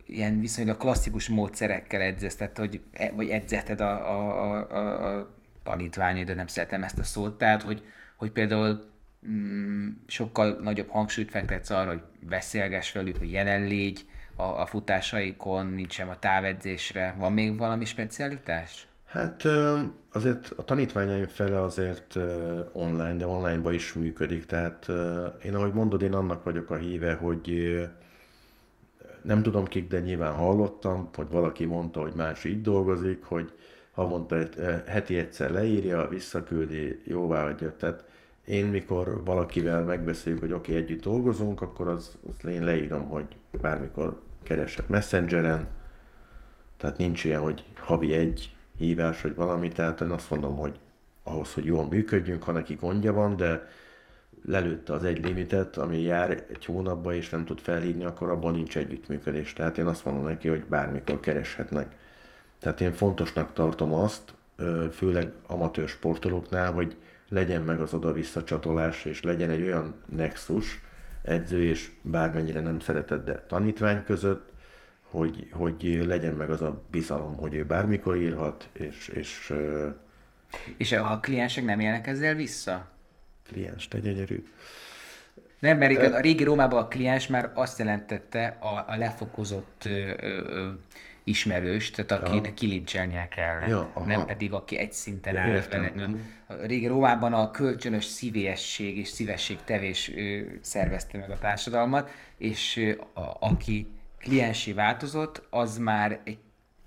ilyen 0.06 0.40
viszonylag 0.40 0.78
klasszikus 0.78 1.30
módszerekkel 1.30 2.02
edzesz, 2.02 2.36
tehát 2.36 2.58
hogy, 2.58 2.82
e, 2.92 3.12
vagy 3.12 3.30
edzetted 3.30 3.82
a, 3.82 4.12
a, 4.12 4.68
a, 4.70 5.18
a 5.18 5.36
tanítványai, 5.64 6.24
de 6.24 6.34
nem 6.34 6.48
szeretem 6.48 6.84
ezt 6.84 7.00
a 7.00 7.04
szót, 7.04 7.38
tehát 7.38 7.62
hogy, 7.62 7.84
hogy 8.20 8.32
például 8.32 8.84
mm, 9.28 9.90
sokkal 10.08 10.60
nagyobb 10.62 10.90
hangsúlyt 10.90 11.30
fektetsz 11.30 11.70
arra, 11.70 11.90
hogy 11.90 12.02
beszélgess 12.20 12.92
velük, 12.92 13.18
hogy 13.18 13.32
jelen 13.32 13.94
a, 14.36 14.44
a 14.44 14.66
futásaikon, 14.66 15.66
nincs 15.66 15.94
sem 15.94 16.10
a 16.10 16.20
távedzésre. 16.20 17.16
Van 17.18 17.34
még 17.34 17.58
valami 17.58 17.86
specialitás? 17.86 18.88
Hát 19.06 19.44
azért 20.12 20.54
a 20.56 20.64
tanítványaim 20.64 21.28
fele 21.28 21.62
azért 21.62 22.16
online, 22.72 23.16
de 23.16 23.28
online 23.28 23.74
is 23.74 23.94
működik. 23.94 24.46
Tehát 24.46 24.88
én 25.44 25.56
ahogy 25.56 25.74
mondod, 25.74 26.02
én 26.02 26.14
annak 26.14 26.44
vagyok 26.44 26.70
a 26.70 26.76
híve, 26.76 27.14
hogy 27.14 27.78
nem 29.22 29.42
tudom 29.42 29.66
kik, 29.66 29.88
de 29.88 30.00
nyilván 30.00 30.34
hallottam, 30.34 31.10
hogy 31.14 31.28
valaki 31.30 31.66
mondta, 31.66 32.02
hogy 32.02 32.14
más 32.16 32.44
így 32.44 32.62
dolgozik, 32.62 33.24
hogy 33.24 33.52
havonta 33.92 34.38
heti 34.88 35.18
egyszer 35.18 35.52
leírja, 35.52 36.08
visszaküldi, 36.08 37.02
jóvá 37.04 37.44
hagyja. 37.44 37.76
Tehát 37.76 38.09
én 38.50 38.66
mikor 38.66 39.24
valakivel 39.24 39.84
megbeszéljük, 39.84 40.42
hogy 40.42 40.52
oké, 40.52 40.72
okay, 40.72 40.84
együtt 40.84 41.04
dolgozunk, 41.04 41.62
akkor 41.62 41.88
az, 41.88 42.18
az 42.30 42.50
én 42.50 42.64
leírom, 42.64 43.08
hogy 43.08 43.26
bármikor 43.62 44.22
keresek 44.44 44.88
Messengeren, 44.88 45.68
tehát 46.78 46.98
nincs 46.98 47.24
ilyen, 47.24 47.42
hogy 47.42 47.64
havi 47.76 48.14
egy 48.14 48.56
hívás, 48.78 49.22
vagy 49.22 49.36
valami, 49.36 49.68
tehát 49.68 50.02
én 50.02 50.10
azt 50.10 50.30
mondom, 50.30 50.58
hogy 50.58 50.80
ahhoz, 51.24 51.54
hogy 51.54 51.66
jól 51.66 51.88
működjünk, 51.88 52.44
ha 52.44 52.52
neki 52.52 52.76
gondja 52.76 53.14
van, 53.14 53.36
de 53.36 53.68
lelőtte 54.46 54.94
az 54.94 55.04
egy 55.04 55.26
limitet, 55.26 55.78
ami 55.78 56.02
jár 56.02 56.46
egy 56.50 56.66
hónapba, 56.66 57.14
és 57.14 57.30
nem 57.30 57.46
tud 57.46 57.60
felhívni, 57.60 58.04
akkor 58.04 58.30
abban 58.30 58.54
nincs 58.54 58.78
együttműködés. 58.78 59.54
Tehát 59.54 59.78
én 59.78 59.86
azt 59.86 60.06
mondom 60.06 60.24
neki, 60.24 60.48
hogy 60.48 60.64
bármikor 60.66 61.20
kereshetnek. 61.20 61.96
Tehát 62.60 62.82
én 62.82 62.94
fontosnak 62.94 63.54
tartom 63.54 63.94
azt, 63.94 64.34
főleg 64.92 65.32
amatőr 65.48 65.88
sportolóknál, 65.88 66.72
hogy 66.72 66.96
legyen 67.30 67.62
meg 67.62 67.80
az 67.80 67.94
oda-vissza 67.94 68.44
csatolás, 68.44 69.06
és 69.06 69.22
legyen 69.22 69.50
egy 69.50 69.62
olyan 69.62 69.96
nexus, 70.16 70.80
edző 71.22 71.64
és 71.64 71.92
bármennyire 72.02 72.60
nem 72.60 72.80
szeretett, 72.80 73.26
de 73.26 73.46
tanítvány 73.48 74.04
között, 74.04 74.50
hogy, 75.04 75.48
hogy 75.52 76.04
legyen 76.06 76.34
meg 76.34 76.50
az 76.50 76.62
a 76.62 76.84
bizalom, 76.92 77.36
hogy 77.36 77.54
ő 77.54 77.66
bármikor 77.66 78.16
írhat, 78.16 78.70
és... 78.74 79.08
És, 79.08 79.54
és 80.78 80.92
a 80.92 81.20
kliensek 81.22 81.66
nem 81.66 81.80
élnek 81.80 82.08
ezzel 82.08 82.36
vissza? 82.36 82.92
Kliens, 83.48 83.88
te 83.88 84.00
gyönyörű. 84.00 84.44
Nem, 85.60 85.78
mert 85.78 86.14
a 86.14 86.20
régi 86.20 86.44
Rómában 86.44 86.84
a 86.84 86.88
kliens 86.88 87.28
már 87.28 87.52
azt 87.54 87.80
jelentette 87.80 88.58
a, 88.60 88.92
a 88.92 88.96
lefokozott 88.98 89.84
ö, 89.86 90.14
ö, 90.22 90.70
ismerős, 91.30 91.92
tehát 91.92 92.12
akinek 92.12 92.46
ja. 92.46 92.54
kilincselnie 92.54 93.28
kell, 93.28 93.68
ja, 93.68 93.92
nem 94.06 94.26
pedig 94.26 94.54
aki 94.54 94.78
egy 94.78 94.94
szinten 94.94 95.38
áll 95.38 95.62
vele. 95.70 95.92
A 96.48 96.54
régi 96.54 96.88
Rómában 96.88 97.34
a 97.34 97.52
kölcsönös 97.52 98.06
szívélyesség 98.06 98.98
és 98.98 99.08
szívesség 99.08 99.58
tevés 99.64 100.12
szervezte 100.62 101.18
meg 101.18 101.30
a 101.30 101.38
társadalmat, 101.38 102.10
és 102.38 102.96
a, 103.14 103.22
aki 103.40 103.88
kliensi 104.20 104.74
változott, 104.74 105.48
az 105.50 105.78
már 105.78 106.20
egy 106.24 106.38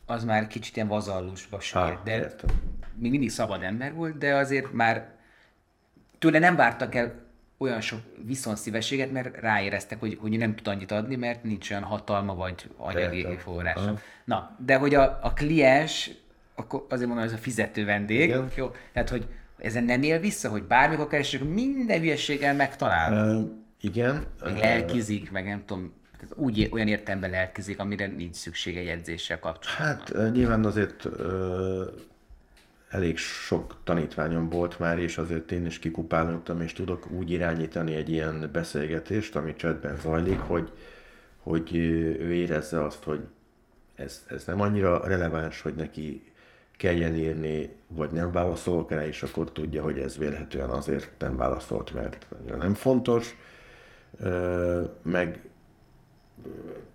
az 0.07 0.25
már 0.25 0.47
kicsit 0.47 0.77
ilyen 0.77 0.89
vazallusba 0.89 1.61
sért, 1.61 2.03
de 2.03 2.17
értem. 2.17 2.51
még 2.95 3.11
mindig 3.11 3.31
szabad 3.31 3.63
ember 3.63 3.95
volt, 3.95 4.19
de 4.19 4.35
azért 4.35 4.73
már 4.73 5.15
tőle 6.19 6.39
nem 6.39 6.57
vártak 6.57 6.95
el 6.95 7.22
olyan 7.63 7.81
sok 7.81 8.01
viszonszívességet, 8.27 9.13
mert 9.13 9.41
ráéreztek, 9.41 10.01
hogy, 10.01 10.19
hogy 10.21 10.39
nem 10.39 10.55
tud 10.55 10.69
annyit 10.69 10.91
adni, 10.91 11.17
mert 11.17 11.43
nincs 11.45 11.71
olyan 11.71 11.83
hatalma 11.83 12.35
vagy 12.35 12.71
anyagi 12.77 13.37
forrás. 13.39 13.81
Na, 14.25 14.57
de 14.65 14.77
hogy 14.77 14.95
a, 14.95 15.19
a 15.23 15.33
kliens, 15.33 16.11
akkor 16.55 16.87
azért 16.89 17.09
mondom, 17.09 17.27
ez 17.27 17.33
a 17.33 17.37
fizető 17.37 17.85
vendég, 17.85 18.29
Igen. 18.29 18.51
jó? 18.57 18.71
Tehát, 18.93 19.09
hogy 19.09 19.27
ezen 19.59 19.85
nem 19.85 20.03
él 20.03 20.19
vissza, 20.19 20.49
hogy 20.49 20.63
bármikor 20.63 21.07
keresünk, 21.07 21.55
minden 21.55 22.01
hülyeséggel 22.01 22.55
megtalál. 22.55 23.37
Uh, 23.37 23.51
igen. 23.81 24.27
Lelkizik, 24.41 25.31
meg 25.31 25.45
nem 25.45 25.63
tudom, 25.67 25.93
úgy 26.35 26.69
olyan 26.73 26.89
értelemben 26.89 27.31
lelkizik, 27.31 27.79
amire 27.79 28.07
nincs 28.07 28.35
szüksége 28.35 28.81
egy 28.81 28.87
edzéssel 28.87 29.39
kapcsolatban. 29.39 29.87
Hát 29.87 30.33
nyilván 30.33 30.65
azért 30.65 31.09
elég 32.93 33.17
sok 33.17 33.77
tanítványom 33.85 34.49
volt 34.49 34.79
már, 34.79 34.99
és 34.99 35.19
azért 35.19 35.53
én 35.53 35.67
is 35.67 35.79
kikupálódtam, 35.79 36.61
és 36.61 36.73
tudok 36.73 37.11
úgy 37.11 37.31
irányítani 37.31 37.95
egy 37.95 38.09
ilyen 38.09 38.49
beszélgetést, 38.53 39.37
ami 39.37 39.55
chatben 39.55 39.97
zajlik, 39.97 40.39
hogy, 40.39 40.73
hogy 41.43 41.77
ő 41.77 42.33
érezze 42.33 42.85
azt, 42.85 43.05
hogy 43.05 43.21
ez, 43.95 44.25
ez 44.29 44.45
nem 44.45 44.61
annyira 44.61 45.07
releváns, 45.07 45.61
hogy 45.61 45.75
neki 45.75 46.33
kelljen 46.77 47.15
írni, 47.15 47.77
vagy 47.87 48.11
nem 48.11 48.33
válaszolok 48.33 48.91
rá, 48.91 49.07
és 49.07 49.23
akkor 49.23 49.53
tudja, 49.53 49.83
hogy 49.83 49.99
ez 49.99 50.19
vélhetően 50.19 50.71
azért 50.71 51.11
nem 51.19 51.37
válaszolt, 51.37 51.95
mert 51.95 52.27
nem 52.59 52.75
fontos. 52.75 53.37
Meg 55.03 55.41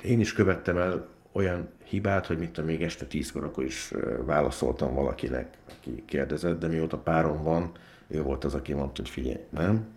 én 0.03 0.19
is 0.19 0.33
követtem 0.33 0.77
el 0.77 1.07
olyan 1.37 1.69
hibát, 1.83 2.25
hogy 2.25 2.37
mit 2.37 2.51
tudom, 2.51 2.69
még 2.69 2.81
este 2.81 3.05
tízkor 3.05 3.43
akkor 3.43 3.63
is 3.63 3.93
válaszoltam 4.25 4.93
valakinek, 4.93 5.57
aki 5.69 6.03
kérdezett, 6.05 6.59
de 6.59 6.67
mióta 6.67 6.97
párom 6.97 7.43
van, 7.43 7.71
ő 8.07 8.21
volt 8.21 8.43
az, 8.43 8.53
aki 8.53 8.73
mondta, 8.73 9.01
hogy 9.01 9.11
figyelj, 9.11 9.39
nem, 9.49 9.87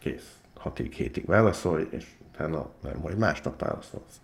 kész, 0.00 0.38
hatig, 0.54 0.92
hétig 0.92 1.26
válaszolj, 1.26 1.86
és 1.90 2.06
utána 2.32 2.70
nem, 2.82 2.96
majd 3.02 3.18
másnap 3.18 3.60
válaszolsz. 3.60 4.20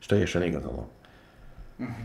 És 0.00 0.06
teljesen 0.06 0.42
igazam 0.42 0.74
van. 0.74 0.88
Uh-huh. 1.78 1.96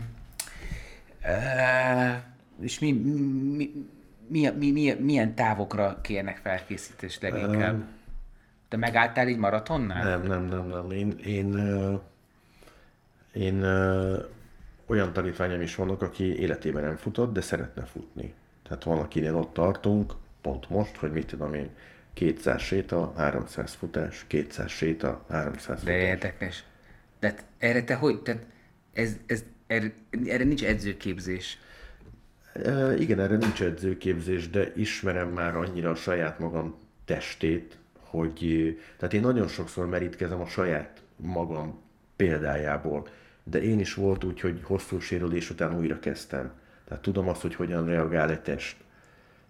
Uh, 1.24 2.16
és 2.60 2.78
mi, 2.78 2.92
mi, 2.92 3.86
mi, 4.28 4.50
mi, 4.58 4.70
mi, 4.70 4.94
milyen 5.00 5.34
távokra 5.34 6.00
kérnek 6.00 6.36
felkészítést 6.36 7.22
leginkább? 7.22 7.74
Uh, 7.74 7.84
Te 8.68 8.76
megálltál 8.76 9.28
így 9.28 9.38
maratonnál? 9.38 10.04
Nem, 10.04 10.22
nem, 10.22 10.44
nem, 10.44 10.66
nem. 10.66 10.90
Én, 10.90 11.10
én, 11.10 11.54
én, 13.36 13.54
én 13.54 13.64
olyan 14.86 15.12
tanítványom 15.12 15.60
is 15.60 15.74
vannak, 15.74 16.02
aki 16.02 16.38
életében 16.38 16.82
nem 16.82 16.96
futott, 16.96 17.32
de 17.32 17.40
szeretne 17.40 17.82
futni. 17.82 18.34
Tehát 18.62 18.84
van, 18.84 18.98
akinél 18.98 19.36
ott 19.36 19.52
tartunk, 19.52 20.12
pont 20.40 20.70
most, 20.70 20.96
hogy 20.96 21.12
mit 21.12 21.26
tudom 21.26 21.54
én, 21.54 21.70
200 22.14 22.60
séta, 22.60 23.12
300 23.16 23.74
futás, 23.74 24.24
200 24.26 24.70
séta, 24.70 25.24
300 25.28 25.78
futás. 25.78 25.82
De 25.82 26.06
érdekes. 26.06 26.64
Tehát 27.18 27.44
erre 27.58 27.84
te 27.84 27.94
hogy? 27.94 28.22
Tehát 28.22 28.44
ez, 28.92 29.16
ez, 29.26 29.44
erre, 29.66 29.92
erre 30.26 30.44
nincs 30.44 30.64
edzőképzés. 30.64 31.58
E, 32.52 32.94
igen, 32.94 33.20
erre 33.20 33.36
nincs 33.36 33.62
edzőképzés, 33.62 34.50
de 34.50 34.72
ismerem 34.76 35.28
már 35.28 35.56
annyira 35.56 35.90
a 35.90 35.94
saját 35.94 36.38
magam 36.38 36.78
testét, 37.04 37.76
hogy 37.98 38.78
tehát 38.96 39.14
én 39.14 39.20
nagyon 39.20 39.48
sokszor 39.48 39.86
merítkezem 39.86 40.40
a 40.40 40.46
saját 40.46 41.02
magam 41.16 41.80
példájából 42.16 43.08
de 43.50 43.62
én 43.62 43.80
is 43.80 43.94
volt 43.94 44.24
úgy, 44.24 44.40
hogy 44.40 44.60
hosszú 44.62 45.00
sérülés 45.00 45.50
után 45.50 45.76
újra 45.76 45.98
kezdtem. 45.98 46.52
Tehát 46.84 47.02
tudom 47.02 47.28
azt, 47.28 47.42
hogy 47.42 47.54
hogyan 47.54 47.86
reagál 47.86 48.30
egy 48.30 48.40
test. 48.40 48.76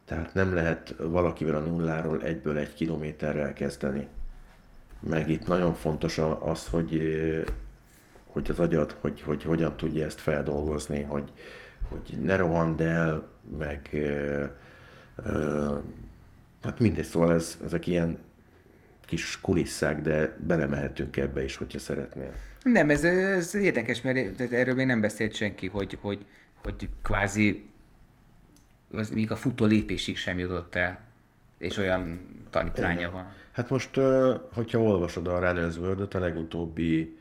Tehát 0.05 0.35
nem 0.35 0.55
lehet 0.55 0.95
valakivel 0.99 1.55
a 1.55 1.61
nulláról 1.61 2.23
egyből 2.23 2.59
egy 2.59 2.75
kilométerrel 2.75 3.53
kezdeni. 3.53 4.09
Meg 5.01 5.29
itt 5.29 5.47
nagyon 5.47 5.75
fontos 5.75 6.19
az, 6.41 6.67
hogy, 6.67 7.03
hogy 8.27 8.51
az 8.51 8.59
agyad, 8.59 8.97
hogy, 9.01 9.21
hogy 9.21 9.43
hogyan 9.43 9.77
tudja 9.77 10.05
ezt 10.05 10.21
feldolgozni, 10.21 11.03
hogy, 11.03 11.33
hogy 11.89 12.19
ne 12.23 12.37
rohand 12.37 12.81
el, 12.81 13.29
meg 13.59 13.91
hát 16.63 16.79
mindegy, 16.79 17.05
szóval 17.05 17.33
ez, 17.33 17.59
ezek 17.65 17.87
ilyen 17.87 18.19
kis 19.05 19.41
kulisszák, 19.41 20.01
de 20.01 20.37
belemehetünk 20.47 21.17
ebbe 21.17 21.45
is, 21.45 21.57
hogyha 21.57 21.79
szeretnél. 21.79 22.33
Nem, 22.73 22.91
ez, 22.91 23.05
ez 23.05 23.55
érdekes, 23.55 24.03
mert 24.03 24.41
erről 24.53 24.75
még 24.75 24.87
nem 24.87 25.01
beszélt 25.01 25.35
senki, 25.35 25.67
hogy, 25.67 25.99
hogy, 26.01 26.27
hogy 26.63 26.89
kvázi 27.03 27.69
az 28.93 29.11
még 29.11 29.31
a 29.31 29.37
futó 29.37 29.65
lépésig 29.65 30.17
sem 30.17 30.39
jutott 30.39 30.75
el, 30.75 31.01
és 31.59 31.77
olyan 31.77 32.21
tanítványa 32.51 33.11
van. 33.11 33.33
Hát 33.53 33.71
most, 33.71 34.01
hogyha 34.53 34.81
olvasod 34.81 35.27
a 35.27 35.39
Runners 35.39 35.77
world 35.77 36.15
a 36.15 36.19
legutóbbi 36.19 37.19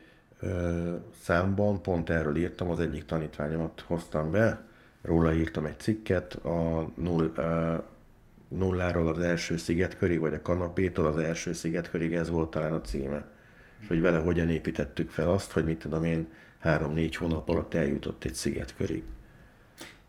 számban 1.22 1.82
pont 1.82 2.10
erről 2.10 2.36
írtam, 2.36 2.70
az 2.70 2.80
egyik 2.80 3.06
tanítványomat 3.06 3.84
hoztam 3.88 4.32
be, 4.32 4.66
róla 5.02 5.34
írtam 5.34 5.66
egy 5.66 5.80
cikket, 5.80 6.34
a 6.34 6.90
null, 6.96 7.32
nulláról 8.48 9.08
az 9.08 9.20
első 9.20 9.58
szigetkörig, 9.58 10.20
vagy 10.20 10.34
a 10.34 10.42
kanapétól 10.42 11.06
az 11.06 11.18
első 11.18 11.54
szigetkörig, 11.54 12.14
ez 12.14 12.30
volt 12.30 12.50
talán 12.50 12.74
a 12.74 12.82
címe. 12.82 13.34
És 13.86 13.92
hogy 13.92 14.02
vele 14.02 14.20
hogyan 14.20 14.50
építettük 14.50 15.10
fel 15.10 15.30
azt, 15.30 15.52
hogy 15.52 15.66
mit 15.66 15.80
tudom 15.80 16.04
én, 16.04 16.28
három-négy 16.60 17.16
hónap 17.16 17.50
alatt 17.50 17.74
eljutott 17.74 18.24
egy 18.24 18.34
szigetkörig. 18.34 19.04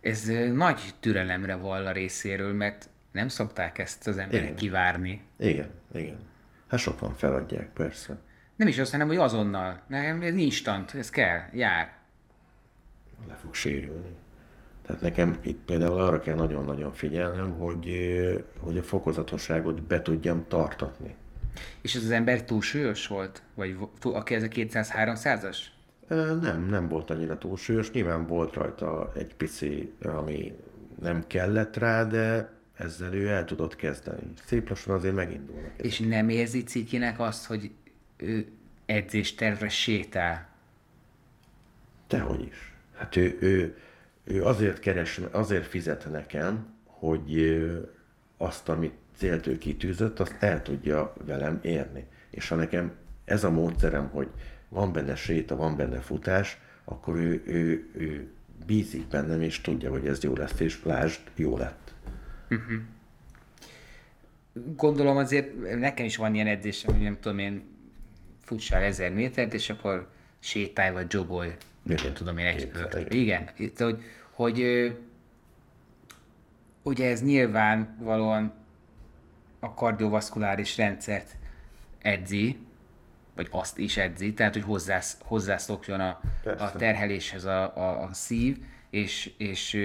Ez 0.00 0.30
nagy 0.52 0.80
türelemre 1.00 1.54
vall 1.54 1.86
a 1.86 1.92
részéről, 1.92 2.52
mert 2.52 2.88
nem 3.12 3.28
szokták 3.28 3.78
ezt 3.78 4.06
az 4.06 4.18
emberek 4.18 4.42
igen. 4.42 4.56
kivárni. 4.56 5.22
Igen, 5.38 5.70
igen. 5.92 6.18
Hát 6.68 6.80
sokan 6.80 7.14
feladják, 7.14 7.72
persze. 7.72 8.18
Nem 8.56 8.68
is 8.68 8.78
azt, 8.78 8.90
hanem, 8.90 9.06
hogy 9.06 9.16
azonnal. 9.16 9.82
Nekem 9.86 10.22
ez 10.22 10.36
instant, 10.36 10.94
ez 10.94 11.10
kell, 11.10 11.40
jár. 11.52 11.92
Le 13.28 13.34
fog 13.34 13.54
sérülni. 13.54 14.16
Tehát 14.86 15.02
nekem 15.02 15.38
itt 15.42 15.64
például 15.64 16.00
arra 16.00 16.20
kell 16.20 16.34
nagyon-nagyon 16.34 16.92
figyelnem, 16.92 17.50
hogy, 17.50 17.88
hogy 18.58 18.78
a 18.78 18.82
fokozatosságot 18.82 19.82
be 19.82 20.02
tudjam 20.02 20.44
tartatni. 20.48 21.14
És 21.80 21.94
ez 21.94 22.04
az 22.04 22.10
ember 22.10 22.44
túlsúlyos 22.44 23.06
volt? 23.06 23.42
Vagy 23.54 23.76
aki 24.02 24.34
ez 24.34 24.42
a 24.42 24.48
200-300-as? 24.48 25.56
Nem, 26.40 26.66
nem 26.70 26.88
volt 26.88 27.10
annyira 27.10 27.38
túlsúlyos. 27.38 27.90
Nyilván 27.90 28.26
volt 28.26 28.54
rajta 28.54 29.12
egy 29.16 29.34
pici, 29.34 29.92
ami 30.02 30.56
nem 31.00 31.26
kellett 31.26 31.76
rá, 31.76 32.04
de 32.04 32.50
ezzel 32.76 33.14
ő 33.14 33.28
el 33.28 33.44
tudott 33.44 33.76
kezdeni. 33.76 34.32
Szép 34.44 34.68
lassan 34.68 34.94
azért 34.94 35.14
megindulnak. 35.14 35.70
És 35.76 35.98
nem 35.98 36.28
érzi 36.28 36.62
cikinek 36.62 37.20
azt, 37.20 37.46
hogy 37.46 37.70
ő 38.16 38.46
edzéstervre 38.86 39.68
sétál? 39.68 40.48
Dehogy 42.08 42.42
is. 42.42 42.74
Hát 42.96 43.16
ő, 43.16 43.36
ő, 43.40 43.76
ő 44.24 44.44
azért 44.44 44.78
keres, 44.78 45.20
azért 45.30 45.66
fizet 45.66 46.10
nekem, 46.10 46.74
hogy 46.84 47.60
azt, 48.36 48.68
amit 48.68 48.94
célt 49.16 49.46
ő 49.46 49.58
kitűzött, 49.58 50.20
azt 50.20 50.36
el 50.38 50.62
tudja 50.62 51.12
velem 51.24 51.58
érni. 51.62 52.04
És 52.30 52.48
ha 52.48 52.54
nekem 52.54 52.92
ez 53.24 53.44
a 53.44 53.50
módszerem, 53.50 54.08
hogy 54.08 54.28
van 54.68 54.92
benne 54.92 55.14
séta, 55.14 55.56
van 55.56 55.76
benne 55.76 56.00
futás, 56.00 56.58
akkor 56.84 57.16
ő, 57.16 57.42
ő, 57.46 57.90
ő 57.92 58.30
bízik 58.66 59.06
bennem, 59.06 59.42
és 59.42 59.60
tudja, 59.60 59.90
hogy 59.90 60.06
ez 60.06 60.22
jó 60.22 60.34
lesz, 60.34 60.60
és 60.60 60.84
lásd, 60.84 61.20
jó 61.34 61.56
lett. 61.56 61.94
Uh-huh. 62.50 62.80
Gondolom 64.76 65.16
azért 65.16 65.78
nekem 65.78 66.04
is 66.04 66.16
van 66.16 66.34
ilyen 66.34 66.46
edzésem, 66.46 66.94
hogy 66.94 67.02
nem 67.02 67.16
tudom 67.20 67.38
én, 67.38 67.62
fussál 68.40 68.82
ezer 68.82 69.12
métert, 69.12 69.54
és 69.54 69.70
akkor 69.70 70.08
sétálj 70.38 70.92
vagy 70.92 71.12
jogolj, 71.12 71.54
nem 71.82 72.12
tudom 72.14 72.38
én, 72.38 72.46
egy. 72.46 73.14
Igen, 73.14 73.48
itt, 73.56 73.78
hogy, 73.78 74.02
hogy 74.30 74.62
ugye 76.82 77.10
ez 77.10 77.22
nyilvánvalóan 77.22 78.52
a 79.66 79.74
kardiovaszkuláris 79.74 80.76
rendszert 80.76 81.36
edzi, 82.02 82.58
vagy 83.34 83.48
azt 83.50 83.78
is 83.78 83.96
edzi, 83.96 84.34
tehát 84.34 84.52
hogy 84.52 84.62
hozzász, 84.62 85.18
hozzászokjon 85.24 86.00
a, 86.00 86.20
a 86.58 86.72
terheléshez 86.72 87.44
a, 87.44 87.76
a, 87.76 88.02
a 88.02 88.08
szív, 88.12 88.58
és, 88.90 89.32
és 89.38 89.78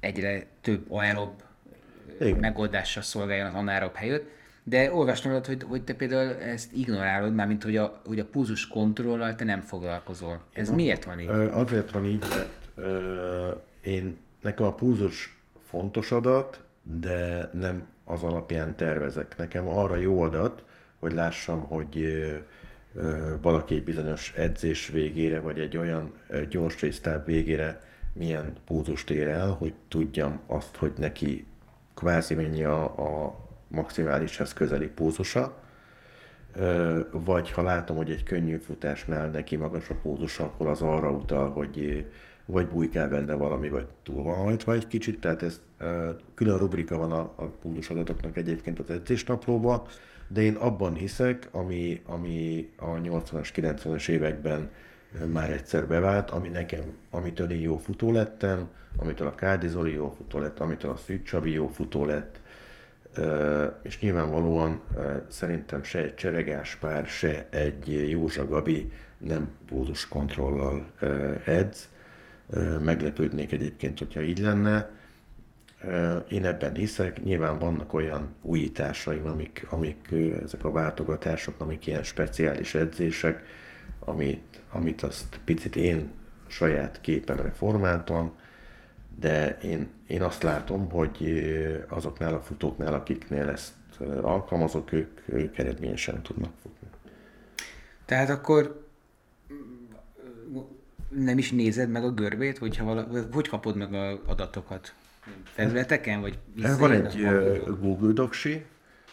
egyre 0.00 0.46
több 0.60 0.92
aerob 0.92 1.42
megoldással 2.40 3.02
szolgáljon 3.02 3.46
az 3.46 3.54
anaerob 3.54 3.94
helyett. 3.94 4.36
De 4.62 4.92
olvastam, 4.92 5.32
hogy, 5.32 5.62
hogy 5.62 5.82
te 5.82 5.94
például 5.94 6.34
ezt 6.34 6.72
ignorálod, 6.72 7.34
mármint 7.34 7.62
hogy 7.62 7.76
a, 7.76 8.00
hogy 8.06 8.18
a 8.18 8.24
púzus 8.24 8.66
kontrollal 8.66 9.34
te 9.34 9.44
nem 9.44 9.60
foglalkozol. 9.60 10.40
Ez 10.52 10.70
miért 10.70 11.04
van 11.04 11.20
így? 11.20 11.28
Azért 11.28 11.90
van 11.90 12.04
így, 12.04 12.24
mert 12.28 12.48
én, 13.80 14.16
nekem 14.42 14.66
a 14.66 14.74
púzus 14.74 15.38
fontos 15.68 16.12
adat, 16.12 16.60
de 16.82 17.50
nem 17.52 17.86
az 18.08 18.22
alapján 18.22 18.76
tervezek. 18.76 19.36
Nekem 19.36 19.68
arra 19.68 19.96
jó 19.96 20.22
adat, 20.22 20.64
hogy 20.98 21.12
lássam, 21.12 21.60
hogy 21.60 22.22
valaki 23.40 23.74
egy 23.74 23.84
bizonyos 23.84 24.32
edzés 24.36 24.88
végére, 24.88 25.40
vagy 25.40 25.58
egy 25.58 25.76
olyan 25.76 26.12
gyors 26.48 26.80
résztáv 26.80 27.24
végére 27.24 27.80
milyen 28.12 28.52
púzust 28.66 29.10
ér 29.10 29.28
el, 29.28 29.50
hogy 29.50 29.74
tudjam 29.88 30.40
azt, 30.46 30.76
hogy 30.76 30.92
neki 30.98 31.46
kvázi 31.94 32.34
mennyi 32.34 32.64
a, 32.64 32.82
a 32.84 33.36
maximálishez 33.68 34.52
közeli 34.52 34.86
púzusa, 34.86 35.56
vagy 37.10 37.50
ha 37.50 37.62
látom, 37.62 37.96
hogy 37.96 38.10
egy 38.10 38.22
könnyű 38.22 38.56
futásnál 38.56 39.28
neki 39.28 39.56
magas 39.56 39.90
a 39.90 39.94
púzusa, 40.02 40.44
akkor 40.44 40.66
az 40.66 40.82
arra 40.82 41.10
utal, 41.10 41.50
hogy 41.50 42.06
vagy 42.44 42.66
bujkál 42.66 43.08
benne 43.08 43.34
valami, 43.34 43.68
vagy 43.68 43.86
túl 44.02 44.22
van 44.22 44.36
hajtva 44.36 44.72
egy 44.72 44.86
kicsit, 44.86 45.20
tehát 45.20 45.42
ez 45.42 45.60
külön 46.34 46.58
rubrika 46.58 46.96
van 46.96 47.12
a, 47.12 47.32
a 47.36 47.44
púzus 47.44 47.90
adatoknak 47.90 48.36
egyébként 48.36 48.78
az 48.78 48.90
edzésnaplóban, 48.90 49.82
de 50.28 50.40
én 50.40 50.54
abban 50.54 50.94
hiszek, 50.94 51.48
ami, 51.50 52.02
ami 52.06 52.68
a 52.76 52.86
80-as, 52.86 53.48
90-es 53.54 54.08
években 54.08 54.70
már 55.32 55.50
egyszer 55.50 55.86
bevált, 55.86 56.30
ami 56.30 56.48
nekem, 56.48 56.82
amitől 57.10 57.50
én 57.50 57.60
jó 57.60 57.76
futó 57.76 58.12
lettem, 58.12 58.68
amitől 58.96 59.26
a 59.26 59.34
Kádi 59.34 59.68
Zoli 59.68 59.92
jó 59.92 60.14
futó 60.16 60.38
lett, 60.38 60.58
amitől 60.58 60.90
a 60.90 60.96
Szűcs 60.96 61.28
Csabi 61.28 61.50
jó 61.50 61.68
futó 61.68 62.04
lett, 62.04 62.40
és 63.82 64.00
nyilvánvalóan 64.00 64.80
szerintem 65.28 65.82
se 65.82 65.98
egy 65.98 66.14
Cseregás 66.14 66.76
pár, 66.76 67.06
se 67.06 67.46
egy 67.50 68.10
Józsa 68.10 68.48
Gabi 68.48 68.92
nem 69.18 69.48
púzus 69.66 70.08
kontrollal 70.08 70.86
edz. 71.44 71.88
Meglepődnék 72.82 73.52
egyébként, 73.52 73.98
hogyha 73.98 74.20
így 74.20 74.38
lenne. 74.38 74.90
Én 76.28 76.44
ebben 76.44 76.74
hiszek, 76.74 77.22
nyilván 77.22 77.58
vannak 77.58 77.92
olyan 77.92 78.34
újításaim, 78.42 79.26
amik, 79.26 79.66
amik 79.70 80.14
ezek 80.42 80.64
a 80.64 80.70
váltogatások, 80.70 81.60
amik 81.60 81.86
ilyen 81.86 82.02
speciális 82.02 82.74
edzések, 82.74 83.42
amit, 83.98 84.60
amit 84.70 85.02
azt 85.02 85.40
picit 85.44 85.76
én 85.76 86.10
saját 86.46 87.00
képemre 87.00 87.50
formáltam, 87.50 88.32
de 89.18 89.58
én, 89.58 89.88
én 90.06 90.22
azt 90.22 90.42
látom, 90.42 90.90
hogy 90.90 91.42
azoknál 91.88 92.34
a 92.34 92.40
futóknál, 92.40 92.94
akiknél 92.94 93.48
ezt 93.48 93.72
alkalmazok, 94.22 94.92
ők, 94.92 95.20
ők 95.26 95.58
eredményesen 95.58 96.22
tudnak 96.22 96.52
futni. 96.62 96.88
Tehát 98.04 98.30
akkor 98.30 98.86
nem 101.08 101.38
is 101.38 101.50
nézed 101.50 101.90
meg 101.90 102.04
a 102.04 102.10
görbét, 102.10 102.58
hogyha 102.58 102.84
vala, 102.84 103.06
hogy 103.32 103.48
kapod 103.48 103.76
meg 103.76 103.94
az 103.94 104.18
adatokat? 104.26 104.94
Felületeken, 105.44 106.20
vagy 106.20 106.38
Van 106.78 106.92
egy 106.92 107.26
Google 107.80 108.12
Docsi, 108.12 108.64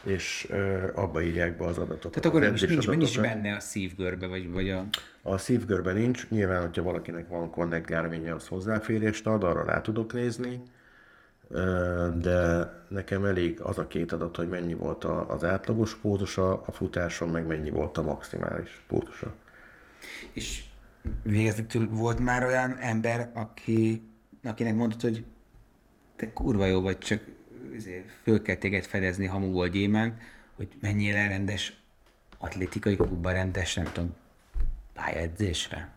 és 0.04 0.48
abba 0.94 1.22
írják 1.22 1.58
be 1.58 1.66
az 1.66 1.78
adatokat. 1.78 2.12
Tehát 2.12 2.26
akkor 2.26 2.42
nincs, 2.42 2.68
nincs, 2.68 2.88
nincs 2.88 3.22
benne 3.22 3.56
a 3.56 3.60
szívgörbe, 3.60 4.28
vagy, 4.28 4.52
vagy 4.52 4.70
a... 4.70 4.86
A 5.22 5.38
szívgörbe 5.38 5.94
nincs, 5.94 6.30
nyilván, 6.30 6.62
hogyha 6.62 6.84
valakinek 6.84 7.28
van 7.28 7.52
Connect 7.52 7.86
garmin 7.86 8.32
az 8.32 8.48
hozzáférést 8.48 9.28
ad, 9.28 9.44
arra 9.44 9.64
rá 9.64 9.82
tudok 9.82 10.14
nézni, 10.14 10.62
de 12.18 12.70
nekem 12.90 13.26
elég 13.26 13.62
az 13.62 13.78
a 13.78 13.88
két 13.88 14.12
adat, 14.12 14.36
hogy 14.36 14.50
mennyi 14.50 14.74
volt 14.74 15.04
az 15.04 15.44
átlagos 15.44 15.96
pótosa 15.96 16.62
a 16.62 16.72
futáson, 16.72 17.30
meg 17.30 17.48
mennyi 17.48 17.70
volt 17.70 17.98
a 17.98 18.02
maximális 18.02 18.84
pótosa. 18.88 19.34
És 20.34 20.64
végezetül 21.24 21.90
volt 21.90 22.20
már 22.20 22.44
olyan 22.44 22.78
ember, 22.78 23.30
aki, 23.34 24.04
akinek 24.44 24.76
mondtad, 24.76 25.02
hogy 25.02 25.26
te 26.16 26.34
kurva 26.34 26.66
jó 26.66 26.82
vagy, 26.82 26.98
csak 26.98 27.22
föl 28.24 28.42
kell 28.42 28.56
téged 28.56 28.84
fedezni 28.84 29.26
hamuból 29.26 29.68
gyémán, 29.68 30.18
hogy 30.56 30.68
mennyire 30.82 31.28
rendes 31.28 31.80
atlétikai 32.38 32.96
klubban 32.96 33.34
rendes, 33.34 33.74
nem 33.74 33.92
tudom, 33.94 34.16
pályaedzésre? 34.94 35.90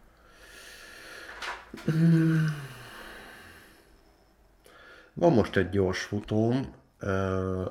Van 5.15 5.33
most 5.33 5.57
egy 5.57 5.71
gyors 5.71 6.03
futóm, 6.03 6.75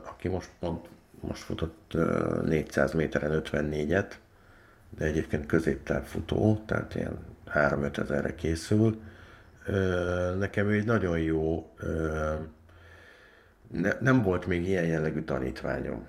aki 0.04 0.28
most 0.28 0.50
pont 0.60 0.88
most 1.20 1.42
futott 1.42 1.92
ö, 1.94 2.42
400 2.46 2.94
méteren 2.94 3.42
54-et, 3.44 4.12
de 4.98 5.06
egyébként 5.06 5.46
középtávfutó, 5.46 6.64
tehát 6.66 6.96
ilyen 6.96 7.20
3-5 7.54 7.98
ezerre 7.98 8.36
készül. 8.36 9.02
Nekem 10.38 10.70
ő 10.70 10.74
egy 10.74 10.86
nagyon 10.86 11.20
jó, 11.20 11.74
ne, 13.72 13.92
nem 14.00 14.22
volt 14.22 14.46
még 14.46 14.68
ilyen 14.68 14.86
jellegű 14.86 15.22
tanítványom, 15.22 16.08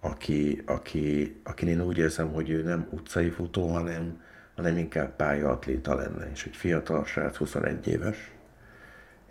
aki, 0.00 0.62
aki, 0.66 1.36
akin 1.44 1.68
én 1.68 1.80
úgy 1.80 1.98
érzem, 1.98 2.32
hogy 2.32 2.50
ő 2.50 2.62
nem 2.62 2.88
utcai 2.90 3.30
futó, 3.30 3.68
hanem, 3.68 4.22
hanem 4.56 4.76
inkább 4.76 5.16
pályaatléta 5.16 5.94
lenne, 5.94 6.30
és 6.30 6.46
egy 6.46 6.56
fiatal 6.56 7.04
srác, 7.04 7.36
21 7.36 7.86
éves. 7.86 8.32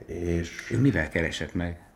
És 0.05 0.71
Ő 0.71 0.79
mivel 0.79 1.09
keresett 1.09 1.53
meg? 1.53 1.87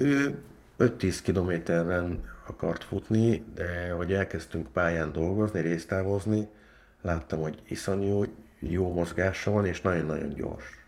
ő 0.00 0.38
5-10 0.78 1.18
kilométeren 1.22 2.24
akart 2.46 2.84
futni, 2.84 3.44
de 3.54 3.90
hogy 3.90 4.12
elkezdtünk 4.12 4.72
pályán 4.72 5.12
dolgozni, 5.12 5.60
résztávozni, 5.60 6.48
láttam, 7.02 7.40
hogy 7.40 7.62
iszonyú 7.68 8.24
jó 8.60 8.92
mozgása 8.92 9.50
van, 9.50 9.66
és 9.66 9.80
nagyon-nagyon 9.80 10.34
gyors. 10.34 10.78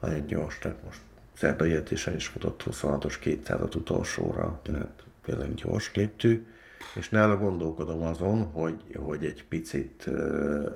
Nagyon 0.00 0.26
gyors, 0.26 0.58
tehát 0.58 0.84
most 0.84 1.00
szerdai 1.36 1.72
edzésen 1.72 2.14
is 2.14 2.26
futott 2.26 2.62
26-os 2.70 3.14
200-at 3.24 3.76
utolsóra, 3.76 4.60
tehát 4.62 5.02
tényleg 5.24 5.54
gyors 5.54 5.94
léptű, 5.94 6.46
és 6.94 7.08
nála 7.08 7.36
gondolkodom 7.36 8.02
azon, 8.02 8.44
hogy, 8.44 8.82
hogy 8.94 9.24
egy 9.24 9.44
picit 9.48 10.04
uh, 10.06 10.72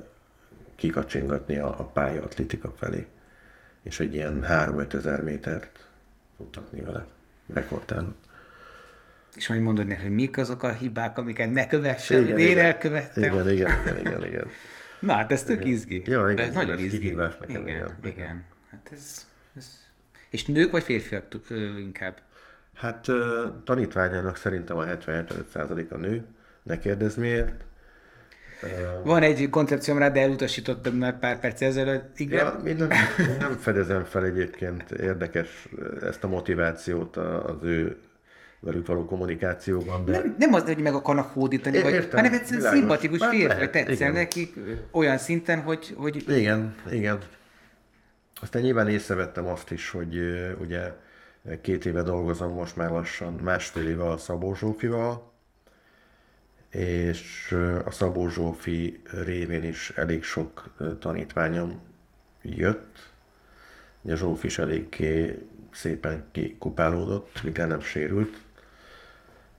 kikacsingatni 0.74 1.58
a, 1.58 1.80
a 1.80 1.84
pályaatletika 1.84 2.72
felé, 2.76 3.06
és 3.82 4.00
egy 4.00 4.14
ilyen 4.14 4.44
3-5 4.48 4.94
ezer 4.94 5.22
métert 5.22 5.88
futtatni 6.36 6.80
vele 6.80 7.06
rekordtán. 7.52 8.14
És 9.36 9.48
majd 9.48 9.60
mondod 9.60 9.86
neki, 9.86 10.02
hogy 10.02 10.10
mik 10.10 10.38
azok 10.38 10.62
a 10.62 10.72
hibák, 10.72 11.18
amiket 11.18 11.52
ne 11.52 11.66
kövessen, 11.66 12.22
Igen, 12.22 12.38
én 12.38 12.58
elkövettem. 12.58 13.22
Igen, 13.22 13.50
igen, 13.50 13.70
igen, 13.80 13.98
igen, 13.98 14.24
igen. 14.24 14.46
Na, 15.00 15.12
hát 15.12 15.32
ez 15.32 15.42
tök 15.42 15.64
izgi. 15.64 16.02
Ja, 16.06 16.22
igen, 16.22 16.34
De 16.36 16.42
ez 16.42 16.54
nagyon 16.54 16.78
izgi. 16.78 16.98
kihívás 16.98 17.36
nekem, 17.40 17.66
igen, 17.66 17.76
igen. 17.76 17.96
igen. 18.12 18.44
Hát 18.70 18.88
ez, 18.92 19.26
ez... 19.56 19.66
És 20.30 20.44
nők 20.44 20.70
vagy 20.70 20.82
férfiak 20.82 21.24
inkább? 21.78 22.18
Hát 22.74 23.06
tanítványának 23.64 24.36
szerintem 24.36 24.76
a 24.76 24.84
77%-a 24.84 25.96
nő, 25.96 26.24
ne 26.62 26.78
kérdezz 26.78 27.16
miért. 27.16 27.64
Van 29.04 29.22
egy 29.22 29.48
koncepcióm 29.50 29.98
rá, 29.98 30.08
de 30.08 30.20
elutasítottam 30.20 30.94
már 30.94 31.18
pár 31.18 31.40
perc 31.40 31.60
ezelőtt. 31.60 32.18
Igen. 32.18 32.44
Ja, 32.44 32.68
én 32.70 32.76
nem, 32.76 32.88
én 33.18 33.36
nem 33.38 33.52
fedezem 33.52 34.04
fel 34.04 34.24
egyébként 34.24 34.90
érdekes 34.90 35.68
ezt 36.02 36.24
a 36.24 36.28
motivációt 36.28 37.16
a- 37.16 37.44
az 37.44 37.56
ő 37.62 37.96
velük 38.60 38.86
való 38.86 39.04
kommunikációban, 39.04 40.04
de 40.04 40.12
Nem, 40.12 40.34
nem 40.38 40.52
az, 40.54 40.62
hogy 40.62 40.78
meg 40.78 40.94
akarnak 40.94 41.30
hódítani, 41.32 41.76
É- 41.76 41.82
vagy, 41.82 41.92
értem, 41.92 42.18
hanem 42.18 42.32
egyszerűen 42.32 42.58
világos. 42.58 42.78
szimpatikus 42.78 43.20
Hát 43.20 43.30
férfi, 43.30 43.58
vagy 43.58 43.70
tetszel 43.70 43.92
igen. 43.92 44.12
nekik 44.12 44.54
olyan 44.90 45.18
szinten, 45.18 45.62
hogy, 45.62 45.94
hogy 45.96 46.24
Igen, 46.28 46.74
igen. 46.90 47.18
Aztán 48.40 48.62
nyilván 48.62 48.88
észrevettem 48.88 49.46
azt 49.46 49.70
is, 49.70 49.90
hogy 49.90 50.18
ugye 50.60 50.92
két 51.60 51.84
éve 51.84 52.02
dolgozom 52.02 52.52
most 52.52 52.76
már 52.76 52.90
lassan, 52.90 53.32
másfél 53.32 53.88
éve 53.88 54.08
a 54.08 54.16
Szabó 54.16 54.54
Zsófival, 54.54 55.32
és 56.70 57.56
a 57.84 57.90
Szabó 57.90 58.28
Zsófi 58.28 59.00
révén 59.24 59.64
is 59.64 59.92
elég 59.96 60.22
sok 60.22 60.74
tanítványom 61.00 61.80
jött. 62.42 63.10
Ugye 64.02 64.16
Zsófi 64.16 64.46
is 64.46 64.58
eléggé 64.58 65.38
szépen 65.72 66.24
kikupálódott, 66.32 67.40
el 67.54 67.66
nem 67.66 67.80
sérült. 67.80 68.36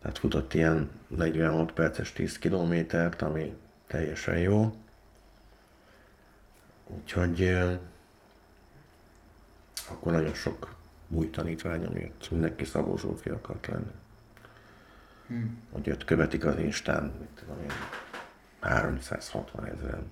Tehát 0.01 0.17
futott 0.17 0.53
ilyen 0.53 0.89
46 1.07 1.71
perces 1.71 2.11
10 2.13 2.37
kilométert, 2.37 3.21
ami 3.21 3.53
teljesen 3.87 4.37
jó. 4.37 4.75
Úgyhogy 6.87 7.57
akkor 9.89 10.11
nagyon 10.11 10.33
sok 10.33 10.75
új 11.09 11.29
tanítványom 11.29 11.97
jött. 11.97 12.31
Mindenki 12.31 12.65
Szabó 12.65 12.97
Zsófi 12.97 13.29
akart 13.29 13.67
lenni. 13.67 13.91
Hmm. 15.27 15.61
Hogy 15.71 15.89
ott 15.89 16.05
követik 16.05 16.45
az 16.45 16.57
Instán, 16.57 17.13
mit 17.19 17.29
tudom 17.39 17.61
én, 17.61 17.71
360 18.59 19.65
ezeren. 19.65 20.11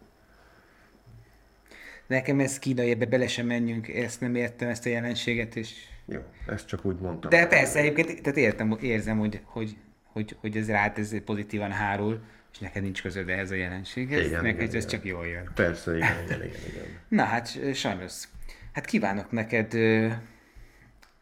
nekem 2.08 2.40
ez 2.40 2.60
kínai, 2.60 2.92
ebbe 2.92 3.06
bele 3.06 3.28
sem 3.28 3.46
menjünk, 3.46 3.88
ezt 3.88 4.22
nem 4.22 4.36
értem, 4.36 4.70
ezt 4.70 4.86
a 4.86 4.90
jelenséget, 4.90 5.56
és... 5.56 5.74
Jó, 6.10 6.20
ezt 6.48 6.68
csak 6.68 6.86
úgy 6.86 7.00
mondtam. 7.00 7.30
De 7.30 7.48
persze, 7.48 7.80
egyébként 7.80 8.22
tehát 8.22 8.38
értem, 8.38 8.78
érzem, 8.82 9.18
hogy, 9.18 9.42
hogy, 9.44 9.78
hogy, 10.04 10.36
hogy 10.40 10.58
ez 10.58 10.70
rád 10.70 10.98
ez 10.98 11.24
pozitívan 11.24 11.72
hárul, 11.72 12.22
és 12.54 12.60
neked 12.60 12.82
nincs 12.82 13.02
közöd 13.02 13.30
ehhez 13.30 13.52
a 13.52 13.56
jelenséghez, 13.56 14.26
Igen, 14.26 14.42
neked 14.42 14.62
igen, 14.62 14.76
ez 14.76 14.86
igen. 14.86 14.88
csak 14.88 15.06
jól 15.06 15.28
jön. 15.28 15.50
Persze, 15.56 15.96
igen, 15.96 16.24
igen, 16.26 16.44
igen, 16.44 16.62
igen. 16.68 16.86
Na 17.20 17.24
hát, 17.24 17.74
sajnos. 17.74 18.14
Hát 18.74 18.86
kívánok 18.86 19.32
neked 19.32 19.74
ö, 19.74 20.08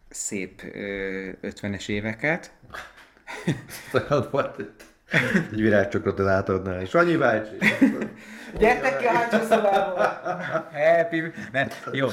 szép 0.09 0.61
ö, 0.73 1.29
50-es 1.41 1.89
éveket. 1.89 2.51
Egy 5.51 5.61
virágcsokrot 5.61 6.19
átadnál, 6.19 6.81
és 6.81 6.93
annyi 6.93 7.15
bácsi. 7.15 7.55
Gyertek 8.59 8.97
ki 8.97 9.05
a 9.05 9.11
hátsó 9.11 9.37
szobába! 9.37 10.03
Happy... 10.73 11.23
Mert, 11.51 11.89
jó. 11.91 12.07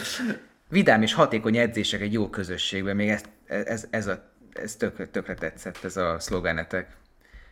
Vidám 0.69 1.03
és 1.03 1.15
hatékony 1.15 1.57
edzések 1.57 2.01
egy 2.01 2.13
jó 2.13 2.31
közösségben, 2.31 2.97
még 2.97 3.09
ez, 3.09 3.23
ez, 3.47 3.87
ez, 3.91 4.07
a, 4.07 4.31
ez 4.53 4.77
tök, 4.77 5.11
tökre 5.11 5.35
tetszett, 5.35 5.85
ez 5.85 5.97
a 5.97 6.17
szlogenetek. 6.19 6.97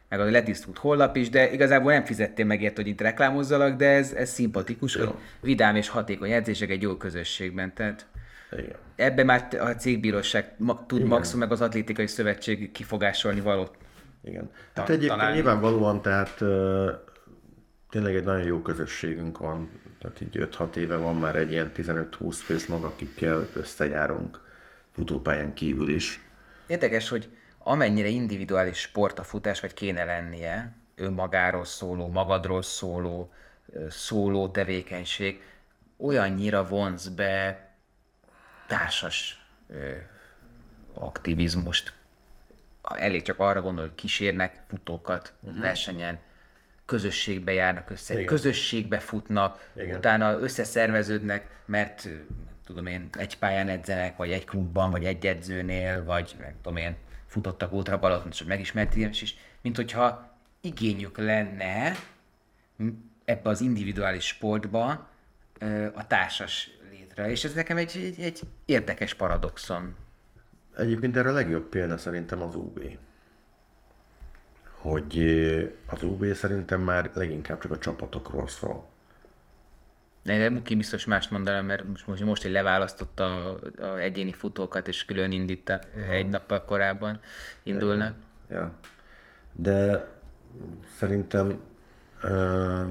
Meg 0.08 0.20
a 0.20 0.24
letisztult 0.24 0.78
hollap 0.78 1.16
is, 1.16 1.30
de 1.30 1.52
igazából 1.52 1.92
nem 1.92 2.04
fizettél 2.04 2.44
meg 2.44 2.62
érte, 2.62 2.82
hogy 2.82 2.90
itt 2.90 3.00
reklámozzalak, 3.00 3.76
de 3.76 3.88
ez, 3.88 4.12
ez 4.12 4.30
szimpatikus, 4.30 4.94
hogy 4.96 5.14
vidám 5.40 5.76
és 5.76 5.88
hatékony 5.88 6.30
edzések 6.30 6.70
egy 6.70 6.82
jó 6.82 6.96
közösségben. 6.96 7.74
Tehát 7.74 8.06
Igen. 8.52 8.76
ebbe 8.96 9.24
már 9.24 9.48
a 9.60 9.68
cégbíróság 9.68 10.52
ma, 10.58 10.86
tud 10.86 11.02
maximum 11.02 11.40
meg 11.40 11.52
az 11.52 11.60
atlétikai 11.60 12.06
szövetség 12.06 12.72
kifogásolni 12.72 13.40
valót. 13.40 13.76
Igen. 14.24 14.50
Ta- 14.72 14.80
Hát 14.80 14.88
egyébként 14.88 15.10
találni. 15.12 15.34
nyilvánvalóan, 15.34 16.02
tehát 16.02 16.42
tényleg 17.90 18.14
egy 18.14 18.24
nagyon 18.24 18.46
jó 18.46 18.62
közösségünk 18.62 19.38
van, 19.38 19.70
tehát 20.02 20.20
így 20.20 20.48
5-6 20.56 20.74
éve 20.76 20.96
van 20.96 21.16
már 21.16 21.36
egy 21.36 21.50
ilyen 21.50 21.72
15-20 21.76 22.38
fős 22.44 22.66
mag, 22.66 22.84
akikkel 22.84 23.48
összejárunk 23.52 24.40
futópályán 24.92 25.54
kívül 25.54 25.88
is. 25.88 26.20
Érdekes, 26.66 27.08
hogy 27.08 27.28
amennyire 27.58 28.08
individuális 28.08 28.78
sport 28.78 29.18
a 29.18 29.24
futás, 29.24 29.60
vagy 29.60 29.74
kéne 29.74 30.04
lennie, 30.04 30.72
önmagáról 30.94 31.64
szóló, 31.64 32.08
magadról 32.08 32.62
szóló, 32.62 33.32
szóló 33.88 34.48
tevékenység, 34.48 35.42
olyannyira 35.96 36.66
vonz 36.66 37.08
be 37.08 37.68
társas 38.66 39.46
ö, 39.68 39.92
aktivizmust. 40.94 41.92
Elég 42.82 43.22
csak 43.22 43.38
arra 43.38 43.60
gondol, 43.60 43.84
hogy 43.84 43.94
kísérnek 43.94 44.62
futókat 44.68 45.32
versenyen, 45.40 46.18
közösségbe 46.86 47.52
járnak 47.52 47.90
össze, 47.90 48.14
Igen. 48.14 48.26
közösségbe 48.26 48.98
futnak, 48.98 49.70
Igen. 49.76 49.96
utána 49.96 50.38
összeszerveződnek, 50.38 51.62
mert 51.66 52.08
tudom 52.66 52.86
én, 52.86 53.08
egy 53.18 53.38
pályán 53.38 53.68
edzenek, 53.68 54.16
vagy 54.16 54.30
egy 54.30 54.44
klubban, 54.44 54.90
vagy 54.90 55.04
egy 55.04 55.26
edzőnél, 55.26 56.04
vagy 56.04 56.36
nem 56.40 56.54
tudom 56.62 56.76
én, 56.76 56.96
futottak 57.26 57.72
ultra 57.72 57.98
Balaton, 57.98 58.30
és 58.30 58.44
megismert 58.44 58.96
ilyen 58.96 59.10
is, 59.10 59.36
mint 59.60 59.76
hogyha 59.76 60.36
igényük 60.60 61.18
lenne 61.18 61.92
ebbe 63.24 63.50
az 63.50 63.60
individuális 63.60 64.26
sportba 64.26 65.08
a 65.94 66.06
társas 66.06 66.70
létre. 66.90 67.30
És 67.30 67.44
ez 67.44 67.54
nekem 67.54 67.76
egy, 67.76 67.96
egy, 67.96 68.20
egy 68.24 68.40
érdekes 68.64 69.14
paradoxon. 69.14 69.96
Egyébként 70.76 71.16
erre 71.16 71.28
a 71.28 71.32
legjobb 71.32 71.68
példa 71.68 71.98
szerintem 71.98 72.42
az 72.42 72.54
UB. 72.54 72.80
Hogy 74.82 75.18
az 75.86 76.02
UB 76.02 76.32
szerintem 76.32 76.80
már 76.80 77.10
leginkább 77.14 77.60
csak 77.60 77.70
a 77.70 77.78
csapatokról 77.78 78.48
szól. 78.48 78.90
De 80.22 80.50
Muki 80.50 80.74
biztos 80.74 81.04
mást 81.04 81.30
mondanám, 81.30 81.64
mert 81.64 81.88
most, 81.88 82.06
most, 82.06 82.24
most 82.24 82.42
hogy 82.42 82.50
leválasztotta 82.50 83.24
a, 83.24 83.58
a 83.82 83.98
egyéni 83.98 84.32
futókat, 84.32 84.88
és 84.88 85.04
külön 85.04 85.32
indít 85.32 85.88
egy 86.10 86.28
nappal 86.28 86.64
korábban 86.64 87.20
indulnak. 87.62 88.14
Ja. 88.50 88.72
De 89.52 90.08
szerintem 90.98 91.46
uh, 92.22 92.88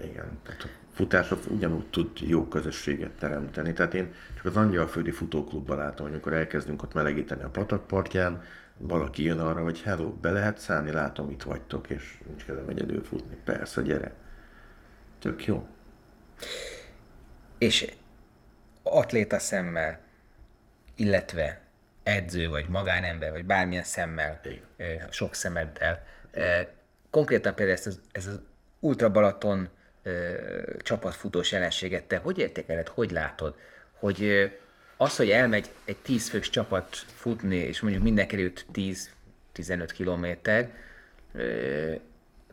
igen, 0.00 0.38
tehát 0.42 0.62
a 0.62 0.68
futás 0.92 1.30
az 1.30 1.46
ugyanúgy 1.48 1.86
tud 1.86 2.10
jó 2.20 2.48
közösséget 2.48 3.10
teremteni. 3.10 3.72
Tehát 3.72 3.94
én 3.94 4.12
csak 4.36 4.44
az 4.44 4.56
Angyalföldi 4.56 5.10
Futóklubban 5.10 5.76
látom, 5.76 6.06
hogy 6.06 6.14
amikor 6.14 6.32
elkezdünk 6.32 6.82
ott 6.82 6.94
melegíteni 6.94 7.42
a 7.42 7.48
patakpartján, 7.48 8.42
valaki 8.76 9.22
jön 9.22 9.38
arra, 9.38 9.62
hogy 9.62 9.82
hello, 9.82 10.10
be 10.12 10.30
lehet 10.30 10.58
szállni, 10.58 10.90
látom, 10.90 11.30
itt 11.30 11.42
vagytok, 11.42 11.90
és 11.90 12.18
nincs 12.26 12.44
kedvem 12.44 12.68
egyedül 12.68 13.04
futni. 13.04 13.36
Persze, 13.44 13.82
gyere. 13.82 14.12
Tök 15.18 15.44
jó. 15.44 15.66
és 17.58 17.94
atléta 18.82 19.38
szemmel, 19.38 20.00
illetve 20.96 21.60
edző, 22.02 22.48
vagy 22.48 22.68
magánember, 22.68 23.30
vagy 23.30 23.44
bármilyen 23.44 23.84
szemmel, 23.84 24.40
Igen. 24.76 25.10
sok 25.10 25.34
szemeddel. 25.34 26.02
Konkrétan 27.10 27.54
például 27.54 27.76
ezt 27.76 27.86
az, 27.86 28.00
ez 28.12 28.26
az 28.26 28.40
Ultra 28.80 29.10
Balaton 29.10 29.68
csapatfutós 30.78 31.52
jelenséget 31.52 32.04
te 32.04 32.16
hogy 32.16 32.38
értékeled, 32.38 32.88
hogy 32.88 33.10
látod, 33.10 33.56
hogy 33.92 34.50
az, 34.96 35.16
hogy 35.16 35.30
elmegy 35.30 35.70
egy 35.84 35.96
10 35.96 36.28
fős 36.28 36.50
csapat 36.50 36.96
futni, 37.14 37.56
és 37.56 37.80
mondjuk 37.80 38.02
mindenki 38.02 38.36
előtt 38.36 38.66
10-15 39.54 39.88
kilométer, 39.94 40.70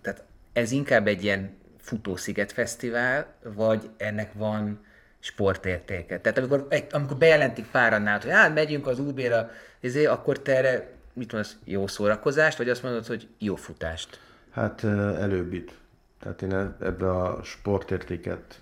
tehát 0.01 0.23
ez 0.53 0.71
inkább 0.71 1.07
egy 1.07 1.23
ilyen 1.23 1.53
futósziget 1.77 2.51
fesztivál, 2.51 3.33
vagy 3.43 3.89
ennek 3.97 4.33
van 4.33 4.85
sportértéke. 5.19 6.19
Tehát 6.19 6.37
amikor, 6.37 6.67
amikor 6.91 7.17
bejelentik 7.17 7.65
páran 7.65 8.01
nálad, 8.01 8.21
hogy 8.21 8.31
hát 8.31 8.53
megyünk 8.53 8.87
az 8.87 8.99
UB-ra, 8.99 9.49
ezért, 9.81 10.11
akkor 10.11 10.41
te 10.41 10.57
erre 10.57 10.91
mit 11.13 11.31
mondasz, 11.31 11.57
jó 11.63 11.87
szórakozást, 11.87 12.57
vagy 12.57 12.69
azt 12.69 12.83
mondod, 12.83 13.05
hogy 13.05 13.27
jó 13.37 13.55
futást? 13.55 14.19
Hát 14.51 14.83
előbbit. 14.83 15.73
Tehát 16.19 16.41
én 16.41 16.53
e- 16.53 16.75
ebbe 16.81 17.09
a 17.11 17.43
sportértéket 17.43 18.61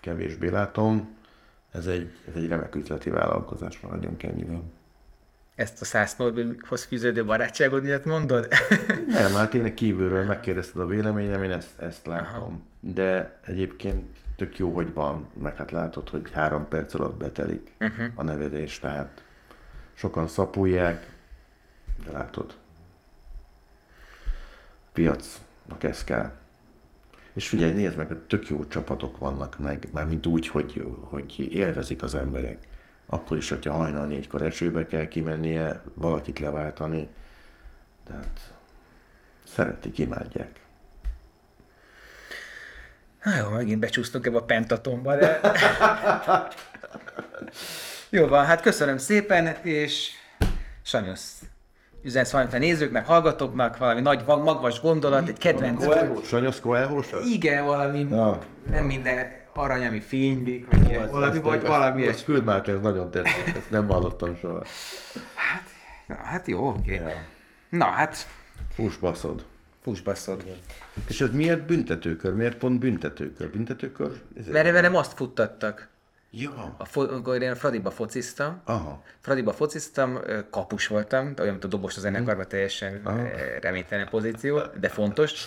kevésbé 0.00 0.48
látom. 0.48 1.16
Ez 1.70 1.86
egy, 1.86 2.12
ez 2.28 2.34
egy 2.34 2.48
remek 2.48 2.74
üzleti 2.74 3.10
vállalkozás, 3.10 3.80
maradjunk 3.80 4.22
ennyivel. 4.22 4.62
Ezt 5.54 5.80
a 5.80 5.84
száz 5.84 6.14
Norbilhoz 6.16 6.84
fűződő 6.84 7.24
barátságot 7.24 7.82
miatt 7.82 8.04
mondod? 8.04 8.48
Nem, 9.06 9.32
hát 9.32 9.54
én 9.54 9.74
kívülről 9.74 10.24
megkérdezted 10.24 10.80
a 10.80 10.86
véleményem, 10.86 11.42
én 11.42 11.50
ezt, 11.50 11.80
ezt 11.80 12.06
látom. 12.06 12.42
Aha. 12.42 12.58
De 12.80 13.38
egyébként 13.44 14.16
tök 14.36 14.58
jó, 14.58 14.74
hogy 14.74 14.94
van, 14.94 15.28
meg 15.42 15.56
hát 15.56 15.70
látod, 15.70 16.08
hogy 16.08 16.30
három 16.32 16.68
perc 16.68 16.94
alatt 16.94 17.16
betelik 17.16 17.72
uh-huh. 17.80 18.06
a 18.14 18.22
nevedés, 18.22 18.78
tehát 18.78 19.24
sokan 19.94 20.26
szapulják, 20.26 21.10
de 22.04 22.12
látod, 22.12 22.54
piacnak 24.92 25.82
ez 25.82 26.04
kell. 26.04 26.32
És 27.32 27.48
figyelj, 27.48 27.72
nézd 27.72 27.96
meg, 27.96 28.16
tök 28.26 28.48
jó 28.48 28.66
csapatok 28.66 29.18
vannak 29.18 29.58
meg, 29.58 29.88
mármint 29.92 30.26
úgy, 30.26 30.48
hogy, 30.48 30.84
hogy 31.00 31.54
élvezik 31.54 32.02
az 32.02 32.14
emberek. 32.14 32.58
Akkor 33.06 33.36
is, 33.36 33.48
hogyha 33.48 33.72
hajnal 33.72 34.06
négykor 34.06 34.42
esőbe 34.42 34.86
kell 34.86 35.08
kimennie, 35.08 35.82
valakit 35.94 36.38
leváltani. 36.38 37.08
Tehát 38.06 38.54
szeretik, 39.44 39.98
imádják. 39.98 40.60
Hát 43.18 43.38
jó, 43.38 43.48
megint 43.48 43.80
becsúsztunk 43.80 44.26
ebbe 44.26 44.36
a 44.36 44.44
pentatomba, 44.44 45.16
de... 45.16 45.40
jó 48.10 48.26
van, 48.26 48.44
hát 48.44 48.60
köszönöm 48.60 48.98
szépen, 48.98 49.46
és 49.62 50.10
sajnos 50.82 51.20
üzensz 52.02 52.30
valamit 52.30 52.54
a 52.54 52.58
nézőknek, 52.58 53.06
hallgatóknak, 53.06 53.76
valami 53.78 54.00
nagy 54.00 54.24
magvas 54.26 54.80
gondolat, 54.80 55.28
egy 55.28 55.38
kedvenc... 55.38 55.84
Sanyosz 56.26 56.60
Coelho? 56.60 57.02
Igen, 57.32 57.64
valami, 57.64 58.06
ja. 58.10 58.38
nem 58.70 58.84
minden 58.84 59.38
arany, 59.54 59.86
ami 59.86 60.00
fénylik, 60.00 60.66
vagy 60.70 61.10
valami, 61.10 61.36
ezt, 61.36 61.42
vagy 61.42 61.60
valami. 61.60 62.06
Ez 62.06 62.24
küld 62.24 62.44
már, 62.44 62.68
ez 62.68 62.80
nagyon 62.80 63.10
tetszik, 63.10 63.56
ezt 63.56 63.70
nem 63.70 63.88
hallottam 63.88 64.36
soha. 64.36 64.64
Hát, 65.34 65.62
na, 66.06 66.14
hát 66.14 66.46
jó, 66.46 66.68
oké. 66.68 66.94
Okay. 66.94 67.12
Ja. 67.12 67.16
Na, 67.68 67.84
hát... 67.84 68.26
Fussbaszod. 68.74 69.44
Fussbaszod. 69.82 70.44
És 71.08 71.20
ez 71.20 71.30
miért 71.32 71.66
büntetőkör? 71.66 72.34
Miért 72.34 72.56
pont 72.56 72.78
büntetőkör? 72.78 73.50
Büntetőkör? 73.50 74.20
Mert 74.50 74.70
velem 74.70 74.96
azt 74.96 75.12
futtattak. 75.12 75.88
Ja. 76.30 76.74
A 76.78 76.84
fo- 76.84 77.10
amikor 77.10 77.42
én 77.42 77.50
a 77.50 77.54
Fradiba 77.56 77.90
fociztam, 77.90 78.60
Aha. 78.64 79.02
Fradiba 79.20 79.52
fociztam, 79.52 80.18
kapus 80.50 80.86
voltam, 80.86 81.34
olyan, 81.38 81.52
mint 81.52 81.64
a 81.64 81.68
dobos 81.68 81.96
a 81.96 82.00
zenekarban, 82.00 82.48
teljesen 82.48 83.00
Aha. 83.04 83.26
reménytelen 83.60 84.08
pozíció, 84.08 84.60
de 84.80 84.88
fontos. 84.88 85.44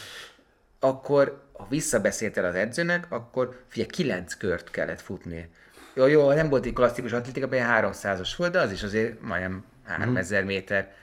Akkor, 0.79 1.43
ha 1.53 1.65
visszabeszéltél 1.69 2.45
az 2.45 2.55
edzőnek, 2.55 3.05
akkor 3.09 3.63
figyelj, 3.67 3.89
kilenc 3.89 4.33
kört 4.33 4.71
kellett 4.71 5.01
futni. 5.01 5.49
Jó, 5.93 6.05
jó, 6.05 6.31
nem 6.33 6.49
volt 6.49 6.65
egy 6.65 6.73
klasszikus 6.73 7.11
atlétika, 7.11 7.47
ilyen 7.55 7.69
300-as 7.93 8.33
volt, 8.37 8.51
de 8.51 8.59
az 8.59 8.71
is 8.71 8.83
azért 8.83 9.21
majdnem 9.21 9.63
3000 9.83 10.43
méter 10.43 10.93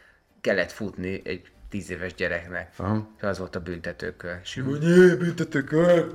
kellett 0.40 0.70
futni 0.72 1.20
egy 1.24 1.42
tíz 1.68 1.90
éves 1.90 2.14
gyereknek. 2.14 2.72
Aha. 2.76 3.08
Az 3.20 3.38
volt 3.38 3.56
a 3.56 3.60
büntetőkör. 3.60 4.38
És 4.42 4.60
hogy 4.64 4.78
büntetőkör! 5.18 6.06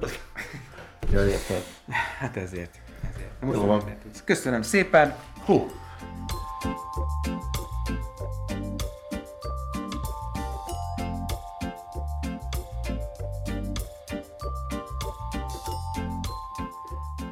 Ja, 1.11 1.25
értem. 1.27 1.61
Hát 2.19 2.37
ezért. 2.37 2.75
Jó 3.53 3.65
van. 3.65 3.83
Köszönöm 4.23 4.61
szépen. 4.61 5.15
Hú. 5.45 5.67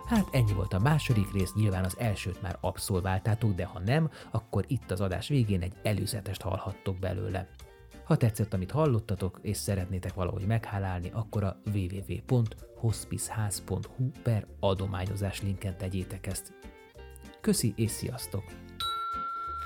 Hát 0.06 0.28
ennyi 0.32 0.54
volt 0.54 0.74
a 0.74 0.80
második 0.80 1.32
rész, 1.32 1.54
nyilván 1.54 1.84
az 1.84 1.96
elsőt 2.00 2.42
már 2.42 2.58
abszolváltátok, 2.60 3.54
de 3.56 3.66
ha 3.66 3.80
nem, 3.80 4.10
akkor 4.32 4.64
itt 4.68 4.92
az 4.92 5.02
adás 5.02 5.28
végén 5.28 5.62
egy 5.62 5.74
előzetest 5.84 6.42
hallhattok 6.42 7.00
belőle. 7.00 7.48
Ha 8.14 8.20
tetszett, 8.20 8.54
amit 8.54 8.72
hallottatok, 8.72 9.40
és 9.42 9.58
szeretnétek 9.58 10.14
valahogy 10.14 10.46
meghálálni, 10.46 11.10
akkor 11.14 11.44
a 11.44 11.62
www.hospiceház.hu 11.74 14.12
per 14.24 14.46
adományozás 14.60 15.42
linken 15.42 15.78
tegyétek 15.78 16.28
ezt. 16.28 16.54
Köszi 17.42 17.74
és 17.76 17.92
sziasztok! 17.92 18.44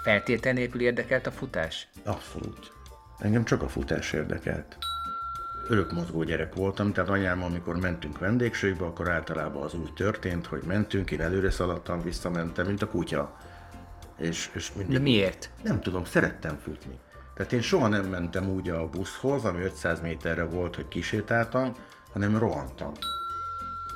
Feltétel 0.04 0.54
nélkül 0.54 0.82
érdekelt 0.82 1.28
a 1.28 1.32
futás? 1.32 1.90
Abszolút. 2.06 2.72
Engem 3.18 3.44
csak 3.44 3.62
a 3.62 3.68
futás 3.68 4.14
érdekelt. 4.14 4.78
Örök 5.68 5.92
mozgó 5.92 6.24
gyerek 6.24 6.56
voltam, 6.56 6.94
tehát 6.94 7.10
anyám, 7.10 7.44
amikor 7.44 7.80
mentünk 7.80 8.20
vendégségbe, 8.20 8.86
akkor 8.86 9.10
általában 9.10 9.64
az 9.64 9.74
úgy 9.74 9.94
történt, 9.94 10.46
hogy 10.46 10.62
mentünk, 10.66 11.12
én 11.12 11.22
előre 11.22 11.50
szaladtam, 11.50 12.02
visszamentem, 12.02 12.66
mint 12.66 12.82
a 12.82 12.88
kutya. 12.88 13.38
És, 14.18 14.50
és 14.54 14.74
mindig... 14.74 14.96
De 14.96 15.02
miért? 15.02 15.50
Nem 15.64 15.80
tudom, 15.80 16.06
szerettem 16.06 16.58
futni. 16.58 17.00
Tehát 17.38 17.54
én 17.54 17.62
soha 17.62 17.88
nem 17.88 18.06
mentem 18.06 18.50
úgy 18.50 18.70
a 18.70 18.90
buszhoz, 18.90 19.46
ami 19.46 19.64
500 19.64 20.02
méterre 20.02 20.44
volt, 20.44 20.76
hogy 20.76 20.88
kisétáltam, 20.88 21.76
hanem 22.14 22.38
rohantam. 22.38 22.92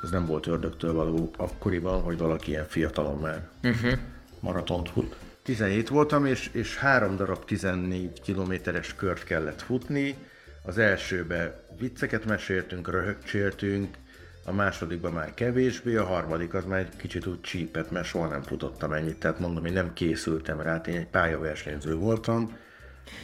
Ez 0.02 0.10
nem 0.10 0.26
volt 0.26 0.46
ördögtől 0.46 0.92
való 0.92 1.30
akkoriban, 1.36 2.02
hogy 2.02 2.18
valaki 2.18 2.50
ilyen 2.50 2.66
fiatalon 2.68 3.18
már 3.18 3.48
uh-huh. 3.62 3.92
maratont 4.40 4.90
fut. 4.90 5.16
17 5.42 5.88
voltam, 5.88 6.26
és, 6.26 6.50
és 6.52 6.76
három 6.76 7.16
darab 7.16 7.44
14 7.44 8.20
kilométeres 8.20 8.94
kört 8.94 9.24
kellett 9.24 9.62
futni. 9.62 10.16
Az 10.64 10.78
elsőbe 10.78 11.64
vicceket 11.78 12.24
meséltünk, 12.24 12.90
röhögcséltünk, 12.90 13.96
a 14.44 14.52
másodikban 14.52 15.12
már 15.12 15.34
kevésbé, 15.34 15.96
a 15.96 16.04
harmadik 16.04 16.54
az 16.54 16.64
már 16.64 16.78
egy 16.78 16.96
kicsit 16.96 17.26
úgy 17.26 17.40
csípett, 17.40 17.90
mert 17.90 18.06
soha 18.06 18.26
nem 18.28 18.42
futottam 18.42 18.92
ennyit, 18.92 19.18
tehát 19.18 19.38
mondom, 19.38 19.62
hogy 19.62 19.72
nem 19.72 19.92
készültem 19.92 20.60
rá, 20.60 20.80
én 20.86 20.96
egy 20.96 21.06
pályaversenyző 21.06 21.94
voltam, 21.94 22.56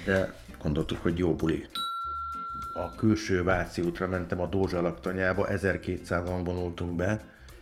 de 0.04 0.32
gondoltuk, 0.62 1.02
hogy 1.02 1.18
jó 1.18 1.34
buli. 1.34 1.66
A 2.72 2.94
külső 2.94 3.42
Váci 3.42 3.82
útra 3.82 4.06
mentem 4.06 4.40
a 4.40 4.46
Dózsa 4.46 4.80
laktanyába, 4.80 5.46
1200-an 5.50 6.40
vonultunk 6.44 6.96
be, 6.96 7.20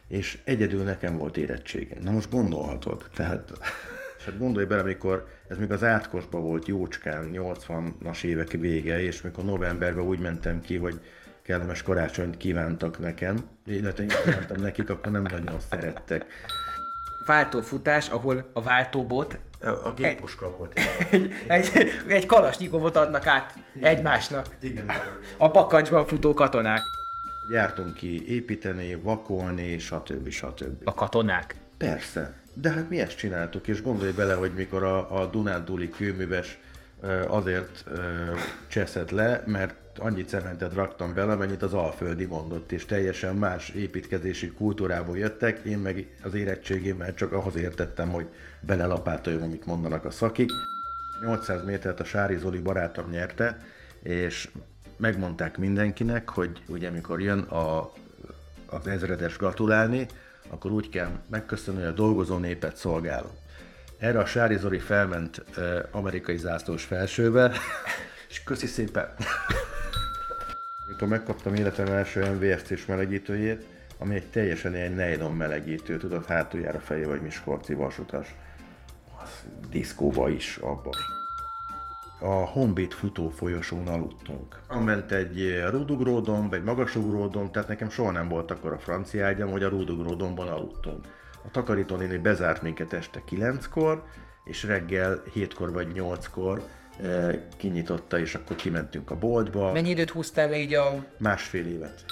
és 0.08 0.38
egyedül 0.44 0.82
nekem 0.82 1.16
volt 1.18 1.36
érettségem. 1.36 2.02
Na 2.02 2.10
most 2.10 2.30
gondolhatod, 2.30 3.04
tehát 3.14 3.52
hát 4.24 4.38
gondolj 4.38 4.66
bele, 4.66 4.80
amikor 4.80 5.26
ez 5.48 5.58
még 5.58 5.72
az 5.72 5.84
átkosban 5.84 6.42
volt 6.42 6.66
jócskán, 6.66 7.30
80-as 7.32 8.22
évek 8.22 8.50
vége, 8.50 9.00
és 9.00 9.22
mikor 9.22 9.44
novemberben 9.44 10.04
úgy 10.04 10.18
mentem 10.18 10.60
ki, 10.60 10.76
hogy 10.76 11.00
kellemes 11.42 11.82
karácsonyt 11.82 12.36
kívántak 12.36 12.98
nekem, 12.98 13.48
illetve 13.66 14.02
én 14.02 14.08
kívántam 14.24 14.60
nekik, 14.60 14.90
akkor 14.90 15.12
nem 15.12 15.22
nagyon 15.22 15.60
szerettek. 15.70 16.26
Váltófutás, 17.26 18.08
ahol 18.08 18.50
a 18.52 18.62
váltóbot 18.62 19.38
a 19.60 19.92
gépuska 19.96 20.56
volt. 20.56 20.78
Egy, 21.10 21.32
egy, 21.46 21.90
egy 22.08 22.26
kalasnyikovot 22.26 22.96
adnak 22.96 23.26
át 23.26 23.54
egymásnak. 23.80 24.46
Igen. 24.60 24.90
A 25.36 25.50
pakancsban 25.50 26.06
futó 26.06 26.34
katonák. 26.34 26.80
Jártunk 27.50 27.94
ki 27.94 28.34
építeni, 28.34 28.94
vakolni, 28.94 29.78
stb. 29.78 30.28
stb. 30.28 30.88
A 30.88 30.94
katonák? 30.94 31.56
Persze. 31.78 32.34
De 32.54 32.70
hát 32.70 32.88
mi 32.88 33.00
ezt 33.00 33.16
csináltuk, 33.16 33.68
és 33.68 33.82
gondolj 33.82 34.12
bele, 34.12 34.34
hogy 34.34 34.52
mikor 34.54 34.82
a, 34.82 35.20
a 35.20 35.26
Dunántúli 35.26 35.90
kőműves 35.90 36.58
azért 37.28 37.84
cseszett 38.68 39.10
le, 39.10 39.42
mert 39.46 39.74
annyit 39.98 40.28
cementet 40.28 40.74
raktam 40.74 41.14
bele, 41.14 41.32
amennyit 41.32 41.62
az 41.62 41.74
Alföldi 41.74 42.24
mondott, 42.24 42.72
és 42.72 42.84
teljesen 42.84 43.36
más 43.36 43.68
építkezési 43.68 44.50
kultúrából 44.50 45.18
jöttek, 45.18 45.58
én 45.64 45.78
meg 45.78 46.16
az 46.22 46.34
érettségémmel 46.34 47.14
csak 47.14 47.32
ahhoz 47.32 47.56
értettem, 47.56 48.08
hogy 48.08 48.26
belelapátoljam, 48.60 49.42
amit 49.42 49.66
mondanak 49.66 50.04
a 50.04 50.10
szakik. 50.10 50.50
800 51.20 51.64
métert 51.64 52.00
a 52.00 52.04
Sári 52.04 52.36
Zoli 52.36 52.58
barátom 52.58 53.10
nyerte, 53.10 53.58
és 54.02 54.48
megmondták 54.96 55.58
mindenkinek, 55.58 56.28
hogy 56.28 56.62
ugye 56.68 56.90
mikor 56.90 57.20
jön 57.20 57.38
a, 57.38 57.92
az 58.66 58.86
ezredes 58.86 59.36
gratulálni, 59.36 60.06
akkor 60.48 60.70
úgy 60.70 60.88
kell 60.88 61.10
megköszönni, 61.30 61.78
hogy 61.78 61.88
a 61.88 61.92
dolgozó 61.92 62.36
népet 62.36 62.76
szolgálom. 62.76 63.32
Erre 63.98 64.18
a 64.18 64.26
Sári 64.26 64.56
Zori 64.56 64.78
felment 64.78 65.44
uh, 65.56 65.78
amerikai 65.90 66.36
zászlós 66.36 66.84
felsőbe, 66.84 67.52
és 68.28 68.42
köszi 68.42 68.66
szépen. 68.66 69.14
Amikor 70.86 71.08
megkaptam 71.08 71.54
életem 71.54 71.86
első 71.86 72.30
MVSC-s 72.30 72.86
melegítőjét, 72.86 73.64
ami 73.98 74.14
egy 74.14 74.30
teljesen 74.30 74.74
ilyen 74.74 74.92
nylon 74.92 75.36
melegítő, 75.36 75.96
tudod, 75.96 76.26
hátuljára 76.26 76.80
fejé 76.80 77.04
vagy 77.04 77.20
Miskolci 77.20 77.74
vasutas. 77.74 78.34
Az 79.22 79.30
diszkóba 79.70 80.28
is 80.28 80.56
abban. 80.56 80.94
A 82.20 82.34
Honvéd 82.34 82.92
futó 82.92 83.28
folyosón 83.28 83.86
aludtunk. 83.86 84.60
Ment 84.84 85.12
egy 85.12 85.64
rúdugródon, 85.70 86.48
vagy 86.48 86.62
magasugródon, 86.62 87.52
tehát 87.52 87.68
nekem 87.68 87.90
soha 87.90 88.10
nem 88.10 88.28
volt 88.28 88.50
akkor 88.50 88.72
a 88.72 88.78
francia 88.78 89.26
ágyam, 89.26 89.50
hogy 89.50 89.62
a 89.62 89.68
rúdugródonban 89.68 90.48
aludtunk. 90.48 91.06
A 91.44 91.50
takarító 91.50 91.96
néni 91.96 92.16
bezárt 92.16 92.62
minket 92.62 92.92
este 92.92 93.22
9-kor, 93.30 94.04
és 94.44 94.64
reggel 94.64 95.22
7-kor 95.34 95.72
vagy 95.72 95.88
8-kor 95.94 96.58
e, 96.58 96.62
kinyitotta, 97.56 98.18
és 98.18 98.34
akkor 98.34 98.56
kimentünk 98.56 99.10
a 99.10 99.16
boltba. 99.16 99.72
Mennyi 99.72 99.90
időt 99.90 100.10
húztál 100.10 100.48
le 100.48 100.58
így 100.58 100.74
a... 100.74 101.04
Másfél 101.18 101.66
évet. 101.66 102.04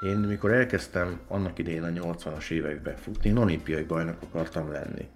Én 0.00 0.16
mikor 0.16 0.52
elkezdtem 0.52 1.20
annak 1.28 1.58
idején 1.58 1.82
a 1.82 1.88
80-as 1.88 2.50
években 2.50 2.96
futni, 2.96 3.28
én 3.28 3.36
olimpiai 3.36 3.82
bajnok 3.82 4.22
akartam 4.22 4.72
lenni. 4.72 5.08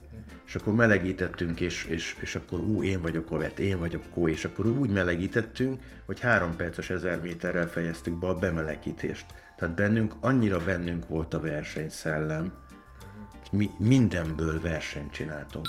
És 0.47 0.55
akkor 0.55 0.74
melegítettünk, 0.74 1.61
és, 1.61 1.85
és, 1.85 2.16
és 2.20 2.35
akkor 2.35 2.61
ú, 2.61 2.82
én 2.82 3.01
vagyok 3.01 3.31
a 3.31 3.36
vet, 3.36 3.59
én 3.59 3.78
vagyok 3.78 4.02
kó, 4.11 4.28
és 4.28 4.44
akkor 4.44 4.66
úgy 4.66 4.90
melegítettünk, 4.90 5.82
hogy 6.06 6.20
három 6.20 6.56
perces 6.56 6.90
ezer 6.90 7.20
méterrel 7.20 7.69
fejeztük 7.69 8.19
be 8.19 8.27
a 8.27 8.35
bemelegítést. 8.35 9.27
Tehát 9.56 9.74
bennünk, 9.74 10.15
annyira 10.20 10.65
bennünk 10.65 11.09
volt 11.09 11.35
a 11.35 11.40
versenyszellem, 11.40 12.52
mi 13.51 13.70
mindenből 13.78 14.61
versenyt 14.61 15.12
csináltunk. 15.12 15.66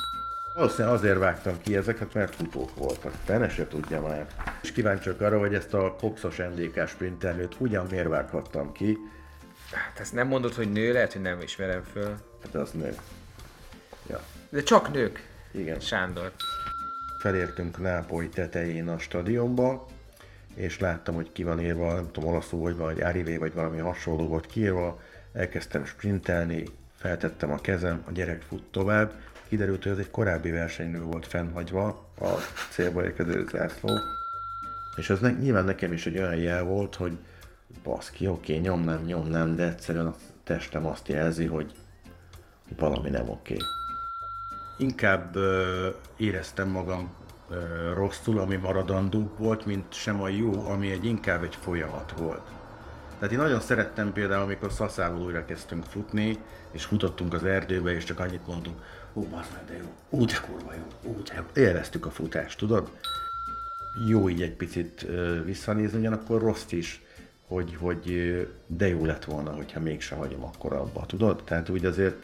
Valószínűleg 0.55 0.93
azért 0.93 1.17
vágtam 1.17 1.61
ki 1.61 1.75
ezeket, 1.75 2.13
mert 2.13 2.35
futók 2.35 2.75
voltak. 2.75 3.13
Fene 3.23 3.49
se 3.49 3.67
tudja 3.67 4.01
már. 4.01 4.27
És 4.61 4.71
kíváncsiak 4.71 5.21
arra, 5.21 5.39
hogy 5.39 5.53
ezt 5.53 5.73
a 5.73 5.95
kokszos 5.99 6.37
NDK 6.37 6.87
sprinternőt 6.87 7.55
ugyan 7.57 7.87
miért 7.89 8.07
vághattam 8.07 8.71
ki. 8.71 8.97
Hát 9.71 9.99
ezt 9.99 10.13
nem 10.13 10.27
mondod, 10.27 10.53
hogy 10.53 10.71
nő, 10.71 10.93
lehet, 10.93 11.13
hogy 11.13 11.21
nem 11.21 11.41
ismerem 11.41 11.83
föl. 11.83 12.15
Hát 12.43 12.55
az 12.55 12.71
nő. 12.71 12.95
Ja. 14.09 14.21
De 14.49 14.63
csak 14.63 14.93
nők. 14.93 15.27
Igen. 15.51 15.79
Sándor. 15.79 16.31
Felértünk 17.19 17.81
Nápoly 17.81 18.29
tetején 18.29 18.87
a 18.87 18.97
stadionba, 18.97 19.87
és 20.53 20.79
láttam, 20.79 21.15
hogy 21.15 21.31
ki 21.31 21.43
van 21.43 21.61
írva, 21.61 21.93
nem 21.93 22.11
tudom, 22.11 22.29
olaszul 22.29 22.61
vagy, 22.61 22.75
vagy 22.75 23.01
Arrivé, 23.01 23.37
vagy 23.37 23.53
valami 23.53 23.77
hasonló 23.77 24.27
volt 24.27 24.45
kiírva. 24.45 25.01
Elkezdtem 25.33 25.85
sprintelni, 25.85 26.63
feltettem 26.95 27.51
a 27.51 27.61
kezem, 27.61 28.03
a 28.07 28.11
gyerek 28.11 28.41
fut 28.41 28.63
tovább, 28.71 29.11
kiderült, 29.47 29.83
hogy 29.83 29.91
ez 29.91 29.97
egy 29.97 30.11
korábbi 30.11 30.51
versenynő 30.51 31.01
volt 31.01 31.27
fennhagyva 31.27 31.87
a 32.19 32.27
célba 32.71 33.03
érkező 33.03 33.45
zászló. 33.51 33.89
És 34.95 35.09
ez 35.09 35.19
ne, 35.19 35.31
nyilván 35.31 35.65
nekem 35.65 35.93
is 35.93 36.05
egy 36.05 36.17
olyan 36.17 36.35
jel 36.35 36.63
volt, 36.63 36.95
hogy 36.95 37.17
baszki, 37.83 38.27
oké, 38.27 38.57
nyomnám, 38.57 39.03
nyomnám, 39.03 39.55
de 39.55 39.63
egyszerűen 39.63 40.07
a 40.07 40.15
testem 40.43 40.85
azt 40.85 41.07
jelzi, 41.07 41.45
hogy 41.45 41.71
valami 42.77 43.09
nem 43.09 43.29
oké. 43.29 43.57
Inkább 44.77 45.35
ö, 45.35 45.87
éreztem 46.17 46.69
magam 46.69 47.13
ö, 47.49 47.55
rosszul, 47.93 48.39
ami 48.39 48.55
maradandó 48.55 49.31
volt, 49.37 49.65
mint 49.65 49.93
sem 49.93 50.21
a 50.21 50.27
jó, 50.27 50.67
ami 50.67 50.91
egy 50.91 51.05
inkább 51.05 51.43
egy 51.43 51.55
folyamat 51.55 52.13
volt. 52.17 52.47
Tehát 53.19 53.33
én 53.33 53.39
nagyon 53.39 53.59
szerettem 53.59 54.13
például, 54.13 54.43
amikor 54.43 54.71
Szaszával 54.71 55.21
újra 55.21 55.45
kezdtünk 55.45 55.83
futni, 55.83 56.39
és 56.71 56.83
futottunk 56.83 57.33
az 57.33 57.43
erdőbe, 57.43 57.91
és 57.91 58.03
csak 58.03 58.19
annyit 58.19 58.47
mondtunk, 58.47 58.81
bazd 59.21 59.51
meg, 59.53 59.65
de 59.67 59.77
jó, 59.77 60.19
úgy 60.19 60.33
kurva 60.33 60.73
jó, 60.73 61.11
úgy 61.11 61.31
jó. 61.35 61.63
Élveztük 61.63 62.05
a 62.05 62.11
futást, 62.11 62.57
tudod? 62.57 62.89
Jó 64.07 64.29
így 64.29 64.41
egy 64.41 64.53
picit 64.55 65.05
visszanézni, 65.45 65.99
ugyanakkor 65.99 66.41
rossz 66.41 66.71
is, 66.71 67.01
hogy, 67.47 67.75
hogy 67.75 68.35
de 68.67 68.87
jó 68.87 69.05
lett 69.05 69.25
volna, 69.25 69.51
hogyha 69.51 69.79
mégse 69.79 70.15
hagyom 70.15 70.43
akkor 70.43 70.73
abba, 70.73 71.05
tudod? 71.05 71.43
Tehát 71.43 71.69
úgy 71.69 71.85
azért 71.85 72.23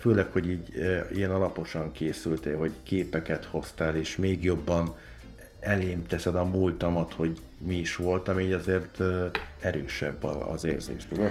főleg, 0.00 0.26
hogy 0.32 0.48
így 0.48 0.74
ilyen 1.12 1.30
alaposan 1.30 1.92
készültél, 1.92 2.58
hogy 2.58 2.72
képeket 2.82 3.44
hoztál, 3.44 3.96
és 3.96 4.16
még 4.16 4.44
jobban 4.44 4.94
elém 5.60 6.06
teszed 6.06 6.34
a 6.34 6.44
múltamat, 6.44 7.12
hogy 7.12 7.40
mi 7.58 7.74
is 7.76 7.96
voltam, 7.96 8.40
így 8.40 8.52
azért 8.52 8.98
erősebb 9.60 10.24
az 10.24 10.64
érzés, 10.64 11.06
tudod? 11.08 11.30